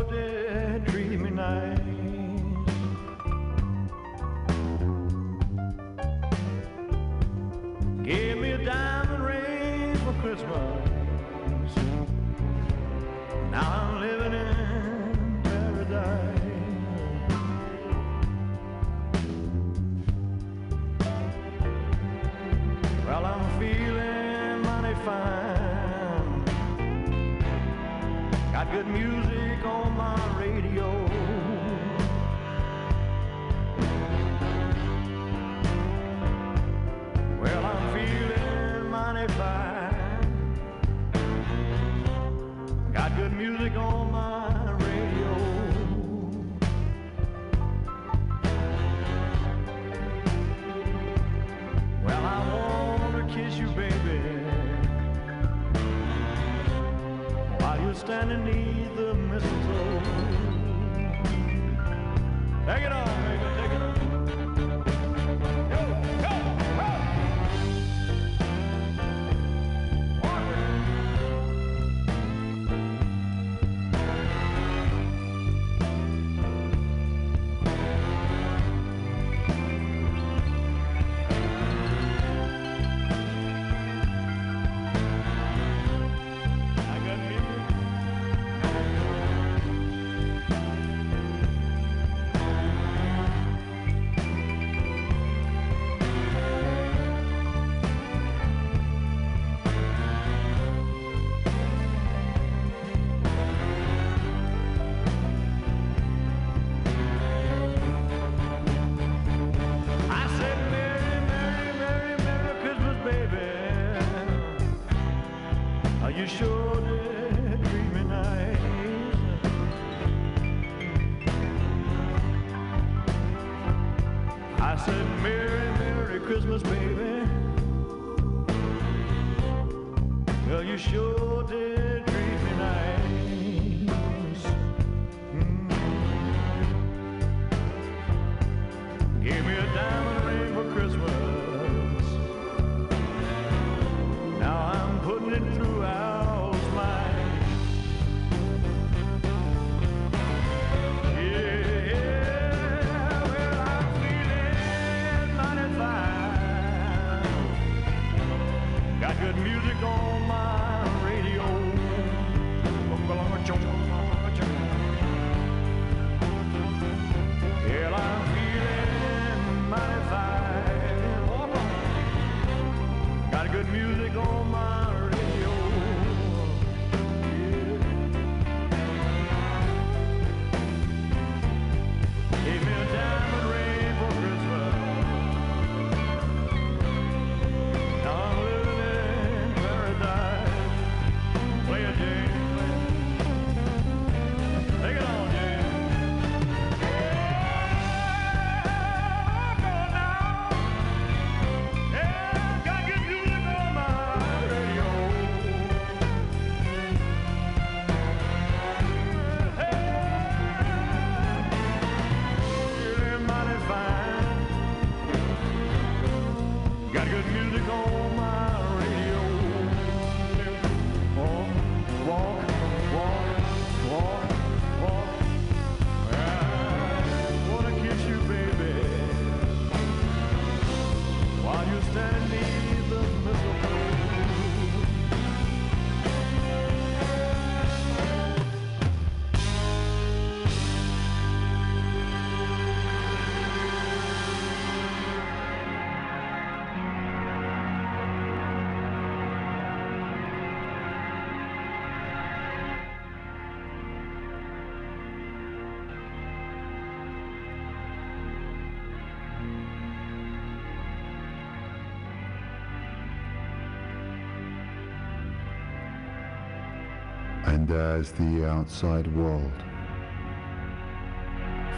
as 267.71 268.11
the 268.11 268.45
outside 268.47 269.07
world 269.15 269.51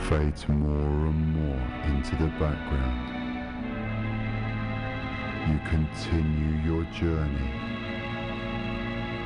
fades 0.10 0.48
more 0.50 1.08
and 1.08 1.28
more 1.36 1.68
into 1.86 2.16
the 2.16 2.28
background, 2.40 3.10
you 5.50 5.60
continue 5.70 6.56
your 6.64 6.84
journey 6.94 7.52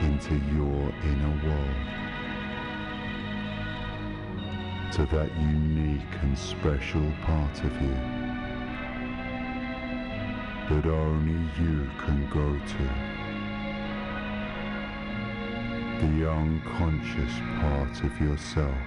into 0.01 0.35
your 0.53 0.93
inner 1.03 1.35
world, 1.47 1.87
to 4.93 5.05
that 5.15 5.35
unique 5.39 6.15
and 6.21 6.37
special 6.37 7.11
part 7.23 7.63
of 7.63 7.81
you 7.81 7.97
that 10.69 10.85
only 10.85 11.49
you 11.63 11.89
can 11.99 12.29
go 12.29 12.59
to. 12.67 13.06
The 15.99 16.29
unconscious 16.29 17.39
part 17.59 18.03
of 18.03 18.21
yourself 18.21 18.77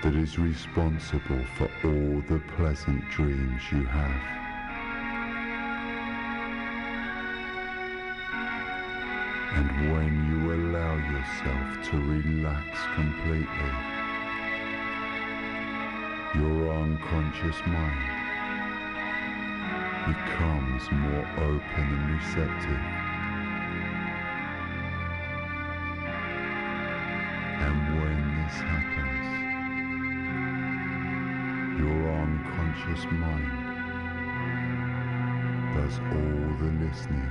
that 0.00 0.14
is 0.14 0.38
responsible 0.38 1.44
for 1.56 1.68
all 1.82 2.22
the 2.28 2.40
pleasant 2.56 3.02
dreams 3.10 3.60
you 3.72 3.84
have. 3.84 4.22
And 9.56 9.92
when 9.92 10.12
you 10.30 10.54
allow 10.54 10.94
yourself 11.10 11.90
to 11.90 11.96
relax 11.96 12.78
completely, 12.94 13.72
your 16.36 16.74
unconscious 16.74 17.60
mind 17.66 18.18
becomes 20.06 20.92
more 20.92 21.26
open 21.38 21.84
and 21.84 22.20
receptive. 22.20 22.97
This 28.48 28.60
happens, 28.60 29.26
your 31.78 32.00
unconscious 32.22 33.04
mind 33.12 33.50
does 35.74 35.98
all 35.98 36.46
the 36.58 36.70
listening. 36.86 37.30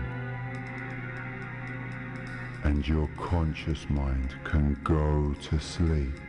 And 2.64 2.88
your 2.88 3.10
conscious 3.18 3.89
mind 3.89 4.35
can 4.44 4.77
go 4.84 5.34
to 5.41 5.60
sleep. 5.60 6.19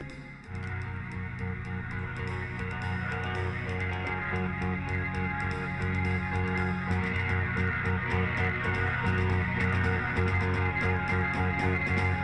This 11.71 12.18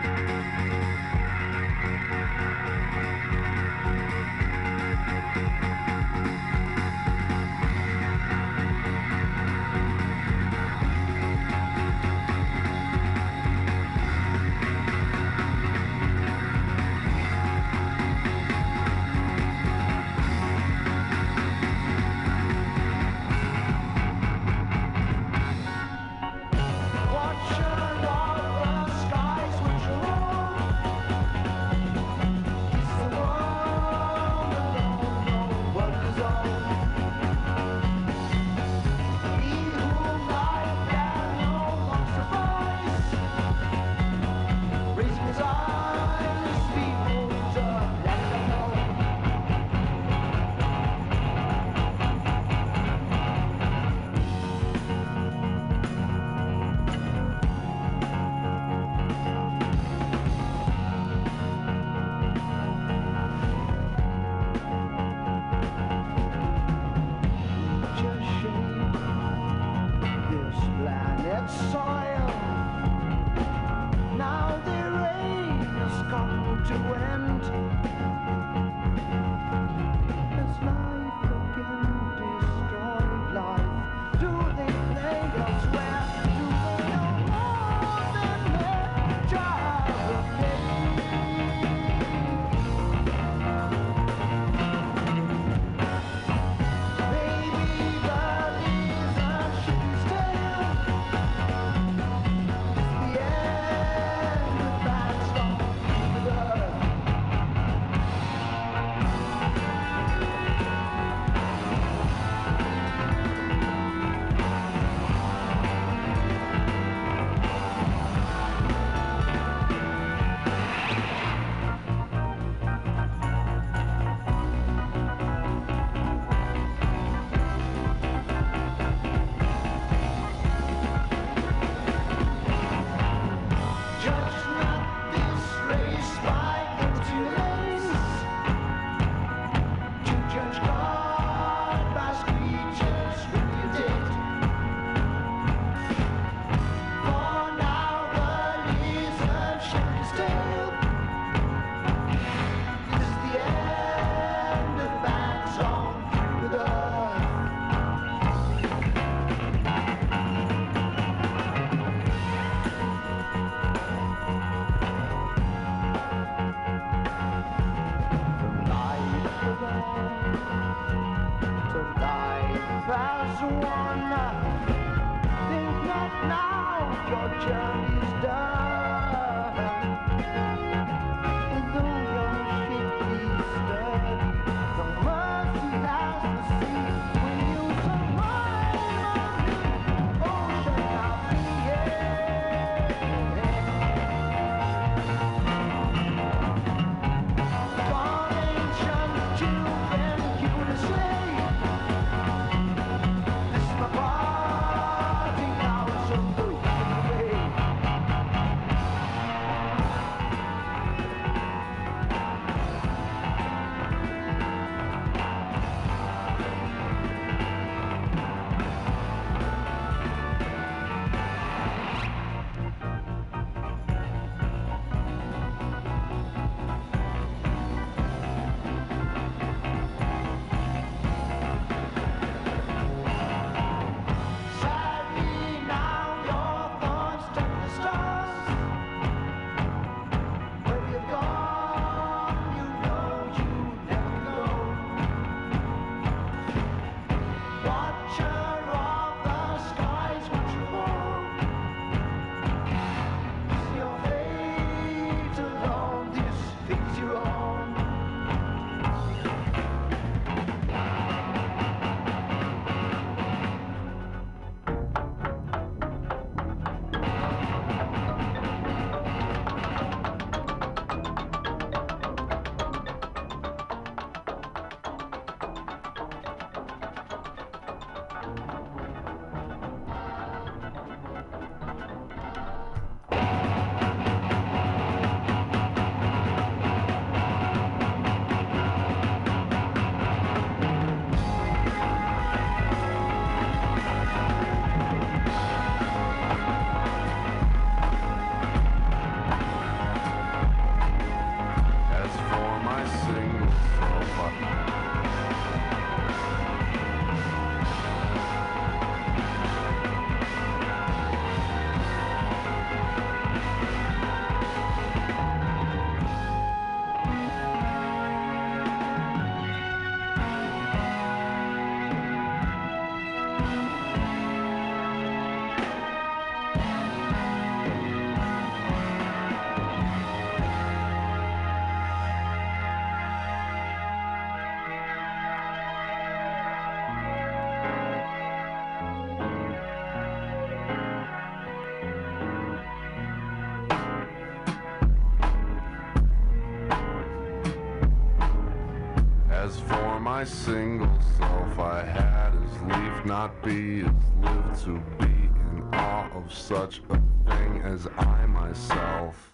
my 350.24 350.30
single 350.30 351.00
self 351.18 351.58
I 351.58 351.84
had 351.84 352.32
as 352.32 352.62
leave 352.62 353.04
not 353.04 353.42
be, 353.42 353.82
as 353.82 353.92
live 354.22 354.64
to 354.64 354.78
be 354.98 355.12
in 355.12 355.68
awe 355.74 356.08
of 356.14 356.32
such 356.32 356.80
a 356.88 356.94
thing 357.28 357.60
as 357.62 357.86
I 357.98 358.24
myself. 358.24 359.33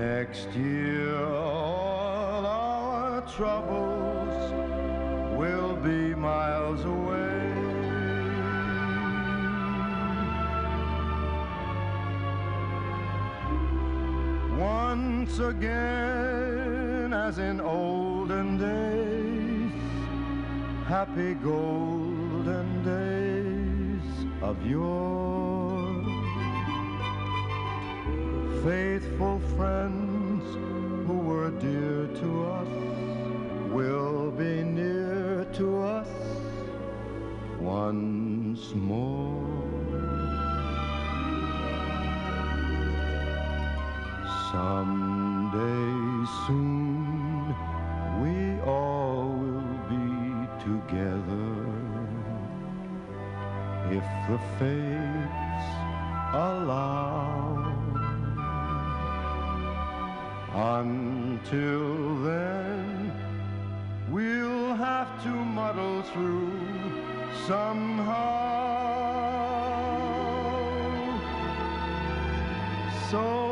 Next 0.00 0.48
year, 0.54 1.26
all 1.26 2.46
our 2.46 3.20
troubles 3.36 4.34
will 5.38 5.76
be 5.76 6.14
miles 6.14 6.86
away. 6.86 7.52
Once 14.56 15.38
again, 15.38 17.12
as 17.12 17.36
in 17.38 17.60
olden 17.60 18.56
days, 18.56 19.72
happy 20.88 21.34
golden 21.34 22.82
days 22.82 24.26
of 24.40 24.56
yore. 24.64 25.59
Faithful 28.64 29.40
friends 29.56 30.44
who 31.06 31.16
were 31.18 31.50
dear 31.50 32.06
to 32.20 32.44
us 32.44 32.68
will 33.72 34.30
be 34.32 34.62
near 34.62 35.46
to 35.54 35.80
us 35.80 36.08
once 37.58 38.74
more. 38.74 39.40
Someday 44.52 46.26
soon 46.46 47.56
we 48.20 48.60
all 48.60 49.24
will 49.40 49.74
be 49.88 50.08
together 50.68 51.64
if 53.90 54.04
the 54.28 54.38
fates 54.58 55.68
allow. 56.34 56.99
Until 60.62 62.22
then, 62.22 63.12
we'll 64.10 64.74
have 64.74 65.22
to 65.22 65.30
muddle 65.30 66.02
through 66.02 66.52
somehow. 67.46 68.50
So 73.10 73.49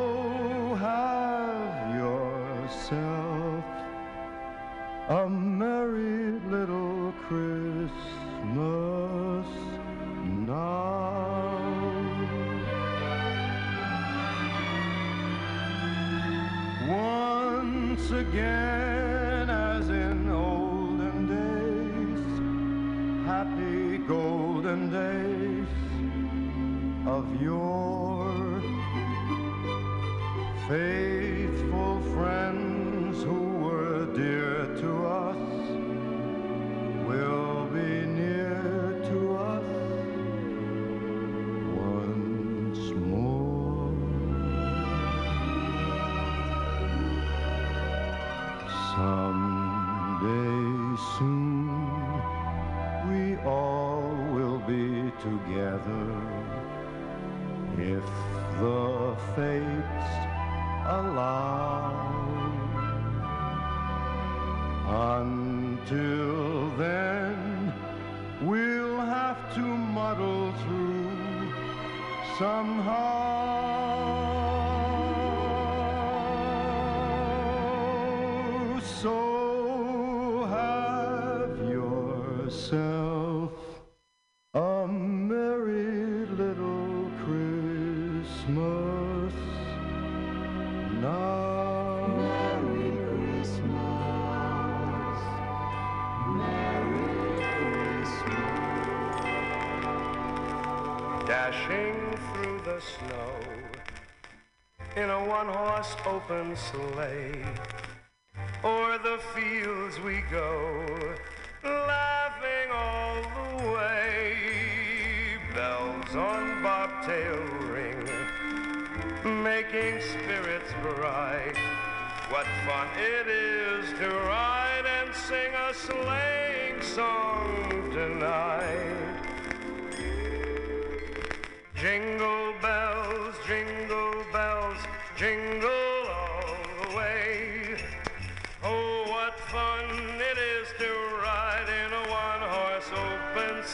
sleigh. 106.58 107.37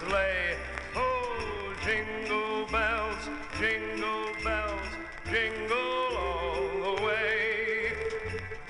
Sleigh. 0.08 0.56
Oh, 0.96 1.74
jingle 1.84 2.66
bells, 2.70 3.28
jingle 3.58 4.32
bells, 4.42 4.88
jingle 5.30 6.16
all 6.16 6.96
the 6.96 7.02
way. 7.02 7.92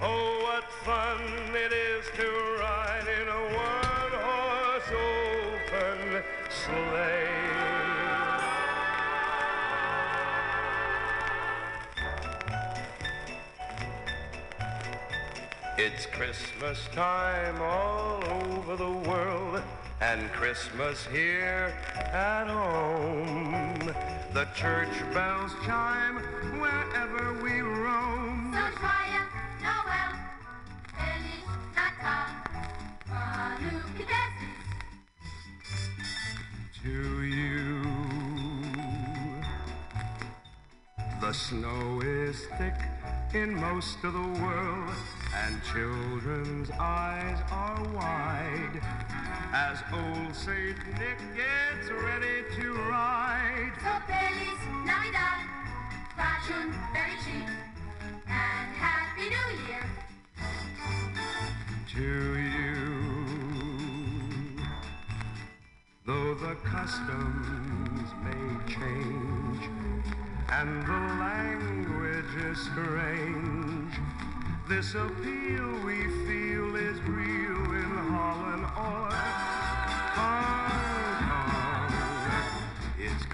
Oh, 0.00 0.42
what 0.42 0.70
fun 0.84 1.20
it 1.54 1.72
is 1.72 2.04
to 2.16 2.26
ride 2.60 3.08
in 3.20 3.28
a 3.28 3.42
one-horse 3.56 4.90
open 4.90 6.22
sleigh. 6.50 7.30
It's 15.76 16.06
Christmas 16.06 16.86
time 16.94 17.60
all 17.60 18.22
over 18.24 18.76
the 18.76 18.90
world, 19.08 19.62
and 20.12 20.30
Christmas 20.32 21.06
here 21.06 21.72
at 22.12 22.46
home. 22.46 23.94
The 24.34 24.46
church 24.54 24.94
bells 25.14 25.52
chime 25.64 26.16
wherever 26.60 27.32
we 27.42 27.62
roam. 27.62 28.52
So 28.52 28.64
joyeux 28.82 29.28
Noël, 29.64 30.12
Feliz 30.94 31.48
Natal, 31.76 32.26
Hanukkah 33.08 34.28
to 36.82 37.22
you. 37.22 37.82
The 41.22 41.32
snow 41.32 42.02
is 42.02 42.44
thick 42.58 42.78
in 43.32 43.54
most 43.54 44.04
of 44.04 44.12
the 44.12 44.42
world, 44.42 44.94
and 45.34 45.62
children's 45.72 46.70
eyes 46.78 47.38
are 47.50 47.82
wide 47.94 49.03
as 49.54 49.78
old 49.92 50.34
Saint 50.34 50.76
Nick 50.98 51.18
gets 51.36 51.88
ready 52.02 52.42
to 52.56 52.72
ride. 52.90 53.70
So 53.78 53.92
Feliz 54.08 54.58
Navidad, 54.84 55.46
fashion 56.16 56.74
very 56.92 57.16
chic, 57.24 57.48
and 58.26 58.74
Happy 58.74 59.30
New 59.30 59.50
Year. 59.68 59.86
to 61.94 62.10
you. 62.56 62.84
Though 66.04 66.34
the 66.34 66.56
customs 66.64 68.08
may 68.24 68.74
change, 68.74 69.70
and 70.50 70.82
the 70.82 71.02
language 71.22 72.34
is 72.50 72.58
strange. 72.58 73.94
This 74.68 74.94
appeal 74.94 75.68
we 75.84 76.02
feel 76.26 76.74
is 76.74 77.00
real 77.02 77.64
in 77.72 77.90
Holland 78.10 78.66
or 78.76 79.43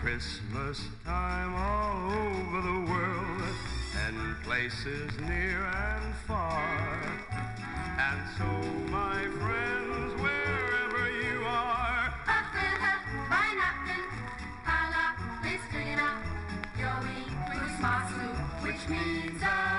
Christmas 0.02 0.80
time 1.04 1.54
all 1.54 2.10
over 2.10 2.62
the 2.62 2.90
world, 2.90 3.42
and 4.06 4.42
places 4.42 5.10
near 5.20 5.62
and 5.62 6.14
far. 6.26 7.02
And 7.98 8.20
so, 8.38 8.44
my 8.90 9.24
friends, 9.38 10.22
wherever 10.22 11.10
you 11.10 11.44
are, 11.44 12.14
which 18.62 18.88
means 18.88 19.42
a 19.42 19.69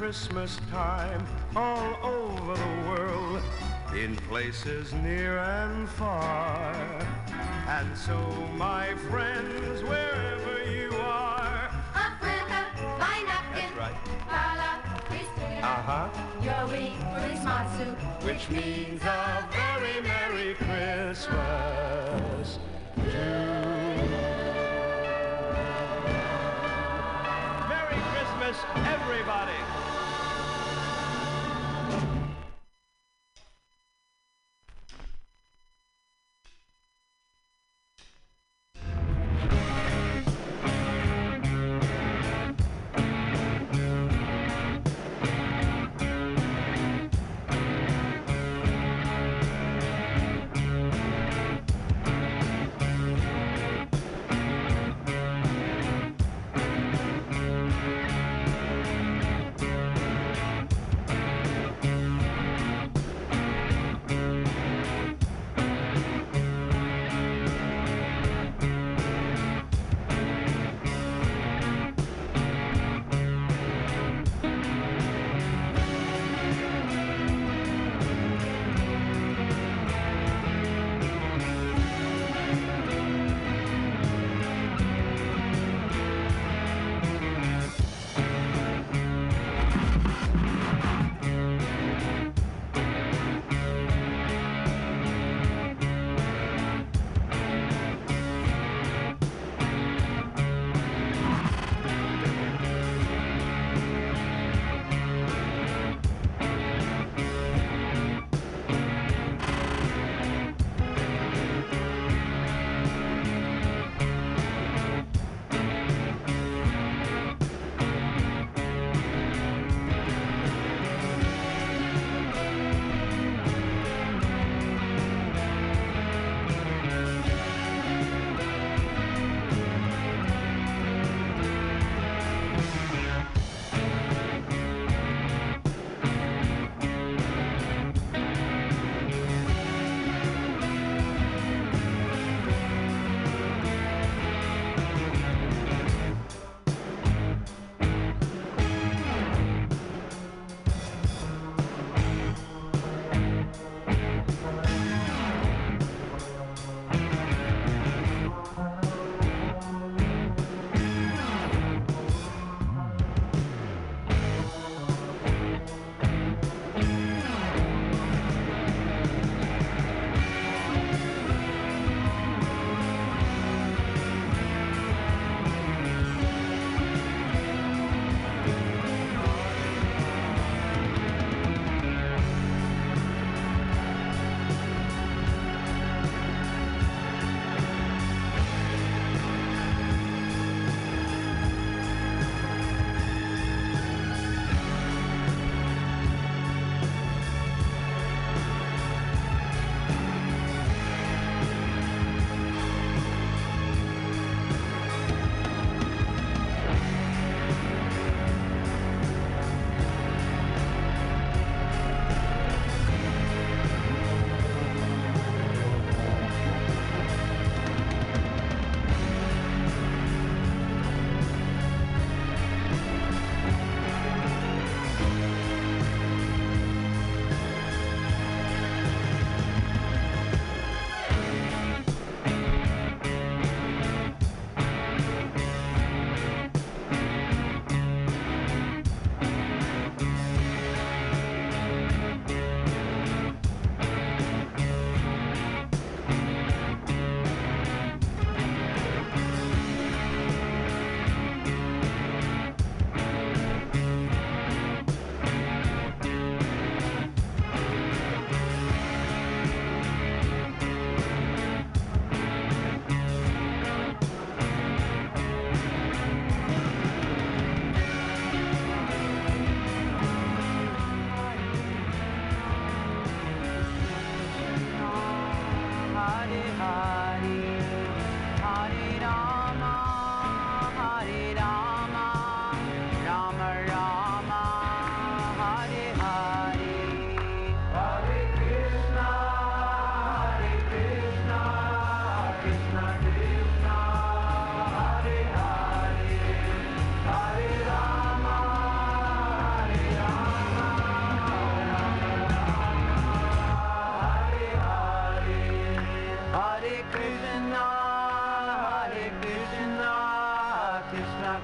Christmas 0.00 0.56
time 0.70 1.20
all 1.54 1.94
over 2.02 2.54
the 2.54 2.88
world, 2.88 3.42
in 3.94 4.16
places 4.16 4.94
near 4.94 5.36
and 5.36 5.86
far. 5.90 6.72
And 7.68 7.94
so, 7.98 8.16
my 8.56 8.94
friends, 9.10 9.82
wherever 9.82 10.64
you 10.72 10.88
are, 10.96 11.68
Up 11.94 12.18
with 12.22 12.32
a 12.32 12.64
fine 12.98 13.26
napkin, 13.26 13.52
that's 13.52 13.76
right. 13.76 13.94
Lala, 14.26 14.80
please 15.04 15.28
do 15.36 15.42
it. 15.44 15.62
Uh 15.62 15.82
huh. 15.82 16.08
Your 16.40 16.66
week 16.72 16.96
soup, 17.76 17.98
Which 18.24 18.48
means 18.48 19.02
a 19.02 19.46
very 19.52 20.00
Merry 20.00 20.54
Christmas 20.54 21.28
to 22.96 23.59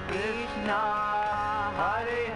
Krishna 0.07 0.79
Hare 1.75 2.26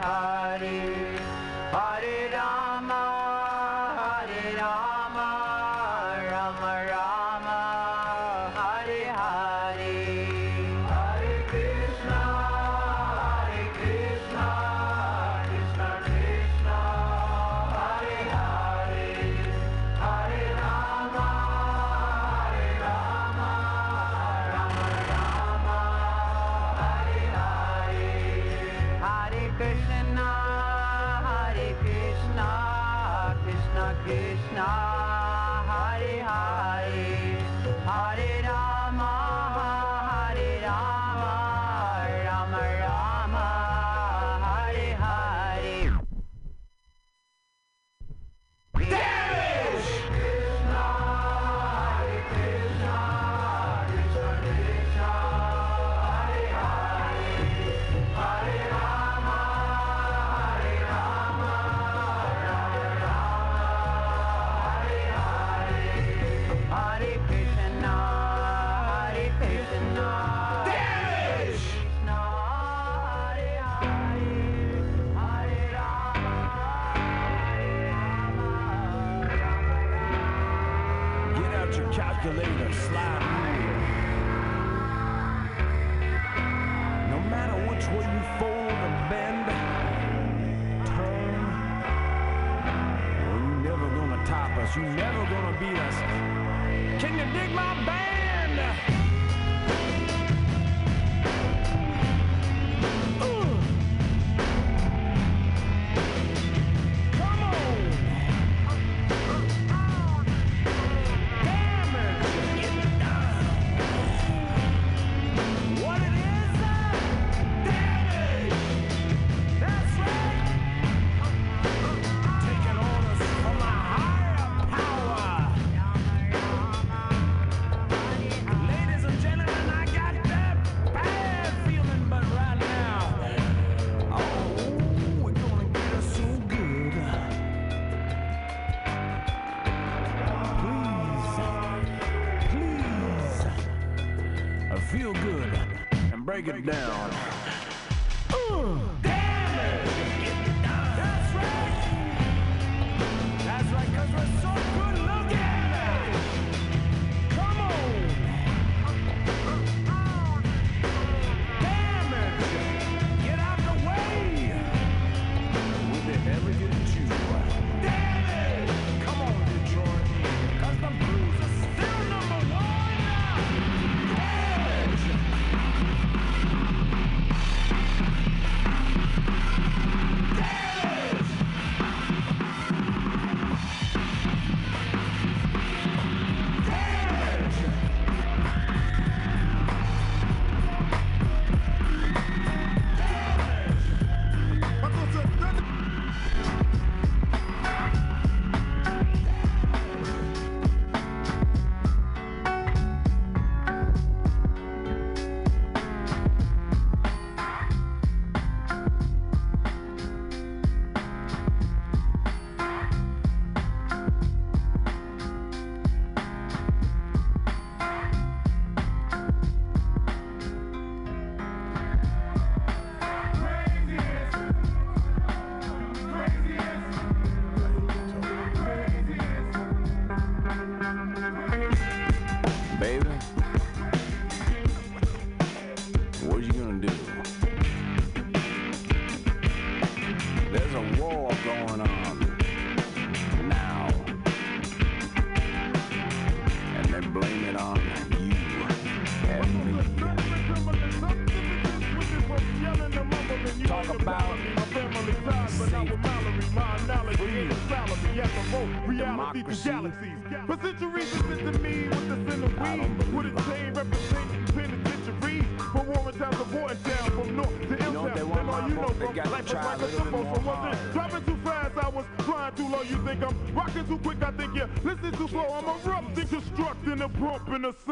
break 146.43 146.65
it. 146.65 146.80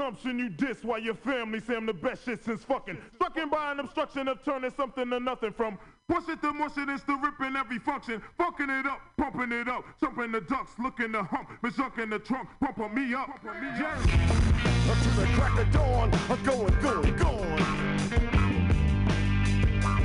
assumption 0.09 0.39
you 0.39 0.49
diss 0.49 0.83
while 0.83 0.99
your 0.99 1.13
family 1.13 1.59
say 1.59 1.75
I'm 1.75 1.85
the 1.85 1.93
best 1.93 2.25
shit 2.25 2.43
since 2.43 2.63
fucking. 2.63 2.97
Strucking 3.19 3.51
by 3.51 3.71
an 3.71 3.79
obstruction 3.79 4.27
of 4.27 4.43
turning 4.43 4.71
something 4.75 5.07
to 5.09 5.19
nothing 5.19 5.53
from 5.53 5.77
push 6.07 6.27
it 6.27 6.41
to 6.41 6.51
mush 6.51 6.77
it, 6.77 6.89
it's 6.89 7.03
the 7.03 7.13
ripping 7.15 7.55
every 7.55 7.77
function. 7.77 8.19
Fucking 8.35 8.69
it 8.71 8.87
up, 8.87 9.01
pumping 9.17 9.51
it 9.51 9.67
up, 9.67 9.83
jumping 9.99 10.31
the 10.31 10.41
ducks, 10.41 10.71
looking 10.79 11.11
the 11.11 11.21
hump, 11.21 11.49
been 11.61 11.71
junking 11.71 12.09
the 12.09 12.17
trunk, 12.17 12.49
pumping 12.59 12.95
me 12.95 13.13
up. 13.13 13.27
Pumping 13.27 13.61
me 13.61 13.69
up. 13.85 14.01
to 14.01 15.09
the 15.19 15.27
crack 15.35 15.59
of 15.59 15.71
dawn, 15.71 16.11
I'm 16.29 16.43
going, 16.43 16.81
going, 16.81 17.15
going. 17.15 17.65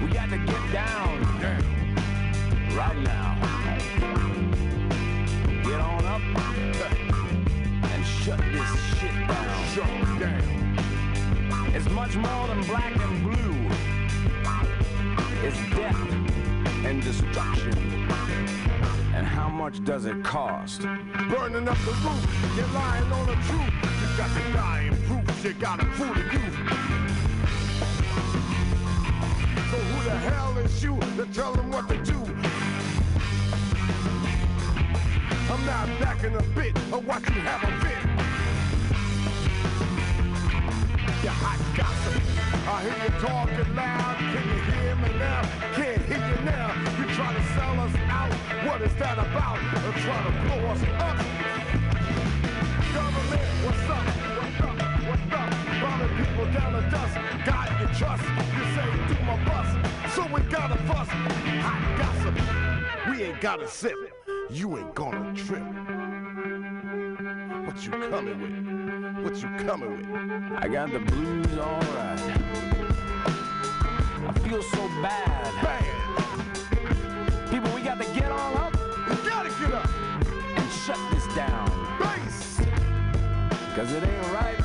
We 0.05 0.11
got 0.13 0.29
to 0.29 0.37
get 0.37 0.73
down, 0.73 1.23
down. 1.41 2.77
right 2.77 2.99
now. 2.99 3.41
Get 5.63 5.81
on 5.81 6.05
up 6.05 7.04
shut 8.25 8.39
this 8.39 8.71
shit 8.99 9.29
down. 10.19 10.49
It's 11.75 11.91
much 11.91 12.17
more 12.17 12.47
than 12.47 12.63
black 12.65 12.97
and 12.97 13.23
blue. 13.23 13.69
It's 15.47 15.59
death 15.77 16.01
and 16.87 17.03
destruction. 17.03 17.75
And 19.15 19.27
how 19.27 19.51
much 19.51 19.85
does 19.85 20.07
it 20.07 20.25
cost? 20.25 20.81
Burning 21.29 21.69
up 21.69 21.77
the 21.85 21.93
roof, 22.03 22.55
you're 22.57 22.67
lying 22.69 23.13
on 23.13 23.27
the 23.27 23.35
truth. 23.45 23.75
You 24.01 24.17
got 24.17 24.31
to 24.35 24.53
die 24.55 24.89
and 24.91 25.05
proof, 25.05 25.45
you 25.45 25.53
gotta 25.53 25.85
fool 25.85 26.15
the 26.15 26.23
youth. 26.23 26.57
So 29.71 29.77
who 29.77 30.05
the 30.05 30.17
hell 30.17 30.57
is 30.57 30.83
you 30.83 30.99
to 31.19 31.27
tell 31.35 31.53
them 31.53 31.71
what 31.71 31.89
to 31.91 31.99
do? 32.03 32.19
I'm 35.53 35.67
not 35.67 36.01
backing 36.01 36.35
a 36.37 36.43
bit 36.55 36.75
of 36.91 37.07
what 37.07 37.23
you 37.29 37.41
have 37.43 37.63
a 37.65 37.85
fit. 37.85 37.94
You 41.25 41.31
hot 41.31 41.57
gossip. 41.73 42.21
I 42.69 42.85
hear 42.85 43.01
you 43.01 43.13
talking 43.17 43.75
loud. 43.75 44.17
Can 44.29 44.45
you 44.45 44.61
hear 44.69 44.93
me 45.01 45.09
now? 45.17 45.41
Can't 45.73 46.05
hear 46.05 46.21
you 46.21 46.41
now. 46.45 46.69
You 47.01 47.09
try 47.17 47.33
to 47.33 47.43
sell 47.57 47.81
us 47.81 47.97
out. 48.13 48.29
What 48.69 48.83
is 48.83 48.93
that 48.97 49.17
about? 49.17 49.57
Try 50.05 50.21
to 50.21 50.33
blow 50.45 50.61
us 50.69 50.85
up? 51.01 51.17
Government, 52.93 53.41
what's 53.65 53.89
up? 53.89 54.05
What's 54.37 54.61
up? 54.69 54.77
What's 55.09 55.33
up? 55.33 55.49
Bombing 55.81 56.13
people 56.13 56.45
down 56.53 56.77
to 56.77 56.85
dust. 56.93 57.17
God 57.49 57.73
you 57.81 57.89
trust. 57.97 58.25
You 58.53 58.65
say 58.77 58.85
do 59.09 59.17
my 59.25 59.41
bust. 59.49 59.73
So 60.13 60.29
we 60.29 60.45
gotta 60.53 60.77
fuss. 60.85 61.09
Hot 61.09 61.81
gossip. 61.97 62.37
We 63.09 63.25
ain't 63.25 63.41
gotta 63.41 63.67
sip. 63.67 63.97
You 64.51 64.77
ain't 64.77 64.95
gonna 64.95 65.33
trip. 65.33 65.65
What 67.65 67.83
you 67.83 67.91
coming 68.13 68.41
with? 68.43 68.74
What 69.25 69.37
you 69.43 69.49
coming 69.67 69.97
with? 69.97 70.07
I 70.63 70.69
got 70.69 70.93
the 70.93 70.99
blues 70.99 71.59
alright. 71.59 72.21
I 74.29 74.33
feel 74.47 74.63
so 74.63 74.87
bad. 75.01 75.55
Bad. 75.65 75.85
People, 77.51 77.71
we 77.75 77.81
got 77.81 77.99
to 78.03 78.05
get 78.13 78.31
on 78.31 78.55
up 78.57 78.73
We 79.09 79.17
gotta 79.29 79.49
get 79.49 79.73
up. 79.73 79.89
and 80.57 80.71
shut 80.73 80.99
this 81.11 81.27
down. 81.35 81.67
Bass. 81.99 82.61
Cause 83.75 83.91
it 83.93 84.05
ain't 84.05 84.33
right. 84.35 84.61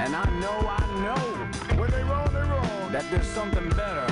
And 0.00 0.16
I 0.16 0.24
know, 0.40 0.58
I 0.68 0.80
know 1.04 1.78
When 1.78 1.90
they 1.92 2.02
wrong, 2.02 2.32
they 2.32 2.40
wrong. 2.42 2.90
that 2.92 3.04
there's 3.12 3.28
something 3.28 3.68
better 3.70 4.06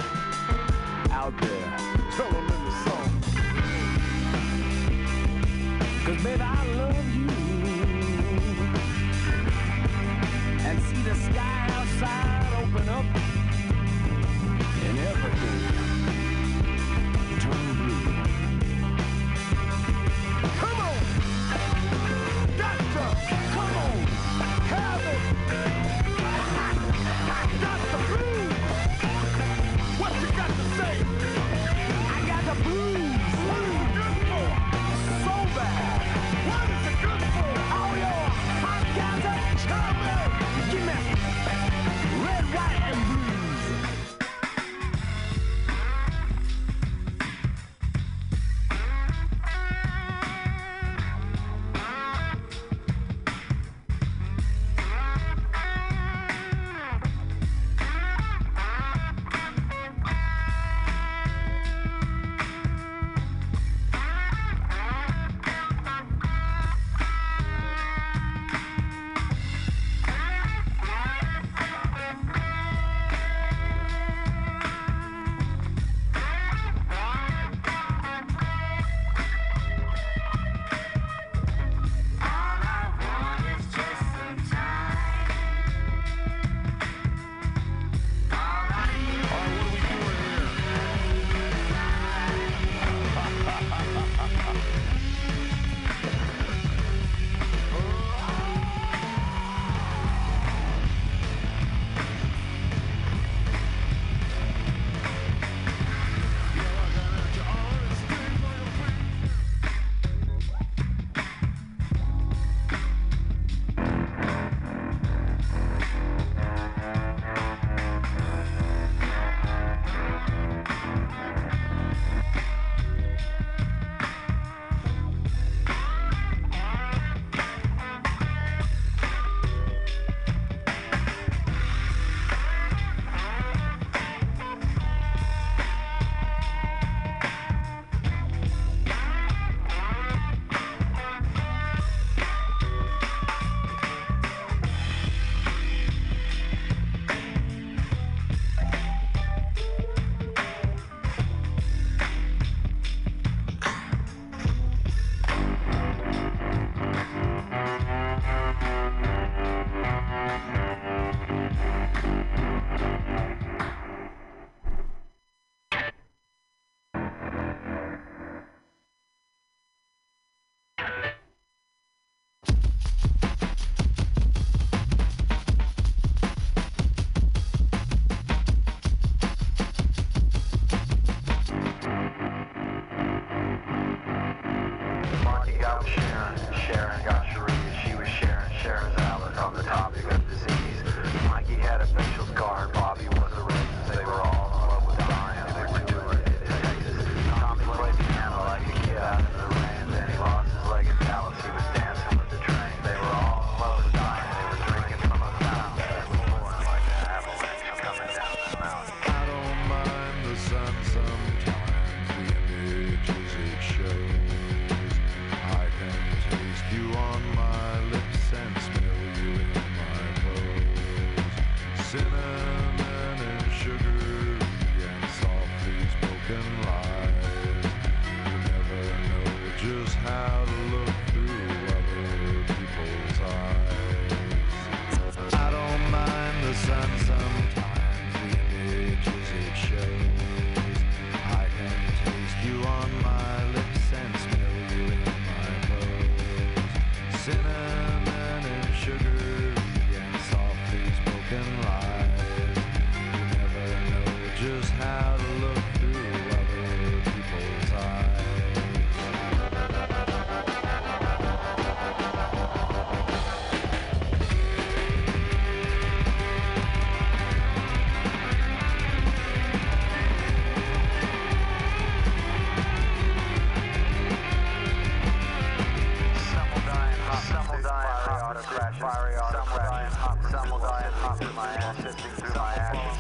out 1.11 1.37
there. 1.41 1.77
Tell 2.13 2.31
them 2.31 2.47
in 2.47 2.65
the 2.65 2.73
song. 2.85 3.11
Cause 6.07 6.23
baby, 6.23 6.41
I 6.43 6.68